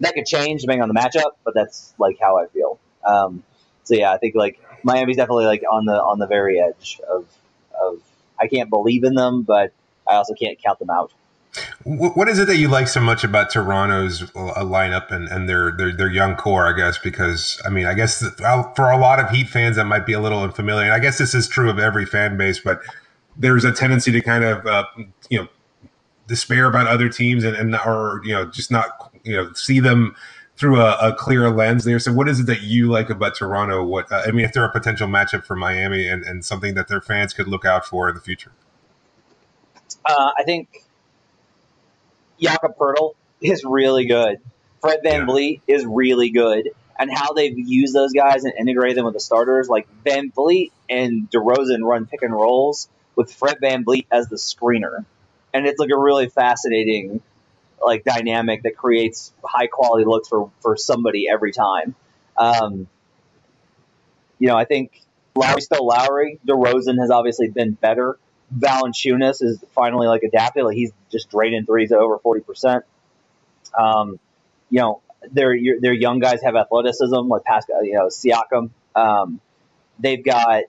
That 0.00 0.14
could 0.14 0.26
change 0.26 0.62
depending 0.62 0.82
on 0.82 0.88
the 0.88 0.94
matchup, 0.94 1.32
but 1.44 1.54
that's 1.54 1.94
like 1.98 2.18
how 2.20 2.38
I 2.38 2.46
feel. 2.46 2.78
Um, 3.04 3.42
so 3.84 3.94
yeah, 3.94 4.12
I 4.12 4.18
think 4.18 4.34
like 4.34 4.60
Miami's 4.82 5.16
definitely 5.16 5.46
like 5.46 5.62
on 5.70 5.84
the 5.86 5.94
on 5.94 6.18
the 6.18 6.26
very 6.26 6.60
edge 6.60 7.00
of 7.08 7.26
of 7.78 8.00
I 8.40 8.48
can't 8.48 8.70
believe 8.70 9.04
in 9.04 9.14
them, 9.14 9.42
but 9.42 9.72
I 10.08 10.14
also 10.14 10.34
can't 10.34 10.58
count 10.62 10.78
them 10.78 10.90
out. 10.90 11.12
Wh- 11.84 12.16
what 12.16 12.28
is 12.28 12.38
it 12.38 12.46
that 12.46 12.56
you 12.56 12.68
like 12.68 12.88
so 12.88 13.00
much 13.00 13.24
about 13.24 13.50
Toronto's 13.50 14.22
uh, 14.22 14.64
lineup 14.64 15.10
and, 15.10 15.28
and 15.28 15.48
their, 15.48 15.70
their 15.72 15.92
their 15.92 16.10
young 16.10 16.36
core? 16.36 16.66
I 16.66 16.76
guess 16.76 16.98
because 16.98 17.60
I 17.64 17.70
mean 17.70 17.86
I 17.86 17.94
guess 17.94 18.24
for 18.76 18.90
a 18.90 18.98
lot 18.98 19.20
of 19.20 19.30
Heat 19.30 19.48
fans 19.48 19.76
that 19.76 19.84
might 19.84 20.06
be 20.06 20.12
a 20.12 20.20
little 20.20 20.42
unfamiliar. 20.42 20.84
And 20.84 20.92
I 20.92 20.98
guess 20.98 21.18
this 21.18 21.34
is 21.34 21.48
true 21.48 21.70
of 21.70 21.78
every 21.78 22.06
fan 22.06 22.36
base, 22.36 22.58
but 22.58 22.80
there's 23.36 23.64
a 23.64 23.72
tendency 23.72 24.12
to 24.12 24.20
kind 24.20 24.44
of 24.44 24.66
uh, 24.66 24.84
you 25.28 25.40
know 25.40 25.48
despair 26.26 26.66
about 26.66 26.86
other 26.86 27.08
teams 27.08 27.44
and, 27.44 27.56
and 27.56 27.76
or 27.76 28.20
you 28.24 28.32
know 28.32 28.46
just 28.46 28.70
not 28.70 29.12
you 29.22 29.36
know 29.36 29.52
see 29.52 29.80
them 29.80 30.16
through 30.56 30.80
a, 30.80 30.96
a 30.98 31.14
clear 31.14 31.50
lens 31.50 31.84
there. 31.84 31.98
So 31.98 32.12
what 32.12 32.28
is 32.28 32.40
it 32.40 32.46
that 32.46 32.62
you 32.62 32.88
like 32.88 33.10
about 33.10 33.34
Toronto? 33.34 33.84
What 33.84 34.10
uh, 34.10 34.22
I 34.26 34.30
mean, 34.30 34.44
if 34.44 34.52
they're 34.52 34.64
a 34.64 34.72
potential 34.72 35.08
matchup 35.08 35.44
for 35.44 35.56
Miami 35.56 36.06
and, 36.06 36.24
and 36.24 36.44
something 36.44 36.74
that 36.74 36.88
their 36.88 37.00
fans 37.00 37.32
could 37.32 37.48
look 37.48 37.64
out 37.64 37.84
for 37.84 38.08
in 38.08 38.14
the 38.14 38.20
future. 38.20 38.52
Uh, 40.04 40.32
I 40.38 40.42
think 40.44 40.83
Jakob 42.40 42.76
Poeltl 42.76 43.14
is 43.40 43.64
really 43.64 44.06
good. 44.06 44.40
Fred 44.80 45.00
Van 45.02 45.20
Yeah. 45.20 45.26
Vleet 45.26 45.60
is 45.66 45.84
really 45.86 46.30
good. 46.30 46.70
And 46.98 47.10
how 47.12 47.32
they've 47.32 47.58
used 47.58 47.94
those 47.94 48.12
guys 48.12 48.44
and 48.44 48.54
integrated 48.56 48.98
them 48.98 49.04
with 49.04 49.14
the 49.14 49.20
starters, 49.20 49.68
like 49.68 49.88
VanVleet 50.04 50.70
and 50.88 51.28
DeRozan 51.30 51.82
run 51.82 52.06
pick 52.06 52.22
and 52.22 52.32
rolls 52.32 52.88
with 53.16 53.32
Fred 53.32 53.58
VanVleet 53.60 54.06
as 54.12 54.28
the 54.28 54.36
screener. 54.36 55.04
And 55.52 55.66
it's 55.66 55.78
like 55.78 55.90
a 55.90 55.98
really 55.98 56.28
fascinating 56.28 57.20
like 57.82 58.04
dynamic 58.04 58.62
that 58.62 58.76
creates 58.76 59.32
high 59.44 59.66
quality 59.66 60.04
looks 60.04 60.28
for, 60.28 60.50
for 60.60 60.76
somebody 60.76 61.28
every 61.28 61.52
time. 61.52 61.94
Um, 62.38 62.86
you 64.38 64.48
know, 64.48 64.56
I 64.56 64.64
think 64.64 65.00
Lowry's 65.34 65.64
still 65.64 65.86
Lowry. 65.86 66.38
DeRozan 66.46 66.98
has 67.00 67.10
obviously 67.10 67.48
been 67.48 67.72
better. 67.72 68.16
Valanciunas 68.56 69.42
is 69.42 69.62
finally 69.74 70.06
like 70.06 70.22
adapted. 70.22 70.64
Like 70.64 70.76
he's 70.76 70.92
just 71.10 71.30
draining 71.30 71.66
threes 71.66 71.92
at 71.92 71.98
over 71.98 72.18
forty 72.18 72.40
percent. 72.40 72.84
Um, 73.78 74.18
you 74.70 74.80
know, 74.80 75.00
their 75.32 75.54
their 75.80 75.92
young 75.92 76.18
guys 76.18 76.42
have 76.42 76.54
athleticism, 76.56 77.14
like 77.28 77.44
Pascal, 77.44 77.84
you 77.84 77.94
know, 77.94 78.06
Siakam. 78.08 78.70
Um, 78.94 79.40
they've 79.98 80.24
got 80.24 80.64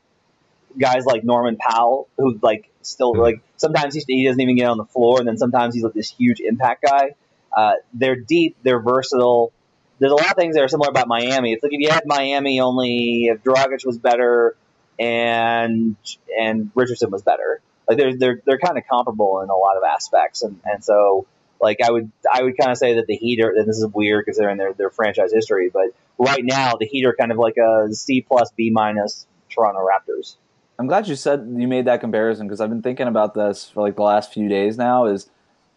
guys 0.77 1.05
like 1.05 1.23
Norman 1.23 1.57
Powell, 1.57 2.07
who 2.17 2.37
like 2.41 2.69
still 2.81 3.13
Mhm. 3.13 3.19
like 3.21 3.41
sometimes 3.57 3.95
he, 3.95 4.03
he 4.07 4.25
doesn't 4.25 4.39
even 4.41 4.55
get 4.55 4.69
on 4.69 4.77
the 4.77 4.85
floor, 4.85 5.19
and 5.19 5.27
then 5.27 5.37
sometimes 5.37 5.73
he's 5.75 5.83
like 5.83 5.93
this 5.93 6.09
huge 6.09 6.39
impact 6.39 6.83
guy. 6.83 7.15
Uh, 7.55 7.73
they're 7.93 8.17
deep, 8.17 8.57
they're 8.63 8.81
versatile. 8.81 9.51
There's 9.99 10.11
a 10.11 10.15
lot 10.15 10.29
of 10.31 10.35
things 10.35 10.55
that 10.55 10.63
are 10.63 10.67
similar 10.67 10.89
about 10.89 11.07
Miami. 11.07 11.53
It's 11.53 11.63
like 11.63 11.71
if 11.71 11.79
you 11.79 11.89
had 11.89 12.03
Miami 12.05 12.59
only 12.59 13.25
if 13.27 13.41
Dragic 13.43 13.85
was 13.85 13.97
better 13.97 14.57
and 14.99 15.95
and 16.37 16.71
Richardson 16.75 17.11
was 17.11 17.21
better. 17.21 17.61
Like 17.87 17.97
they're 17.97 18.17
they're 18.17 18.41
they're 18.45 18.59
kind 18.59 18.77
of 18.77 18.83
comparable 18.89 19.41
in 19.41 19.49
a 19.49 19.55
lot 19.55 19.77
of 19.77 19.83
aspects, 19.83 20.41
and 20.41 20.59
and 20.65 20.83
so 20.83 21.27
like 21.61 21.79
I 21.81 21.91
would 21.91 22.11
I 22.31 22.43
would 22.43 22.57
kind 22.57 22.71
of 22.71 22.77
say 22.77 22.95
that 22.95 23.07
the 23.07 23.15
Heat 23.15 23.41
are 23.43 23.49
and 23.49 23.67
this 23.67 23.77
is 23.77 23.87
weird 23.87 24.25
because 24.25 24.37
they're 24.37 24.49
in 24.49 24.57
their 24.57 24.73
their 24.73 24.89
franchise 24.89 25.31
history, 25.33 25.69
but 25.69 25.89
right 26.17 26.43
now 26.43 26.75
the 26.79 26.85
Heat 26.85 27.05
are 27.05 27.15
kind 27.15 27.31
of 27.31 27.37
like 27.37 27.57
a 27.57 27.93
C 27.93 28.21
plus 28.21 28.51
B 28.51 28.69
minus 28.69 29.27
Toronto 29.49 29.79
Raptors. 29.79 30.35
I'm 30.77 30.87
glad 30.87 31.07
you 31.07 31.15
said 31.15 31.47
you 31.55 31.67
made 31.67 31.85
that 31.85 32.01
comparison 32.01 32.47
because 32.47 32.59
I've 32.59 32.69
been 32.69 32.81
thinking 32.81 33.07
about 33.07 33.33
this 33.33 33.69
for 33.69 33.81
like 33.81 33.95
the 33.95 34.03
last 34.03 34.33
few 34.33 34.49
days 34.49 34.77
now. 34.77 35.05
Is 35.05 35.29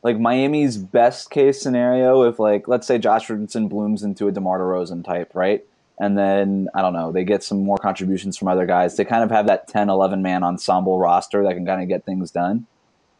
like 0.02 0.18
Miami's 0.18 0.76
best 0.76 1.30
case 1.30 1.60
scenario 1.60 2.22
if 2.22 2.38
like 2.38 2.66
let's 2.68 2.86
say 2.86 2.98
Josh 2.98 3.30
Richardson 3.30 3.68
blooms 3.68 4.02
into 4.02 4.26
a 4.28 4.32
DeMar 4.32 4.58
DeRozan 4.58 5.04
type, 5.04 5.32
right? 5.34 5.64
And 6.00 6.16
then 6.16 6.68
I 6.74 6.82
don't 6.82 6.92
know, 6.92 7.10
they 7.10 7.24
get 7.24 7.42
some 7.42 7.64
more 7.64 7.78
contributions 7.78 8.36
from 8.36 8.48
other 8.48 8.66
guys. 8.66 8.96
They 8.96 9.04
kind 9.04 9.24
of 9.24 9.30
have 9.30 9.46
that 9.46 9.68
10, 9.68 9.88
11 9.88 10.22
man 10.22 10.44
ensemble 10.44 10.98
roster 10.98 11.42
that 11.42 11.54
can 11.54 11.66
kind 11.66 11.82
of 11.82 11.88
get 11.88 12.04
things 12.04 12.30
done. 12.30 12.66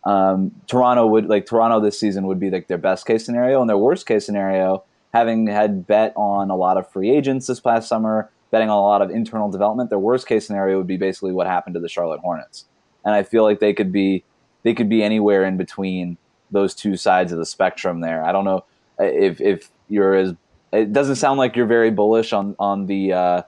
Um, 0.05 0.53
Toronto 0.69 1.07
would 1.07 1.27
like 1.27 1.47
Toronto 1.47 1.81
this 1.81 1.99
season 1.99 2.27
would 2.27 2.39
be 2.39 2.51
like 2.51 2.69
their 2.69 2.79
best 2.79 3.07
case 3.07 3.27
scenario, 3.27 3.61
and 3.61 3.69
their 3.69 3.79
worst 3.79 4.07
case 4.07 4.25
scenario, 4.25 4.85
having 5.13 5.47
had 5.49 5.87
bet 5.87 6.13
on 6.17 6.51
a 6.51 6.57
lot 6.57 6.77
of 6.77 6.91
free 6.91 7.11
agents 7.11 7.47
this 7.49 7.61
past 7.61 7.89
summer, 7.89 8.31
betting 8.51 8.71
on 8.71 8.79
a 8.79 8.83
lot 8.83 9.03
of 9.03 9.11
internal 9.11 9.51
development, 9.51 9.91
their 9.91 9.99
worst 9.99 10.27
case 10.27 10.47
scenario 10.47 10.79
would 10.79 10.87
be 10.87 10.97
basically 10.97 11.33
what 11.33 11.47
happened 11.47 11.75
to 11.75 11.81
the 11.81 11.89
Charlotte 11.89 12.21
Hornets. 12.21 12.65
And 13.05 13.15
I 13.15 13.23
feel 13.23 13.43
like 13.43 13.61
they 13.61 13.75
could 13.75 13.93
be 13.93 14.25
they 14.63 14.75
could 14.75 14.89
be 14.89 15.03
anywhere 15.03 15.45
in 15.45 15.57
between 15.57 16.17
those 16.51 16.75
two 16.75 16.97
sides 16.97 17.33
of 17.33 17.39
the 17.39 17.47
spectrum 17.47 18.01
there. 18.01 18.25
I 18.25 18.33
don't 18.33 18.45
know 18.45 18.65
if 18.99 19.41
if 19.41 19.71
you're 19.89 20.15
as 20.15 20.35
it 20.73 20.93
doesn't 20.93 21.17
sound 21.17 21.39
like 21.39 21.57
you're 21.57 21.67
very 21.67 21.91
bullish 21.91 22.33
on 22.33 22.57
on 22.59 22.87
the 22.87 23.13
uh, 23.13 23.43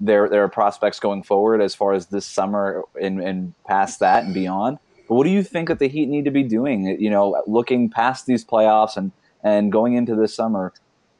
their 0.00 0.28
their 0.28 0.48
prospects 0.48 1.00
going 1.00 1.22
forward 1.22 1.60
as 1.60 1.74
far 1.74 1.92
as 1.92 2.06
this 2.06 2.26
summer 2.26 2.82
and, 3.00 3.20
and 3.20 3.54
past 3.66 4.00
that 4.00 4.24
and 4.24 4.34
beyond. 4.34 4.78
But 5.08 5.14
what 5.14 5.24
do 5.24 5.30
you 5.30 5.42
think 5.42 5.68
that 5.68 5.78
the 5.78 5.88
Heat 5.88 6.08
need 6.08 6.24
to 6.24 6.30
be 6.30 6.42
doing? 6.42 7.00
You 7.00 7.10
know, 7.10 7.42
looking 7.46 7.88
past 7.88 8.26
these 8.26 8.44
playoffs 8.44 8.96
and 8.96 9.12
and 9.42 9.72
going 9.72 9.94
into 9.94 10.14
this 10.14 10.34
summer, 10.34 10.72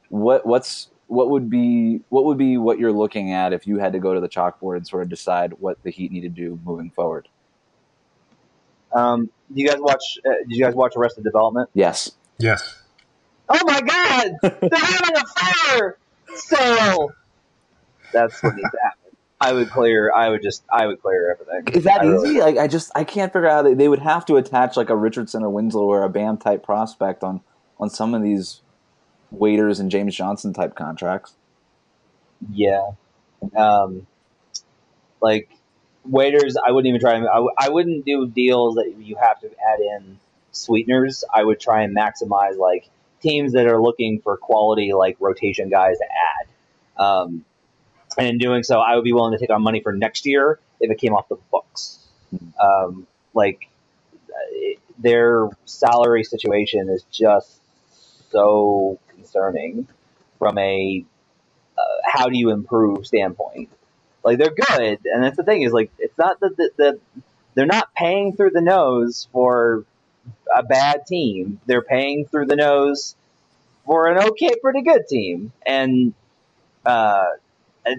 what 0.09 0.45
what's 0.47 0.89
what 1.07 1.31
would 1.31 1.49
be 1.49 2.01
what 2.09 2.25
would 2.25 2.39
be 2.39 2.57
what 2.57 2.79
you're 2.79 2.93
looking 2.93 3.33
at 3.33 3.53
if 3.53 3.67
you 3.67 3.79
had 3.79 3.93
to 3.93 3.99
go 3.99 4.15
to 4.15 4.21
the 4.21 4.29
chalkboard 4.29 4.79
and 4.79 4.87
sort 4.87 5.03
of 5.03 5.09
decide 5.09 5.55
what 5.61 5.83
the 5.83 5.91
Heat 5.91 6.11
need 6.11 6.23
to 6.23 6.29
do 6.29 6.59
moving 6.65 6.91
forward? 6.91 7.29
Um, 8.93 9.31
do 9.53 9.61
you 9.61 9.69
guys 9.69 9.79
watch? 9.79 10.19
Uh, 10.25 10.31
did 10.49 10.57
you 10.57 10.65
guys 10.65 10.75
watch 10.75 10.95
Arrested 10.97 11.25
Development? 11.25 11.69
Yes. 11.75 12.13
Yes. 12.39 12.82
Oh 13.55 13.61
my 13.65 13.81
God! 13.81 14.31
They're 14.43 14.79
having 14.81 15.17
a 15.17 15.27
fire 15.27 15.99
sale. 16.35 17.11
That's 18.13 18.43
what 18.43 18.55
needs 18.57 18.71
to 18.71 18.79
happen. 18.83 18.99
I 19.41 19.53
would 19.53 19.71
clear. 19.71 20.13
I 20.15 20.29
would 20.29 20.43
just. 20.43 20.63
I 20.73 20.87
would 20.87 21.03
clear 21.03 21.33
everything. 21.33 21.75
Is 21.77 21.85
that 21.85 22.01
I 22.03 22.05
really 22.05 22.31
easy? 22.31 22.41
Like 22.41 22.59
I 22.59 22.69
just 22.69 22.93
I 22.95 23.05
can't 23.05 23.33
figure 23.33 23.49
out 23.49 23.53
how 23.57 23.63
they, 23.63 23.75
they 23.75 23.89
would 23.89 23.99
have 23.99 24.25
to 24.27 24.37
attach 24.37 24.77
like 24.77 24.89
a 24.91 24.97
Richardson 24.97 25.43
or 25.43 25.51
Winslow 25.51 25.83
or 25.85 26.03
a 26.05 26.09
Bam 26.09 26.37
type 26.39 26.63
prospect 26.63 27.23
on 27.25 27.41
on 27.81 27.91
some 27.91 28.15
of 28.15 28.23
these 28.23 28.61
Waiters 29.33 29.81
and 29.81 29.91
James 29.91 30.15
Johnson 30.15 30.53
type 30.53 30.75
contracts. 30.77 31.35
Yeah. 32.53 32.93
Um, 33.57 34.07
like 35.21 35.49
Waiters, 36.05 36.57
I 36.57 36.71
wouldn't 36.71 36.89
even 36.89 37.01
try. 37.01 37.15
and- 37.15 37.27
I, 37.29 37.35
w- 37.35 37.55
I 37.59 37.69
wouldn't 37.71 38.05
do 38.05 38.27
deals 38.29 38.77
that 38.77 38.95
you 38.99 39.17
have 39.17 39.41
to 39.41 39.47
add 39.49 39.81
in 39.81 40.19
sweeteners. 40.53 41.25
I 41.33 41.43
would 41.43 41.59
try 41.61 41.83
and 41.83 41.97
maximize 41.97 42.57
like 42.59 42.89
teams 43.23 43.53
that 43.53 43.67
are 43.67 43.81
looking 43.81 44.21
for 44.21 44.37
quality 44.37 44.93
like 44.93 45.17
rotation 45.21 45.69
guys 45.69 45.99
to 45.99 46.05
add. 46.05 47.03
Um, 47.03 47.45
and 48.19 48.27
in 48.27 48.39
doing 48.39 48.63
so, 48.63 48.79
I 48.81 48.97
would 48.97 49.05
be 49.05 49.13
willing 49.13 49.33
to 49.33 49.39
take 49.39 49.51
on 49.51 49.63
money 49.63 49.81
for 49.81 49.93
next 49.93 50.27
year 50.27 50.59
if 50.81 50.91
it 50.91 50.99
came 50.99 51.15
off 51.15 51.29
the 51.29 51.39
books. 51.51 51.99
Um, 52.61 53.07
like 53.35 53.69
it, 54.51 54.79
their 54.99 55.49
salary 55.65 56.25
situation 56.25 56.89
is 56.89 57.05
just 57.11 57.61
so 58.31 58.99
concerning 59.09 59.87
from 60.39 60.59
a 60.59 61.05
uh, 61.79 61.83
how 62.05 62.29
do 62.29 62.37
you 62.37 62.51
improve 62.51 63.07
standpoint. 63.07 63.71
Like 64.25 64.39
they're 64.39 64.55
good, 64.55 65.01
and 65.05 65.25
that's 65.25 65.37
the 65.37 65.43
thing 65.43 65.63
is 65.63 65.73
like 65.73 65.91
it's 65.99 66.17
not 66.17 66.41
that 66.41 66.57
the, 66.57 66.71
the 66.77 67.01
they're 67.55 67.67
not 67.67 67.95
paying 67.95 68.35
through 68.35 68.51
the 68.51 68.61
nose 68.61 69.29
for 69.33 69.85
a 70.55 70.63
bad 70.63 71.07
team. 71.07 71.61
They're 71.67 71.83
paying 71.83 72.27
through 72.27 72.47
the 72.47 72.57
nose 72.57 73.17
for 73.87 74.09
an 74.09 74.19
okay, 74.31 74.55
pretty 74.63 74.83
good 74.83 75.07
team, 75.09 75.53
and 75.67 76.15
uh, 76.85 77.25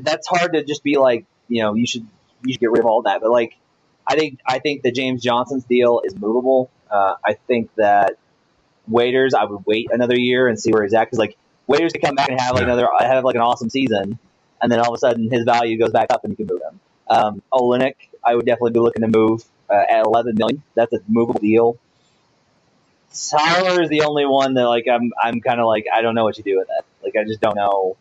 that's 0.02 0.28
hard 0.28 0.54
to 0.54 0.64
just 0.64 0.84
be 0.84 0.98
like 0.98 1.26
you 1.48 1.64
know 1.64 1.74
you 1.74 1.86
should 1.86 2.08
you 2.46 2.54
should 2.54 2.60
get 2.60 2.72
rid 2.72 2.80
of 2.80 2.86
all 2.86 3.04
that. 3.04 3.22
But 3.22 3.32
like 3.32 3.58
I 4.08 4.16
think 4.16 4.40
I 4.46 4.60
think 4.60 4.84
the 4.84 4.92
James 4.92 5.22
Johnson's 5.22 5.64
deal 5.66 6.02
is 6.04 6.16
movable. 6.16 6.70
Uh, 6.90 7.16
I 7.26 7.34
think 7.34 7.70
that 7.76 8.18
Waiters, 8.88 9.34
I 9.34 9.46
would 9.46 9.66
wait 9.66 9.88
another 9.92 10.18
year 10.18 10.48
and 10.48 10.60
see 10.60 10.72
where 10.72 10.84
he's 10.84 10.94
at 10.94 11.06
because 11.06 11.20
like 11.20 11.38
Waiters 11.68 11.94
could 11.94 12.02
come 12.02 12.16
back 12.16 12.30
and 12.30 12.40
have 12.40 12.56
like 12.56 12.64
another 12.64 12.88
have 13.00 13.24
like 13.24 13.36
an 13.36 13.42
awesome 13.42 13.70
season, 13.70 14.20
and 14.62 14.72
then 14.72 14.80
all 14.80 14.94
of 14.94 14.96
a 14.96 15.00
sudden 15.00 15.30
his 15.32 15.44
value 15.44 15.78
goes 15.78 15.92
back 15.92 16.08
up 16.12 16.24
and 16.24 16.32
you 16.32 16.38
can 16.38 16.48
move 16.48 16.62
him. 16.62 16.80
Um, 17.10 17.42
Olynyk, 17.54 17.96
I 18.24 18.36
would 18.36 18.46
definitely 18.46 18.72
be 18.72 18.80
looking 18.80 19.02
to 19.02 19.08
move 19.08 19.44
uh, 19.70 19.84
at 19.90 20.06
11 20.06 20.36
million. 20.36 20.64
That's 20.76 20.94
a 20.94 21.00
movable 21.08 21.40
deal. 21.40 21.78
Tyler 23.14 23.82
is 23.82 23.90
the 23.90 24.02
only 24.02 24.26
one 24.26 24.56
that 24.56 24.68
like 24.68 24.88
I'm 24.92 25.12
I'm 25.22 25.40
kind 25.42 25.60
of 25.60 25.68
like 25.68 25.86
I 25.94 26.02
don't 26.02 26.16
know 26.16 26.24
what 26.24 26.38
you 26.38 26.44
do 26.44 26.58
with 26.58 26.68
that. 26.68 26.84
Like 27.04 27.16
I 27.16 27.24
just 27.26 27.42
don't 27.42 27.56
know. 27.56 27.96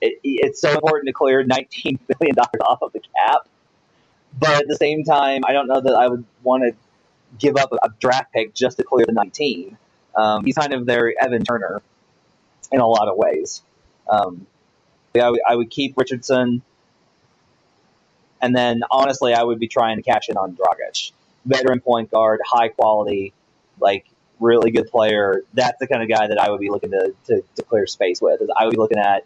It, 0.00 0.20
it's 0.22 0.60
so 0.60 0.70
important 0.72 1.08
to 1.08 1.12
clear 1.12 1.42
19 1.42 1.98
billion 2.18 2.34
dollars 2.34 2.60
off 2.60 2.82
of 2.82 2.92
the 2.92 3.00
cap, 3.00 3.48
but 4.38 4.50
at 4.50 4.68
the 4.68 4.76
same 4.76 5.04
time, 5.04 5.42
I 5.46 5.52
don't 5.52 5.66
know 5.66 5.80
that 5.80 5.94
I 5.94 6.06
would 6.08 6.24
want 6.42 6.64
to 6.64 6.72
give 7.38 7.56
up 7.56 7.72
a 7.72 7.88
draft 7.98 8.32
pick 8.32 8.54
just 8.54 8.76
to 8.78 8.84
clear 8.84 9.06
the 9.06 9.12
19. 9.12 9.76
Um, 10.14 10.44
he's 10.44 10.54
kind 10.56 10.72
of 10.72 10.86
their 10.86 11.12
Evan 11.20 11.44
Turner 11.44 11.82
in 12.70 12.80
a 12.80 12.86
lot 12.86 13.08
of 13.08 13.16
ways. 13.16 13.62
Um, 14.08 14.46
I 15.20 15.30
would, 15.30 15.40
I 15.48 15.56
would 15.56 15.70
keep 15.70 15.96
Richardson, 15.96 16.62
and 18.40 18.54
then 18.54 18.82
honestly, 18.90 19.34
I 19.34 19.42
would 19.42 19.58
be 19.58 19.68
trying 19.68 19.96
to 19.96 20.02
cash 20.02 20.28
in 20.28 20.36
on 20.36 20.56
Dragic, 20.56 21.12
veteran 21.44 21.80
point 21.80 22.10
guard, 22.10 22.40
high 22.46 22.68
quality, 22.68 23.32
like 23.80 24.06
really 24.40 24.70
good 24.70 24.88
player. 24.88 25.42
That's 25.54 25.78
the 25.78 25.86
kind 25.86 26.02
of 26.02 26.08
guy 26.08 26.26
that 26.26 26.38
I 26.38 26.50
would 26.50 26.60
be 26.60 26.70
looking 26.70 26.90
to, 26.90 27.14
to, 27.26 27.42
to 27.56 27.62
clear 27.62 27.86
space 27.86 28.20
with. 28.20 28.40
Is 28.40 28.48
I 28.56 28.64
would 28.64 28.72
be 28.72 28.76
looking 28.76 28.98
at 28.98 29.24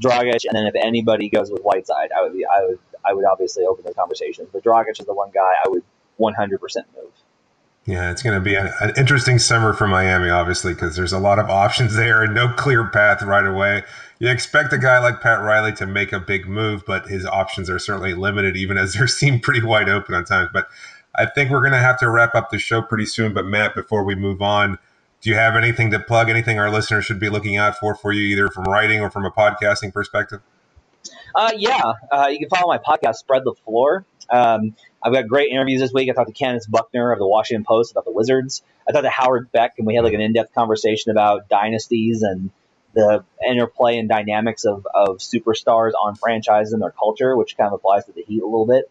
Dragic, 0.00 0.44
and 0.46 0.54
then 0.54 0.66
if 0.66 0.74
anybody 0.74 1.28
goes 1.28 1.50
with 1.50 1.62
Whiteside, 1.62 2.10
I 2.16 2.22
would 2.22 2.32
be 2.32 2.44
I 2.44 2.64
would 2.66 2.78
I 3.04 3.12
would 3.12 3.24
obviously 3.24 3.64
open 3.64 3.84
those 3.84 3.94
conversations. 3.94 4.48
But 4.52 4.64
Dragic 4.64 4.98
is 5.00 5.06
the 5.06 5.14
one 5.14 5.30
guy 5.32 5.52
I 5.64 5.68
would 5.68 5.82
100% 6.18 6.60
move. 6.96 7.10
Yeah, 7.86 8.10
it's 8.10 8.22
going 8.22 8.34
to 8.34 8.40
be 8.40 8.54
an, 8.54 8.70
an 8.80 8.94
interesting 8.96 9.38
summer 9.38 9.74
for 9.74 9.86
Miami, 9.86 10.30
obviously, 10.30 10.72
because 10.72 10.96
there's 10.96 11.12
a 11.12 11.18
lot 11.18 11.38
of 11.38 11.50
options 11.50 11.94
there 11.94 12.22
and 12.22 12.34
no 12.34 12.48
clear 12.48 12.88
path 12.88 13.22
right 13.22 13.46
away. 13.46 13.82
You 14.18 14.30
expect 14.30 14.72
a 14.72 14.78
guy 14.78 15.00
like 15.00 15.20
Pat 15.20 15.40
Riley 15.40 15.72
to 15.74 15.86
make 15.86 16.12
a 16.12 16.20
big 16.20 16.46
move, 16.46 16.84
but 16.86 17.08
his 17.08 17.26
options 17.26 17.68
are 17.68 17.78
certainly 17.78 18.14
limited, 18.14 18.56
even 18.56 18.78
as 18.78 18.94
they 18.94 19.06
seem 19.06 19.40
pretty 19.40 19.62
wide 19.62 19.88
open 19.88 20.14
on 20.14 20.24
times. 20.24 20.48
But 20.52 20.68
I 21.16 21.26
think 21.26 21.50
we're 21.50 21.60
going 21.60 21.72
to 21.72 21.78
have 21.78 21.98
to 22.00 22.10
wrap 22.10 22.34
up 22.34 22.50
the 22.50 22.58
show 22.58 22.82
pretty 22.82 23.06
soon. 23.06 23.32
But 23.32 23.46
Matt, 23.46 23.74
before 23.74 24.04
we 24.04 24.14
move 24.14 24.42
on, 24.42 24.78
do 25.20 25.30
you 25.30 25.36
have 25.36 25.56
anything 25.56 25.90
to 25.92 26.00
plug? 26.00 26.28
Anything 26.28 26.58
our 26.58 26.70
listeners 26.70 27.04
should 27.06 27.20
be 27.20 27.30
looking 27.30 27.56
out 27.56 27.78
for 27.78 27.94
for 27.94 28.12
you, 28.12 28.22
either 28.22 28.48
from 28.48 28.64
writing 28.64 29.00
or 29.00 29.10
from 29.10 29.24
a 29.24 29.30
podcasting 29.30 29.92
perspective? 29.92 30.40
Uh, 31.34 31.52
yeah, 31.56 31.82
uh, 32.12 32.28
you 32.30 32.38
can 32.38 32.48
follow 32.48 32.68
my 32.68 32.78
podcast, 32.78 33.16
Spread 33.16 33.42
the 33.44 33.54
Floor. 33.64 34.04
Um, 34.30 34.76
I've 35.02 35.12
got 35.12 35.26
great 35.26 35.50
interviews 35.50 35.80
this 35.80 35.92
week. 35.92 36.08
I 36.08 36.12
talked 36.12 36.28
to 36.28 36.34
Candace 36.34 36.66
Buckner 36.66 37.12
of 37.12 37.18
the 37.18 37.26
Washington 37.26 37.64
Post 37.64 37.92
about 37.92 38.04
the 38.04 38.12
Wizards. 38.12 38.62
I 38.88 38.92
talked 38.92 39.04
to 39.04 39.10
Howard 39.10 39.50
Beck, 39.52 39.74
and 39.78 39.86
we 39.86 39.94
had 39.94 40.04
like 40.04 40.14
an 40.14 40.20
in-depth 40.20 40.54
conversation 40.54 41.10
about 41.10 41.48
dynasties 41.48 42.22
and 42.22 42.50
the 42.94 43.24
interplay 43.46 43.98
and 43.98 44.08
dynamics 44.08 44.64
of, 44.64 44.86
of 44.94 45.18
superstars 45.18 45.92
on 46.00 46.14
franchises 46.14 46.72
and 46.72 46.80
their 46.80 46.92
culture, 46.92 47.36
which 47.36 47.56
kind 47.56 47.66
of 47.66 47.72
applies 47.72 48.04
to 48.06 48.12
the 48.12 48.22
Heat 48.22 48.40
a 48.40 48.46
little 48.46 48.66
bit. 48.66 48.90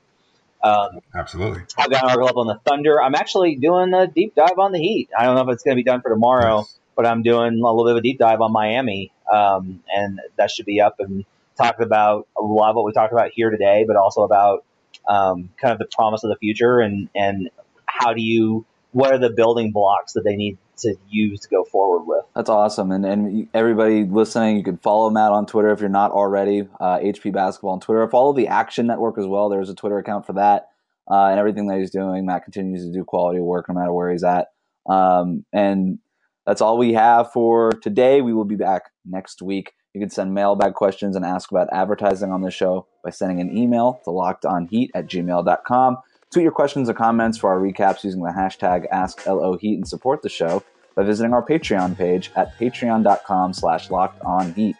Um, 0.64 0.99
Absolutely. 1.14 1.64
I've 1.78 1.89
got 1.89 2.03
an 2.03 2.09
article 2.09 2.30
up 2.30 2.38
on 2.38 2.47
the 2.47 2.59
Thunder. 2.66 3.01
I'm 3.01 3.16
actually 3.16 3.55
doing 3.55 3.93
a 3.93 4.07
deep 4.07 4.34
dive 4.34 4.57
on 4.57 4.72
the 4.72 4.80
Heat. 4.80 5.09
I 5.18 5.26
don't 5.26 5.36
know 5.36 5.41
if 5.41 5.49
it's 5.49 5.64
going 5.64 5.76
to 5.76 5.80
be 5.80 5.84
done 5.84 6.01
for 6.01 6.09
tomorrow, 6.09 6.59
Nice. 6.59 6.80
but 6.95 7.05
I'm 7.05 7.22
doing 7.22 7.53
a 7.53 7.55
little 7.55 7.84
bit 7.84 7.91
of 7.91 7.97
a 7.97 8.01
deep 8.01 8.18
dive 8.18 8.39
on 8.39 8.53
Miami, 8.53 9.11
um, 9.32 9.84
and 9.93 10.22
that 10.38 10.51
should 10.51 10.66
be 10.66 10.80
up. 10.80 10.99
And 10.99 11.26
talked 11.57 11.82
about 11.82 12.28
a 12.38 12.41
lot 12.41 12.70
of 12.70 12.76
what 12.76 12.86
we 12.86 12.93
talked 12.93 13.14
about 13.14 13.32
here 13.32 13.49
today, 13.49 13.84
but 13.86 13.95
also 13.95 14.24
about 14.24 14.64
um, 15.07 15.49
kind 15.61 15.74
of 15.74 15.80
the 15.80 15.88
promise 15.93 16.24
of 16.24 16.30
the 16.30 16.38
future 16.38 16.80
and 16.80 17.09
and 17.14 17.49
how 17.86 18.14
do 18.14 18.22
you 18.22 18.66
what 18.91 19.11
are 19.11 19.18
the 19.18 19.30
building 19.30 19.72
blocks 19.72 20.14
that 20.14 20.24
they 20.24 20.36
need 20.36 20.57
to 20.78 20.95
use 21.09 21.41
to 21.41 21.49
go 21.49 21.63
forward 21.63 22.03
with. 22.05 22.26
That's 22.36 22.49
awesome. 22.49 22.91
And 22.91 23.05
and 23.05 23.47
everybody 23.53 24.03
listening, 24.03 24.57
you 24.57 24.63
can 24.63 24.78
follow 24.78 25.09
Matt 25.09 25.32
on 25.32 25.45
Twitter 25.45 25.71
if 25.71 25.80
you're 25.80 25.89
not 25.89 26.11
already. 26.11 26.67
Uh, 26.80 26.99
HP 26.99 27.34
Basketball 27.34 27.71
on 27.71 27.80
Twitter. 27.80 28.07
Follow 28.09 28.34
the 28.34 28.47
Action 28.47 28.88
Network 28.88 29.17
as 29.17 29.26
well. 29.26 29.49
There's 29.49 29.69
a 29.69 29.76
Twitter 29.76 29.97
account 29.97 30.26
for 30.26 30.34
that. 30.34 30.69
Uh, 31.09 31.28
and 31.28 31.39
everything 31.39 31.67
that 31.67 31.80
he's 31.80 31.91
doing, 31.91 32.26
Matt 32.26 32.43
continues 32.43 32.86
to 32.86 32.91
do 32.91 33.03
quality 33.03 33.39
work 33.39 33.67
no 33.67 33.76
matter 33.76 33.91
where 33.91 34.11
he's 34.11 34.24
at. 34.24 34.47
Um, 34.89 35.45
and 35.51 35.99
that's 36.45 36.61
all 36.61 36.78
we 36.78 36.93
have 36.93 37.32
for 37.32 37.71
today. 37.71 38.21
We 38.21 38.34
will 38.34 38.45
be 38.45 38.55
back 38.55 38.84
next 39.05 39.41
week. 39.41 39.74
You 39.93 40.01
can 40.01 40.09
send 40.09 40.34
mailbag 40.34 40.74
questions 40.74 41.15
and 41.15 41.24
ask 41.24 41.51
about 41.51 41.67
advertising 41.71 42.32
on 42.32 42.41
the 42.41 42.51
show 42.51 42.88
by 43.03 43.11
sending 43.11 43.41
an 43.41 43.55
email 43.55 44.01
to 44.05 44.09
lockedonheat 44.09 44.89
at 44.95 45.07
gmail.com. 45.07 45.97
Tweet 46.34 46.44
your 46.44 46.52
questions 46.52 46.90
or 46.90 46.96
comments 46.96 47.38
for 47.38 47.52
our 47.52 47.60
recaps 47.60 48.04
using 48.04 48.24
the 48.24 48.32
hashtag 48.32 48.90
AskLOHeat 48.92 49.76
and 49.76 49.88
support 49.88 50.24
the 50.24 50.30
show 50.30 50.64
by 50.96 51.04
visiting 51.04 51.32
our 51.32 51.46
Patreon 51.46 51.96
page 51.96 52.32
at 52.36 52.58
patreon.com 52.58 53.54
slash 53.54 53.90
lockedonheat. 53.90 54.74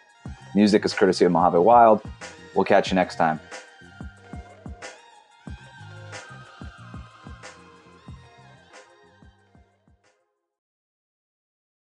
Music 0.56 0.84
is 0.84 0.92
courtesy 0.92 1.24
of 1.24 1.30
Mojave 1.30 1.58
Wild. 1.58 2.02
We'll 2.56 2.64
catch 2.64 2.90
you 2.90 2.96
next 2.96 3.14
time. 3.14 3.38